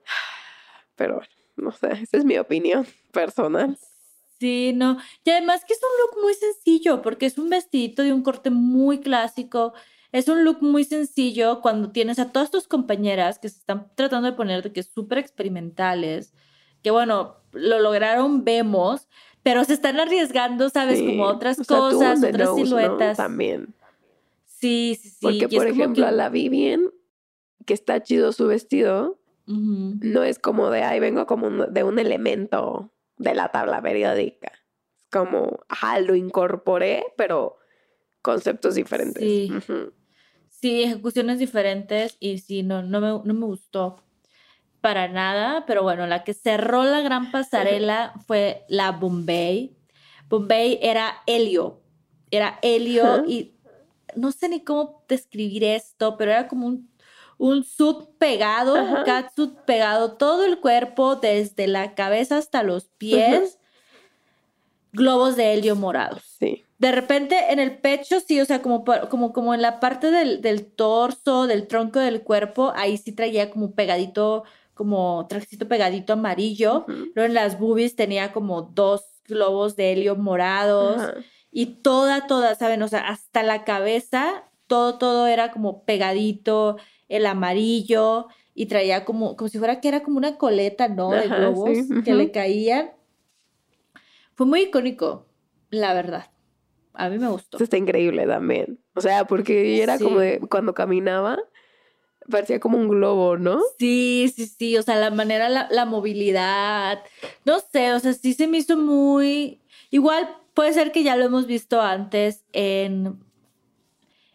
Pero 0.97 1.17
bueno, 1.17 1.33
no 1.57 1.73
sé, 1.73 1.93
esa 2.03 2.17
es 2.17 2.25
mi 2.25 2.39
opinión 2.39 2.87
personal. 3.13 3.79
Sí, 4.43 4.72
no. 4.74 4.99
Y 5.24 5.30
además 5.30 5.64
que 5.64 5.72
es 5.72 5.78
un 5.80 6.01
look 6.16 6.20
muy 6.24 6.34
sencillo, 6.34 7.01
porque 7.01 7.26
es 7.26 7.38
un 7.38 7.49
vestidito 7.49 8.03
de 8.03 8.12
un 8.12 8.22
corte 8.24 8.51
muy 8.51 8.99
clásico. 8.99 9.72
Es 10.11 10.26
un 10.28 10.45
look 10.45 10.59
muy 10.62 10.82
sencillo 10.82 11.61
cuando 11.61 11.93
tienes 11.93 12.18
a 12.18 12.32
todas 12.32 12.51
tus 12.51 12.66
compañeras 12.66 13.38
que 13.38 13.49
se 13.49 13.59
están 13.61 13.86
tratando 13.95 14.28
de 14.28 14.36
poner 14.36 14.64
de 14.64 14.72
que 14.72 14.82
súper 14.82 15.18
experimentales. 15.18 16.34
Que 16.82 16.90
bueno, 16.90 17.36
lo 17.53 17.78
lograron, 17.78 18.43
vemos, 18.43 19.09
pero 19.45 19.62
se 19.62 19.74
están 19.74 20.01
arriesgando, 20.01 20.70
¿sabes? 20.70 20.99
Sí. 20.99 21.07
Como 21.07 21.22
otras 21.26 21.61
O 21.61 21.64
sea, 21.64 21.76
tú 21.76 21.82
cosas, 21.82 22.18
otras 22.18 22.49
nose, 22.49 22.61
¿no? 22.62 22.66
siluetas. 22.66 23.16
También. 23.16 23.74
Sí, 24.45 24.99
sí, 25.01 25.09
sí. 25.11 25.18
Porque, 25.22 25.47
y 25.49 25.57
por 25.57 25.68
ejemplo, 25.68 26.03
que- 26.03 26.09
a 26.09 26.11
la 26.11 26.28
Vivian, 26.30 26.90
que 27.64 27.74
está 27.74 28.03
chido 28.03 28.32
su 28.32 28.49
vestido, 28.49 29.20
no 29.47 30.24
es 30.24 30.40
como 30.40 30.68
de, 30.70 30.82
ay, 30.82 30.99
vengo 30.99 31.26
como 31.26 31.47
un- 31.47 31.72
de 31.72 31.84
un 31.84 32.01
elemento 32.01 32.90
de 33.23 33.35
la 33.35 33.49
tabla 33.49 33.81
periódica. 33.81 34.53
Como, 35.11 35.61
ajá, 35.68 36.01
lo 36.01 36.14
incorporé, 36.14 37.05
pero 37.16 37.59
conceptos 38.23 38.75
diferentes. 38.75 39.23
Sí. 40.51 40.83
Ejecuciones 40.85 41.39
diferentes 41.39 42.16
y 42.20 42.39
sí, 42.39 42.62
no, 42.62 42.83
no, 42.83 43.01
me, 43.01 43.09
no 43.09 43.35
me 43.35 43.47
gustó 43.47 44.03
para 44.81 45.09
nada, 45.09 45.64
pero 45.66 45.83
bueno, 45.83 46.07
la 46.07 46.25
que 46.25 46.35
cerró 46.35 46.85
la 46.85 47.01
gran 47.01 47.31
pasarela 47.31 48.14
fue 48.27 48.64
la 48.68 48.93
Bombay. 48.93 49.77
Bombay 50.29 50.79
era 50.83 51.23
helio, 51.27 51.83
era 52.31 52.59
helio 52.62 53.25
y 53.27 53.55
no 54.16 54.33
sé 54.33 54.49
ni 54.49 54.62
cómo 54.62 55.05
describir 55.09 55.64
esto, 55.64 56.16
pero 56.16 56.33
era 56.33 56.49
como 56.49 56.66
un, 56.66 56.91
un 57.43 57.64
suit 57.64 58.07
pegado, 58.18 58.74
un 58.74 59.03
catsuit 59.05 59.53
pegado, 59.66 60.12
todo 60.12 60.45
el 60.45 60.61
cuerpo, 60.61 61.16
desde 61.16 61.66
la 61.66 61.97
cabeza 61.97 62.38
hasta 62.38 62.62
los 62.62 62.84
pies, 62.99 63.59
globos 64.93 65.34
de 65.34 65.53
helio 65.53 65.74
morados. 65.74 66.22
Sí. 66.38 66.62
De 66.78 66.93
repente 66.93 67.36
en 67.53 67.59
el 67.59 67.78
pecho, 67.78 68.20
sí, 68.20 68.40
o 68.40 68.45
sea, 68.45 68.62
como, 68.62 68.84
como, 69.11 69.32
como 69.32 69.55
en 69.55 69.61
la 69.61 69.80
parte 69.80 70.12
del, 70.12 70.40
del 70.40 70.66
torso, 70.66 71.49
del 71.49 71.66
tronco 71.66 71.99
del 71.99 72.22
cuerpo, 72.22 72.72
ahí 72.76 72.97
sí 72.97 73.11
traía 73.11 73.51
como 73.51 73.72
pegadito, 73.72 74.45
como 74.74 75.26
trajecito 75.28 75.66
pegadito 75.66 76.12
amarillo. 76.12 76.84
Ujú. 76.86 77.11
Luego 77.16 77.26
en 77.26 77.34
las 77.34 77.59
boobies 77.59 77.97
tenía 77.97 78.32
como 78.32 78.62
dos 78.62 79.03
globos 79.24 79.74
de 79.74 79.90
helio 79.90 80.14
morados. 80.14 81.12
Y 81.51 81.66
toda, 81.82 82.28
toda, 82.28 82.55
¿saben? 82.55 82.82
O 82.84 82.88
sea, 82.88 83.09
hasta 83.09 83.43
la 83.43 83.64
cabeza, 83.64 84.45
todo, 84.68 84.97
todo 84.97 85.26
era 85.26 85.51
como 85.51 85.82
pegadito, 85.82 86.76
el 87.17 87.27
amarillo. 87.27 88.29
Y 88.55 88.67
traía 88.67 89.07
como, 89.07 89.37
como 89.37 89.49
si 89.49 89.59
fuera 89.59 89.81
que 89.81 89.89
era 89.89 90.03
como 90.03 90.19
una 90.19 90.37
coleta, 90.37 90.89
¿no? 90.89 91.11
De 91.11 91.27
globos 91.27 91.71
sí, 91.71 92.03
que 92.05 92.13
le 92.13 92.31
caían. 92.31 92.91
Fue 94.35 94.45
muy 94.47 94.63
icónico, 94.65 95.27
la 95.71 95.95
verdad. 95.95 96.31
A 96.93 97.09
mí 97.09 97.19
me 97.19 97.29
gustó. 97.29 97.57
Esto 97.57 97.65
está 97.65 97.79
increíble 97.79 98.27
también. 98.27 98.79
O 98.95 99.01
sea, 99.01 99.25
porque 99.25 99.83
era 99.83 99.99
como 99.99 100.19
de, 100.19 100.41
cuando 100.51 100.75
caminaba, 100.75 101.39
parecía 102.31 102.61
como 102.61 102.77
un 102.77 102.89
globo, 102.89 103.39
¿no? 103.39 103.61
Sí, 103.79 104.31
sí, 104.35 104.47
sí, 104.47 104.77
o 104.77 104.83
sea, 104.83 104.97
la 104.97 105.11
manera, 105.11 105.49
la, 105.49 105.69
la 105.71 105.87
movilidad, 105.87 107.03
no 107.47 107.61
sé, 107.73 107.95
o 107.95 108.01
sea, 108.01 108.13
sí 108.13 108.35
se 108.35 108.47
me 108.47 108.59
hizo 108.59 108.77
muy... 108.77 109.61
Igual 109.91 110.29
puede 110.55 110.73
ser 110.73 110.93
que 110.93 111.03
ya 111.03 111.17
lo 111.17 111.25
hemos 111.25 111.47
visto 111.47 111.81
antes 111.81 112.45
en, 112.53 113.19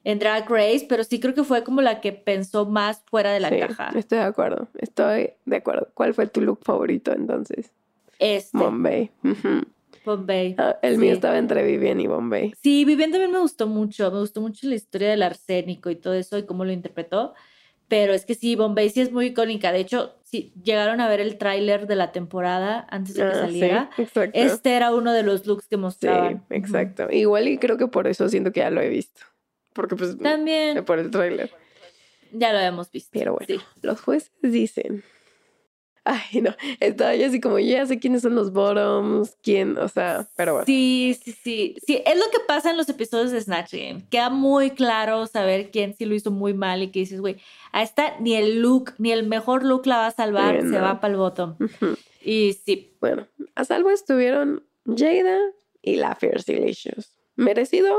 en 0.09 0.19
Drag 0.19 0.49
Race, 0.49 0.85
pero 0.87 1.03
sí 1.03 1.19
creo 1.19 1.33
que 1.33 1.43
fue 1.43 1.65
como 1.65 1.81
la 1.81 1.99
que 1.99 2.13
pensó 2.13 2.65
más 2.65 3.03
fuera 3.07 3.33
de 3.33 3.41
la 3.41 3.49
Sí, 3.49 3.59
caja. 3.59 3.89
Estoy 3.93 4.19
de 4.19 4.23
acuerdo. 4.23 4.69
Estoy 4.77 5.31
de 5.45 5.55
acuerdo. 5.57 5.89
¿Cuál 5.93 6.13
fue 6.13 6.27
tu 6.27 6.39
look 6.39 6.59
favorito 6.63 7.11
entonces? 7.11 7.71
Este, 8.17 8.57
Bombay. 8.57 9.11
Bombay. 10.05 10.55
Ah, 10.57 10.77
el 10.81 10.97
mío 10.97 11.09
Sí. 11.11 11.15
estaba 11.17 11.37
entre 11.37 11.61
Vivian 11.63 11.99
y 11.99 12.07
Bombay. 12.07 12.53
Sí, 12.61 12.85
Vivian 12.85 13.11
también 13.11 13.31
me 13.33 13.39
gustó 13.39 13.67
mucho, 13.67 14.09
me 14.11 14.19
gustó 14.19 14.39
mucho 14.39 14.65
la 14.69 14.75
historia 14.75 15.09
del 15.09 15.23
arsénico 15.23 15.89
y 15.89 15.97
todo 15.97 16.13
eso 16.13 16.37
y 16.37 16.45
cómo 16.45 16.63
lo 16.63 16.71
interpretó, 16.71 17.33
pero 17.89 18.13
es 18.13 18.25
que 18.25 18.33
sí, 18.33 18.55
Bombay 18.55 18.89
sí 18.89 19.01
es 19.01 19.11
muy 19.11 19.25
icónica, 19.27 19.73
de 19.73 19.79
hecho, 19.79 20.15
sí, 20.23 20.53
llegaron 20.63 21.01
a 21.01 21.09
ver 21.09 21.19
el 21.19 21.37
tráiler 21.37 21.85
de 21.87 21.95
la 21.97 22.13
temporada 22.13 22.87
antes 22.89 23.15
de 23.15 23.23
que 23.23 23.27
Ah, 23.27 23.33
sí, 23.33 23.39
saliera. 23.41 23.89
Este 24.33 24.71
era 24.75 24.93
uno 24.95 25.11
de 25.11 25.23
los 25.23 25.45
looks 25.45 25.67
que 25.67 25.75
Sí, 25.75 25.81
mostraban. 25.81 26.45
exacto. 26.49 27.07
Igual 27.11 27.49
y 27.49 27.57
creo 27.57 27.77
que 27.77 27.87
por 27.87 28.07
eso 28.07 28.29
siento 28.29 28.53
que 28.53 28.61
ya 28.61 28.69
lo 28.69 28.79
he 28.79 28.87
visto. 28.89 29.21
Porque 29.77 29.95
pues. 29.95 30.17
También 30.17 30.83
por 30.83 30.99
el 30.99 31.09
tráiler. 31.11 31.51
ya 32.33 32.51
lo 32.51 32.57
habíamos 32.57 32.91
visto. 32.91 33.11
Pero 33.13 33.33
bueno, 33.33 33.45
sí. 33.47 33.61
los 33.81 34.01
jueces 34.01 34.31
dicen. 34.41 35.03
Ay, 36.03 36.41
no. 36.41 36.55
Estaba 36.79 37.13
yo 37.15 37.27
así 37.27 37.41
como, 37.41 37.59
ya 37.59 37.85
sé 37.85 37.99
quiénes 37.99 38.21
son 38.21 38.33
los 38.33 38.53
bottoms, 38.53 39.35
quién, 39.43 39.77
o 39.77 39.89
sea, 39.89 40.25
pero 40.37 40.53
bueno. 40.53 40.65
Sí, 40.65 41.17
sí, 41.21 41.33
sí. 41.33 41.75
Sí, 41.85 42.01
es 42.05 42.15
lo 42.17 42.23
que 42.31 42.39
pasa 42.47 42.71
en 42.71 42.77
los 42.77 42.87
episodios 42.87 43.31
de 43.31 43.41
Snatch 43.41 43.73
Game. 43.73 44.05
Queda 44.09 44.29
muy 44.29 44.71
claro 44.71 45.27
saber 45.27 45.69
quién 45.69 45.93
sí 45.95 46.05
lo 46.05 46.15
hizo 46.15 46.31
muy 46.31 46.53
mal 46.53 46.81
y 46.81 46.91
que 46.91 46.99
dices, 46.99 47.19
güey, 47.19 47.35
a 47.73 47.83
esta 47.83 48.17
ni 48.21 48.35
el 48.35 48.61
look, 48.61 48.93
ni 48.97 49.11
el 49.11 49.27
mejor 49.27 49.63
look 49.65 49.85
la 49.85 49.97
va 49.97 50.07
a 50.07 50.11
salvar, 50.11 50.61
se 50.61 50.67
no. 50.67 50.81
va 50.81 51.01
para 51.01 51.11
el 51.11 51.19
bottom. 51.19 51.57
Y 52.23 52.53
sí, 52.53 52.95
Bueno, 53.01 53.27
a 53.55 53.65
salvo 53.65 53.89
estuvieron 53.89 54.63
Jada 54.85 55.39
y 55.81 55.97
la 55.97 56.15
Fierce 56.15 56.53
Delicious. 56.53 57.11
¿Merecido? 57.35 57.95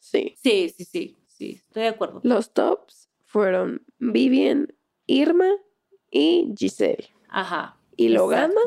Sí. 0.00 0.34
sí, 0.42 0.74
sí, 0.76 0.84
sí, 0.84 1.16
sí, 1.42 1.60
estoy 1.66 1.82
de 1.84 1.88
acuerdo. 1.88 2.20
Los 2.22 2.52
tops 2.52 3.08
fueron 3.24 3.82
Vivian, 3.98 4.72
Irma 5.06 5.48
y 6.10 6.52
Giselle. 6.56 7.08
Ajá. 7.28 7.78
¿Y 7.96 8.08
lo 8.10 8.28
gana? 8.28 8.60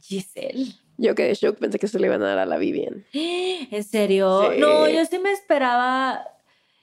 Giselle. 0.00 0.72
Yo 0.98 1.14
quedé 1.14 1.34
shock, 1.34 1.58
pensé 1.58 1.78
que 1.78 1.88
se 1.88 1.98
le 1.98 2.06
iban 2.06 2.22
a 2.22 2.28
dar 2.28 2.38
a 2.38 2.46
la 2.46 2.56
Vivian. 2.58 3.04
¿En 3.12 3.84
serio? 3.84 4.50
Sí. 4.52 4.58
No, 4.60 4.88
yo 4.88 5.04
sí 5.04 5.18
me 5.18 5.32
esperaba. 5.32 6.24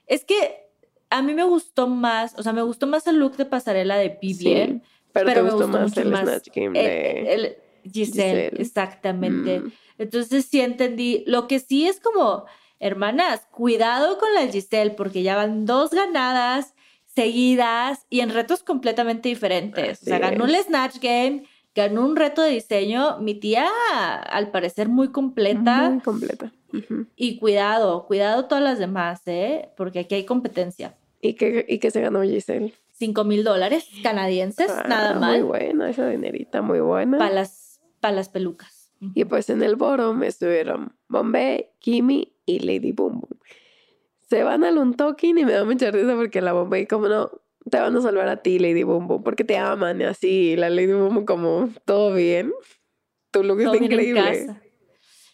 Es 0.06 0.24
que 0.24 0.68
a 1.10 1.22
mí 1.22 1.34
me 1.34 1.44
gustó 1.44 1.88
más, 1.88 2.34
o 2.38 2.42
sea, 2.42 2.52
me 2.52 2.62
gustó 2.62 2.86
más 2.86 3.06
el 3.06 3.16
look 3.18 3.36
de 3.36 3.46
pasarela 3.46 3.96
de 3.96 4.18
Vivian. 4.20 4.82
Sí, 4.82 4.88
pero, 5.12 5.32
te 5.32 5.42
me 5.42 5.50
gustó 5.50 5.68
más 5.68 5.82
mucho 5.88 6.00
el 6.02 6.08
Snatch 6.16 6.48
Game 6.54 6.78
el- 6.78 6.84
de 6.86 7.34
el 7.34 7.56
Giselle, 7.92 8.42
Giselle. 8.50 8.62
exactamente. 8.62 9.60
Mm. 9.60 9.72
Entonces 9.98 10.44
sí 10.46 10.60
entendí. 10.60 11.24
Lo 11.26 11.46
que 11.48 11.58
sí 11.60 11.86
es 11.88 12.00
como, 12.00 12.44
hermanas, 12.80 13.46
cuidado 13.50 14.18
con 14.18 14.32
la 14.34 14.46
Giselle, 14.46 14.90
porque 14.92 15.22
ya 15.22 15.36
van 15.36 15.64
dos 15.66 15.90
ganadas 15.90 16.74
seguidas 17.06 18.06
y 18.10 18.20
en 18.20 18.30
retos 18.30 18.62
completamente 18.62 19.28
diferentes. 19.28 20.02
o 20.02 20.04
sea, 20.04 20.18
ganó 20.18 20.44
el 20.46 20.54
es. 20.54 20.66
Snatch 20.66 20.96
Game, 21.00 21.44
ganó 21.74 22.04
un 22.04 22.16
reto 22.16 22.42
de 22.42 22.50
diseño. 22.50 23.18
Mi 23.20 23.34
tía, 23.34 23.66
al 24.30 24.50
parecer, 24.50 24.88
muy 24.88 25.08
completa. 25.08 25.90
Muy 25.90 26.00
completa. 26.00 26.52
Y 27.14 27.38
cuidado, 27.38 28.04
cuidado 28.06 28.46
todas 28.46 28.64
las 28.64 28.80
demás, 28.80 29.22
¿eh? 29.26 29.68
Porque 29.76 30.00
aquí 30.00 30.16
hay 30.16 30.24
competencia. 30.24 30.96
¿Y 31.20 31.34
qué, 31.34 31.64
¿Y 31.68 31.78
qué 31.78 31.90
se 31.92 32.00
ganó 32.00 32.22
Giselle? 32.22 32.74
5 32.94 33.24
mil 33.24 33.44
dólares 33.44 33.88
canadienses, 34.02 34.70
Ah, 34.70 34.84
nada 34.88 35.12
Muy 35.12 35.20
mal, 35.20 35.44
buena, 35.44 35.90
esa 35.90 36.08
dinerita 36.08 36.62
muy 36.62 36.80
buena. 36.80 37.18
para 37.18 37.32
las, 37.32 37.80
pa' 38.00 38.10
las 38.12 38.28
pelucas. 38.28 38.73
Y 39.00 39.24
pues 39.26 39.50
en 39.50 39.62
el 39.62 39.76
bottom 39.76 40.22
estuvieron 40.22 40.96
Bombay, 41.08 41.70
Kimi 41.78 42.32
y 42.46 42.60
Lady 42.60 42.92
Boom 42.92 43.20
Boom. 43.20 43.38
Se 44.28 44.42
van 44.42 44.64
al 44.64 44.78
un 44.78 44.94
talking 44.94 45.36
y 45.38 45.44
me 45.44 45.52
da 45.52 45.64
mucha 45.64 45.90
risa 45.90 46.14
porque 46.16 46.40
la 46.40 46.52
Bombay 46.54 46.86
como 46.86 47.08
no, 47.08 47.30
te 47.70 47.78
van 47.78 47.94
a 47.96 48.00
salvar 48.00 48.28
a 48.28 48.38
ti 48.42 48.58
Lady 48.58 48.82
Boom 48.82 49.06
Boom 49.06 49.22
porque 49.22 49.44
te 49.44 49.58
aman 49.58 50.00
y 50.00 50.04
así. 50.04 50.52
y 50.52 50.56
La 50.56 50.70
Lady 50.70 50.92
Boom 50.94 51.14
Boom 51.14 51.26
como 51.26 51.68
todo 51.84 52.14
bien. 52.14 52.52
Tu 53.30 53.42
look 53.42 53.62
Todo 53.62 53.74
está 53.74 53.84
increíble. 53.84 54.56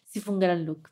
Sí, 0.07 0.21
fue 0.21 0.35
un 0.35 0.41
gran 0.41 0.65
look. 0.67 0.91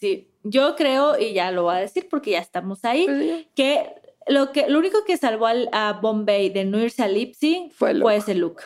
Sí, 0.00 0.30
yo 0.42 0.74
creo, 0.76 1.18
y 1.18 1.32
ya 1.34 1.50
lo 1.52 1.64
voy 1.64 1.74
a 1.74 1.78
decir 1.78 2.08
porque 2.10 2.30
ya 2.32 2.38
estamos 2.38 2.84
ahí, 2.84 3.04
Pues 3.04 3.22
sí, 3.22 3.48
que 3.54 3.94
lo, 4.28 4.50
que 4.52 4.68
lo 4.68 4.78
único 4.78 5.04
que 5.04 5.16
salvó 5.16 5.46
al- 5.46 5.68
a 5.72 5.92
Bombay 6.00 6.48
de 6.50 6.64
no 6.64 6.80
irse 6.80 7.02
a 7.02 7.08
Lipsy 7.08 7.70
Fue 7.74 7.90
el 7.92 8.00
fue 8.02 8.16
ese 8.16 8.34
look. 8.34 8.62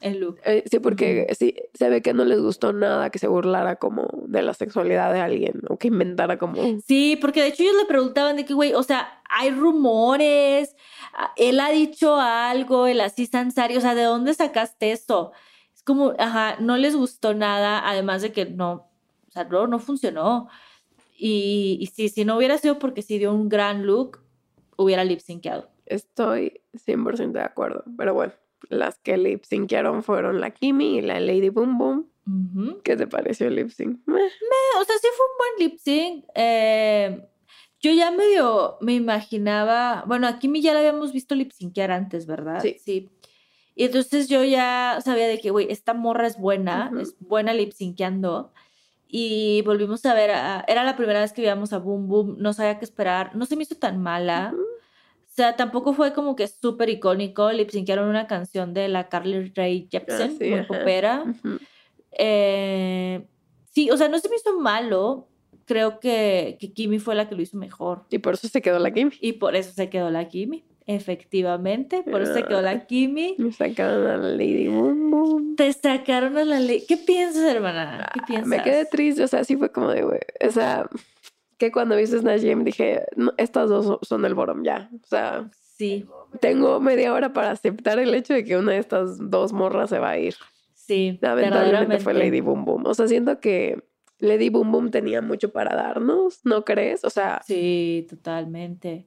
El 0.00 0.20
look. 0.20 0.38
eh, 0.44 0.64
sí, 0.70 0.78
porque 0.78 1.26
sí, 1.36 1.56
se 1.74 1.88
ve 1.88 2.02
que 2.02 2.14
no 2.14 2.24
les 2.24 2.40
gustó 2.40 2.72
nada 2.72 3.10
que 3.10 3.18
se 3.18 3.26
burlara 3.26 3.76
como 3.76 4.08
de 4.26 4.42
la 4.42 4.54
sexualidad 4.54 5.12
de 5.12 5.20
alguien 5.20 5.60
o 5.68 5.76
que 5.76 5.88
inventara 5.88 6.38
como... 6.38 6.62
Sí, 6.86 7.18
porque 7.20 7.42
de 7.42 7.48
hecho 7.48 7.64
ellos 7.64 7.76
le 7.76 7.84
preguntaban 7.84 8.36
de 8.36 8.44
que, 8.44 8.54
güey, 8.54 8.74
o 8.74 8.82
sea, 8.84 9.20
hay 9.28 9.50
rumores, 9.50 10.76
ah, 11.14 11.32
él 11.36 11.58
ha 11.58 11.70
dicho 11.70 12.16
algo, 12.20 12.86
el 12.86 13.00
así 13.00 13.26
Sansari, 13.26 13.76
o 13.76 13.80
sea, 13.80 13.94
¿de 13.96 14.04
dónde 14.04 14.34
sacaste 14.34 14.92
esto? 14.92 15.32
Es 15.74 15.82
como, 15.82 16.14
ajá, 16.18 16.56
no 16.60 16.76
les 16.76 16.94
gustó 16.94 17.34
nada, 17.34 17.88
además 17.88 18.22
de 18.22 18.30
que 18.32 18.46
no, 18.46 18.88
o 19.26 19.30
sea, 19.30 19.44
no, 19.44 19.66
no 19.66 19.80
funcionó. 19.80 20.48
Y, 21.16 21.78
y 21.80 21.86
sí, 21.86 22.08
si 22.08 22.24
no 22.24 22.36
hubiera 22.36 22.58
sido 22.58 22.78
porque 22.78 23.02
sí 23.02 23.18
dio 23.18 23.32
un 23.32 23.48
gran 23.48 23.84
look, 23.84 24.20
hubiera 24.76 25.02
lip 25.02 25.18
synceado. 25.18 25.68
Estoy 25.86 26.60
100% 26.74 27.32
de 27.32 27.42
acuerdo. 27.42 27.84
Pero 27.96 28.14
bueno, 28.14 28.32
las 28.68 28.98
que 28.98 29.16
lip 29.16 29.44
syncaron 29.44 30.02
fueron 30.02 30.40
la 30.40 30.50
Kimi 30.50 30.98
y 30.98 31.00
la 31.02 31.20
Lady 31.20 31.48
Boom 31.48 31.78
Boom. 31.78 32.10
Ujú. 32.26 32.80
¿Qué 32.82 32.96
te 32.96 33.06
pareció 33.06 33.46
el 33.48 33.56
lip 33.56 33.70
sync? 33.70 34.00
Meh. 34.06 34.16
o 34.80 34.84
sea, 34.84 34.96
sí 35.00 35.08
fue 35.16 35.26
un 35.26 35.38
buen 35.38 35.68
lip 35.70 35.78
sync. 35.78 36.24
Eh, 36.34 37.26
yo 37.80 37.92
ya 37.92 38.10
medio 38.10 38.76
me 38.80 38.94
imaginaba, 38.94 40.04
bueno, 40.06 40.26
a 40.26 40.38
Kimi 40.38 40.60
ya 40.60 40.72
la 40.74 40.80
habíamos 40.80 41.12
visto 41.12 41.34
lip 41.34 41.52
syncear 41.52 41.90
antes, 41.90 42.26
¿verdad? 42.26 42.60
Sí. 42.84 43.08
Y 43.74 43.84
entonces 43.84 44.28
yo 44.28 44.42
ya 44.44 44.98
sabía 45.04 45.28
de 45.28 45.38
que, 45.38 45.50
güey, 45.50 45.68
esta 45.70 45.94
morra 45.94 46.26
es 46.26 46.36
buena, 46.38 46.90
es 47.00 47.16
buena 47.20 47.54
lip 47.54 47.72
synceando. 47.72 48.52
Y 49.06 49.62
volvimos 49.62 50.04
a 50.04 50.12
ver, 50.14 50.32
a- 50.32 50.64
era 50.68 50.84
la 50.84 50.96
primera 50.96 51.20
vez 51.20 51.32
que 51.32 51.40
veíamos 51.40 51.72
a 51.72 51.78
Boom 51.78 52.08
Boom, 52.08 52.36
no 52.38 52.52
sabía 52.52 52.78
qué 52.78 52.84
esperar, 52.84 53.34
no 53.36 53.46
se 53.46 53.56
me 53.56 53.62
hizo 53.62 53.76
tan 53.76 54.02
mala. 54.02 54.50
Ujú. 54.52 54.62
Sea, 55.38 55.56
tampoco 55.56 55.92
fue 55.94 56.12
como 56.12 56.36
que 56.36 56.46
súper 56.48 56.90
icónico. 56.90 57.50
Lip 57.52 57.70
syncaron 57.70 58.08
una 58.08 58.26
canción 58.26 58.74
de 58.74 58.88
la 58.88 59.08
Carly 59.08 59.52
Rae 59.54 59.88
Jepsen, 59.90 60.30
Ah, 60.30 60.36
sí, 60.38 60.50
muy. 60.50 61.58
Eh, 62.12 63.26
sí, 63.72 63.90
o 63.90 63.96
sea, 63.96 64.08
no 64.08 64.18
se 64.18 64.28
me 64.28 64.36
hizo 64.36 64.58
malo. 64.58 65.28
Creo 65.64 66.00
que, 66.00 66.56
que 66.58 66.72
Kimi 66.72 66.98
fue 66.98 67.14
la 67.14 67.28
que 67.28 67.34
lo 67.34 67.42
hizo 67.42 67.56
mejor. 67.56 68.04
Y 68.10 68.18
por 68.18 68.34
eso 68.34 68.48
se 68.48 68.62
quedó 68.62 68.78
la 68.78 68.90
Kim. 68.90 69.10
Y 69.20 69.34
por 69.34 69.54
eso 69.54 69.72
se 69.72 69.88
quedó 69.88 70.10
la 70.10 70.28
Kimi. 70.28 70.64
Efectivamente, 70.86 72.02
por 72.02 72.22
eso 72.22 72.32
se 72.32 72.44
quedó 72.44 72.62
la 72.62 72.86
Kimi. 72.86 73.34
Me 73.38 73.52
sacaron 73.52 74.06
a 74.06 74.16
la 74.16 74.28
Lady 74.30 74.68
Boom 74.68 75.10
Boom. 75.10 75.56
Te 75.56 75.70
sacaron 75.74 76.38
a 76.38 76.44
la 76.44 76.58
ley. 76.60 76.82
¿Qué 76.88 76.96
piensas, 76.96 77.44
hermana? 77.44 78.10
¿Qué 78.14 78.20
piensas? 78.26 78.46
Ah, 78.50 78.56
Me 78.56 78.62
quedé 78.62 78.86
triste, 78.86 79.22
o 79.22 79.28
sea, 79.28 79.44
sí 79.44 79.56
fue 79.56 79.70
como 79.70 79.90
de, 79.90 80.02
güey, 80.02 80.20
o 80.46 80.50
sea, 80.50 80.88
que 81.58 81.70
cuando 81.72 81.96
viste 81.96 82.18
Snatch 82.18 82.42
Game 82.42 82.64
dije, 82.64 83.02
"No, 83.16 83.32
estas 83.36 83.68
dos 83.68 83.98
son- 84.02 84.24
el 84.24 84.34
bottom 84.34 84.62
ya. 84.64 84.88
O 85.02 85.06
sea, 85.06 85.50
Sí, 85.76 86.06
tengo 86.40 86.80
media 86.80 87.12
hora 87.12 87.32
para 87.32 87.50
aceptar 87.52 87.98
el 88.00 88.12
hecho 88.14 88.34
de 88.34 88.42
que 88.44 88.56
una 88.56 88.72
de 88.72 88.78
estas 88.78 89.16
dos 89.30 89.52
morras 89.52 89.90
se 89.90 89.98
va 89.98 90.10
a 90.10 90.18
ir. 90.18 90.34
sí. 90.74 91.18
Lamentablemente 91.20 91.98
fue. 92.00 92.14
Lady 92.14 92.40
Boom 92.40 92.64
Boom. 92.64 92.86
O 92.86 92.94
sea, 92.94 93.06
siento 93.06 93.38
que 93.40 93.82
Lady 94.18 94.48
Boom 94.48 94.72
Boom 94.72 94.90
tenía 94.90 95.20
mucho 95.22 95.50
para 95.50 95.76
darnos, 95.76 96.40
¿no 96.44 96.64
crees? 96.64 97.04
O 97.04 97.10
sea, 97.10 97.40
Sí, 97.46 98.06
totalmente. 98.08 99.06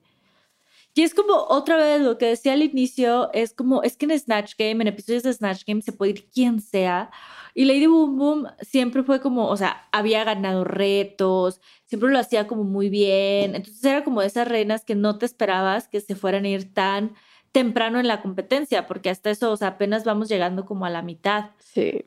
Y 0.93 1.03
es 1.03 1.13
como 1.13 1.33
otra 1.35 1.77
vez 1.77 2.01
lo 2.01 2.17
que 2.17 2.25
decía 2.25 2.53
al 2.53 2.63
inicio, 2.63 3.31
es 3.33 3.53
como, 3.53 3.81
es 3.81 3.95
que 3.95 4.05
en 4.05 4.19
Snatch 4.19 4.55
Game, 4.57 4.81
en 4.81 4.87
episodios 4.87 5.23
de 5.23 5.31
Snatch 5.31 5.63
Game 5.65 5.81
se 5.81 5.93
puede 5.93 6.11
ir 6.11 6.29
quien 6.29 6.59
sea. 6.59 7.11
Y 7.53 7.65
Lady 7.65 7.85
Boom 7.85 8.17
Boom 8.17 8.47
siempre 8.59 9.03
fue 9.03 9.21
como, 9.21 9.47
o 9.47 9.55
sea, 9.55 9.87
había 9.91 10.23
ganado 10.23 10.63
retos, 10.63 11.61
siempre 11.85 12.11
lo 12.11 12.19
hacía 12.19 12.45
como 12.47 12.63
muy 12.63 12.89
bien. 12.89 13.55
Entonces 13.55 13.83
era 13.83 14.03
como 14.03 14.21
de 14.21 14.27
esas 14.27 14.47
reinas 14.47 14.83
que 14.83 14.95
no 14.95 15.17
te 15.17 15.25
esperabas 15.25 15.87
que 15.87 16.01
se 16.01 16.15
fueran 16.15 16.43
a 16.43 16.49
ir 16.49 16.73
tan 16.73 17.13
temprano 17.53 17.99
en 17.99 18.07
la 18.07 18.21
competencia, 18.21 18.87
porque 18.87 19.09
hasta 19.09 19.29
eso, 19.29 19.51
o 19.51 19.57
sea, 19.57 19.69
apenas 19.69 20.03
vamos 20.03 20.29
llegando 20.29 20.65
como 20.65 20.85
a 20.85 20.89
la 20.89 21.01
mitad. 21.01 21.51
sí. 21.59 22.05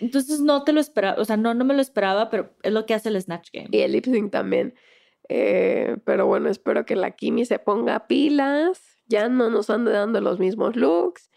Entonces 0.00 0.40
no 0.40 0.62
te 0.62 0.72
lo 0.72 0.80
esperaba, 0.80 1.20
o 1.20 1.24
sea, 1.24 1.36
no, 1.36 1.54
no 1.54 1.64
me 1.64 1.74
lo 1.74 1.80
esperaba, 1.80 2.30
pero 2.30 2.54
es 2.62 2.72
lo 2.72 2.86
que 2.86 2.94
hace 2.94 3.08
el 3.08 3.20
Snatch 3.20 3.50
Game. 3.52 3.68
Y 3.72 3.80
el 3.80 3.90
lip 3.90 4.04
sync 4.04 4.30
también. 4.30 4.74
Eh, 5.28 5.96
pero 6.04 6.26
bueno, 6.26 6.48
espero 6.48 6.86
que 6.86 6.96
la 6.96 7.12
Kimi 7.12 7.44
se 7.44 7.58
ponga 7.58 8.06
pilas. 8.06 8.80
Ya 9.06 9.28
no 9.28 9.50
nos 9.50 9.70
ande 9.70 9.92
dando 9.92 10.20
los 10.20 10.38
mismos 10.38 10.76
looks. 10.76 11.30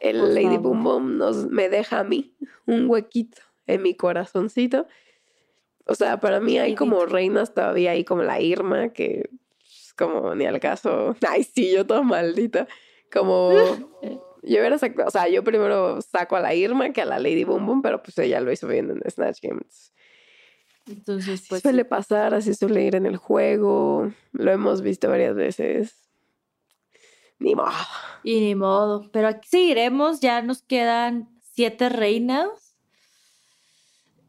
El 0.00 0.34
Lady. 0.34 0.58
Boom 0.58 0.82
Boom 0.82 1.18
nos, 1.18 1.46
me 1.46 1.68
deja 1.68 2.00
a 2.00 2.04
mí 2.04 2.36
un 2.66 2.88
huequito 2.88 3.40
en 3.66 3.82
mi 3.82 3.94
corazoncito. 3.94 4.86
O 5.86 5.94
sea, 5.94 6.18
para 6.18 6.40
mí 6.40 6.58
hay 6.58 6.74
como 6.74 7.04
reinas 7.06 7.54
todavía 7.54 7.92
ahí 7.92 8.04
como 8.04 8.22
la 8.22 8.40
Irma, 8.40 8.88
que 8.90 9.30
es 9.60 9.94
como 9.94 10.34
ni 10.34 10.46
al 10.46 10.60
caso. 10.60 11.14
Ay, 11.28 11.44
sí, 11.44 11.72
yo 11.72 11.86
toda 11.86 12.02
maldita. 12.02 12.66
Como 13.12 13.50
yo 14.42 14.58
hubiera 14.60 14.78
sacado, 14.78 15.08
o 15.08 15.10
sea, 15.10 15.28
yo 15.28 15.44
primero 15.44 16.00
saco 16.00 16.36
a 16.36 16.40
la 16.40 16.54
Irma 16.54 16.90
que 16.90 17.02
a 17.02 17.06
la 17.06 17.18
Lady 17.18 17.44
Boom 17.44 17.66
Boom, 17.66 17.82
pero 17.82 18.02
pues 18.02 18.18
ella 18.18 18.40
lo 18.40 18.50
hizo 18.50 18.66
bien 18.66 18.90
en 18.90 19.10
Snatch 19.10 19.40
Games. 19.42 19.92
Entonces, 20.86 21.40
Así 21.40 21.48
pues. 21.48 21.62
suele 21.62 21.84
pasar, 21.84 22.34
así 22.34 22.54
suele 22.54 22.82
ir 22.84 22.94
en 22.94 23.06
el 23.06 23.16
juego. 23.16 24.12
Lo 24.32 24.50
hemos 24.50 24.82
visto 24.82 25.08
varias 25.08 25.34
veces. 25.34 25.94
Ni 27.38 27.54
modo. 27.54 27.72
Y 28.22 28.40
ni 28.40 28.54
modo. 28.54 29.10
Pero 29.12 29.28
aquí 29.28 29.48
seguiremos. 29.48 30.20
Ya 30.20 30.42
nos 30.42 30.62
quedan 30.62 31.28
siete 31.52 31.88
reinas. 31.88 32.48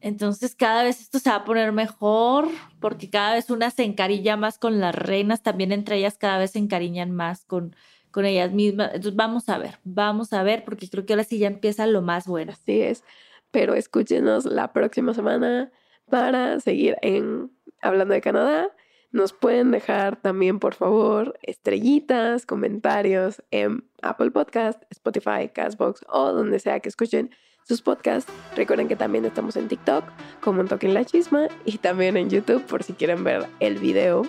Entonces 0.01 0.55
cada 0.55 0.83
vez 0.83 1.01
esto 1.01 1.19
se 1.19 1.29
va 1.29 1.37
a 1.37 1.45
poner 1.45 1.71
mejor. 1.71 2.47
Porque 2.79 3.09
cada 3.09 3.33
vez 3.33 3.49
una 3.49 3.69
se 3.69 3.83
encariña 3.83 4.37
más 4.37 4.57
con 4.57 4.79
las 4.79 4.95
reinas. 4.95 5.43
También 5.43 5.71
entre 5.71 5.97
ellas 5.97 6.17
cada 6.17 6.37
vez 6.37 6.51
se 6.51 6.59
encariñan 6.59 7.11
más 7.11 7.43
con, 7.43 7.75
con 8.11 8.25
ellas 8.25 8.51
mismas. 8.53 8.91
Entonces 8.93 9.15
vamos 9.15 9.49
a 9.49 9.57
ver. 9.57 9.79
Vamos 9.83 10.31
a 10.31 10.41
ver. 10.43 10.63
Porque 10.63 10.89
creo 10.89 11.05
que 11.05 11.13
ahora 11.13 11.25
sí 11.25 11.37
ya 11.37 11.47
empieza 11.47 11.85
lo 11.85 12.01
más 12.01 12.27
bueno. 12.27 12.53
Así 12.53 12.81
es. 12.81 13.03
Pero 13.51 13.75
escúchenos 13.75 14.45
la 14.45 14.71
próxima 14.73 15.13
semana 15.13 15.71
para 16.09 16.59
seguir 16.59 16.97
en 17.01 17.51
Hablando 17.81 18.13
de 18.13 18.21
Canadá. 18.21 18.69
Nos 19.11 19.31
pueden 19.31 19.71
dejar 19.71 20.17
también, 20.21 20.59
por 20.59 20.73
favor, 20.73 21.39
estrellitas, 21.41 22.45
comentarios 22.45 23.41
en 23.51 23.85
Apple 24.01 24.31
Podcast, 24.31 24.83
Spotify, 24.89 25.49
Castbox 25.53 26.01
o 26.09 26.33
donde 26.33 26.59
sea 26.59 26.81
que 26.81 26.89
escuchen 26.89 27.31
sus 27.63 27.81
podcasts. 27.81 28.31
Recuerden 28.55 28.87
que 28.87 28.95
también 28.95 29.25
estamos 29.25 29.55
en 29.55 29.67
TikTok 29.67 30.03
como 30.41 30.61
en 30.61 30.67
Toquen 30.67 30.93
la 30.93 31.05
Chisma 31.05 31.47
y 31.63 31.77
también 31.77 32.17
en 32.17 32.29
YouTube 32.29 32.63
por 32.65 32.83
si 32.83 32.93
quieren 32.93 33.23
ver 33.23 33.45
el 33.59 33.77
video. 33.77 34.23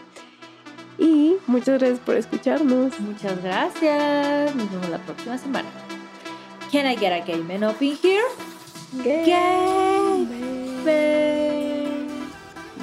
Y 0.99 1.37
muchas 1.47 1.79
gracias 1.79 2.01
por 2.01 2.16
escucharnos. 2.16 2.99
Muchas 3.01 3.43
gracias. 3.43 4.55
Nos 4.55 4.70
vemos 4.70 4.89
la 4.89 4.99
próxima 4.99 5.37
semana. 5.37 5.68
Can 6.72 6.87
I 6.87 6.97
get 6.97 7.12
a 7.12 7.24
gay 7.24 7.43
man 7.43 7.64
up 7.64 7.81
in 7.81 7.97
here? 8.03 8.24
Gay 9.03 10.27
man. 10.27 11.36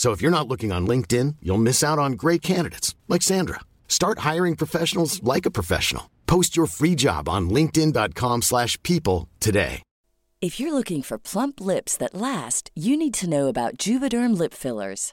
So 0.00 0.12
if 0.12 0.22
you're 0.22 0.30
not 0.30 0.48
looking 0.48 0.72
on 0.72 0.86
LinkedIn, 0.86 1.36
you'll 1.42 1.66
miss 1.68 1.84
out 1.84 1.98
on 1.98 2.12
great 2.12 2.40
candidates 2.40 2.94
like 3.06 3.20
Sandra. 3.20 3.60
Start 3.86 4.20
hiring 4.20 4.56
professionals 4.56 5.22
like 5.22 5.44
a 5.44 5.50
professional. 5.50 6.08
Post 6.26 6.56
your 6.56 6.64
free 6.64 6.94
job 6.94 7.28
on 7.28 7.50
linkedin.com/people 7.50 9.28
today. 9.40 9.82
If 10.40 10.58
you're 10.58 10.72
looking 10.72 11.02
for 11.02 11.18
plump 11.18 11.60
lips 11.60 11.98
that 11.98 12.14
last, 12.14 12.70
you 12.74 12.96
need 12.96 13.12
to 13.20 13.28
know 13.28 13.48
about 13.48 13.76
Juvederm 13.76 14.38
lip 14.38 14.54
fillers. 14.54 15.12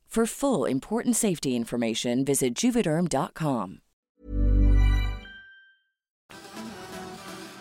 For 0.11 0.25
full 0.25 0.65
important 0.69 1.15
safety 1.15 1.55
information, 1.55 2.25
visit 2.25 2.53
juvederm.com. 2.53 3.77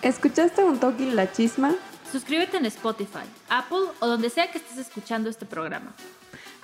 ¿Escuchaste 0.03 0.65
un 0.65 0.81
toque 0.81 1.07
la 1.15 1.31
chisma? 1.31 1.77
Suscríbete 2.11 2.57
en 2.57 2.67
Spotify, 2.67 3.23
Apple 3.49 3.93
o 4.01 4.07
donde 4.09 4.31
sea 4.31 4.51
que 4.51 4.59
estés 4.59 4.79
escuchando 4.79 5.31
este 5.31 5.47
programa. 5.47 5.95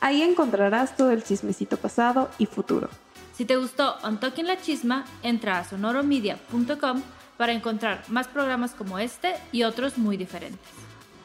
Ahí 0.01 0.23
encontrarás 0.23 0.97
todo 0.97 1.13
el 1.13 1.23
chismecito 1.23 1.77
pasado 1.77 2.31
y 2.39 2.47
futuro. 2.47 2.89
Si 3.37 3.45
te 3.45 3.55
gustó 3.55 3.95
On 4.03 4.19
Talking 4.19 4.49
La 4.49 4.61
Chisma, 4.61 5.05
entra 5.23 5.61
a 5.61 5.65
sonoromedia.com 5.65 7.03
para 7.37 7.53
encontrar 7.53 8.03
más 8.09 8.27
programas 8.27 8.75
como 8.75 8.99
este 8.99 9.37
y 9.53 9.63
otros 9.63 9.99
muy 9.99 10.17
diferentes. 10.17 10.59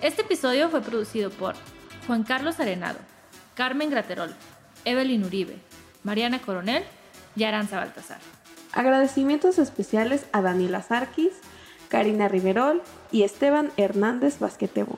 Este 0.01 0.21
episodio 0.21 0.69
fue 0.69 0.81
producido 0.81 1.31
por 1.31 1.55
Juan 2.05 2.21
Carlos 2.21 2.59
Arenado, 2.59 2.99
Carmen 3.55 3.89
Graterol, 3.89 4.33
Evelyn 4.85 5.23
Uribe, 5.23 5.57
Mariana 6.03 6.41
Coronel 6.41 6.83
y 7.35 7.43
Aranza 7.43 7.77
Baltasar. 7.77 8.19
Agradecimientos 8.73 9.59
especiales 9.59 10.25
a 10.31 10.41
Daniela 10.41 10.81
Sarkis, 10.81 11.33
Karina 11.89 12.27
Riverol 12.27 12.81
y 13.11 13.23
Esteban 13.23 13.71
Hernández 13.77 14.39
Basquetebo. 14.39 14.97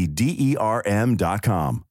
D 0.07 0.35
E 0.37 0.55
R 0.57 0.81
M 0.85 1.15
dot 1.15 1.41
com. 1.43 1.83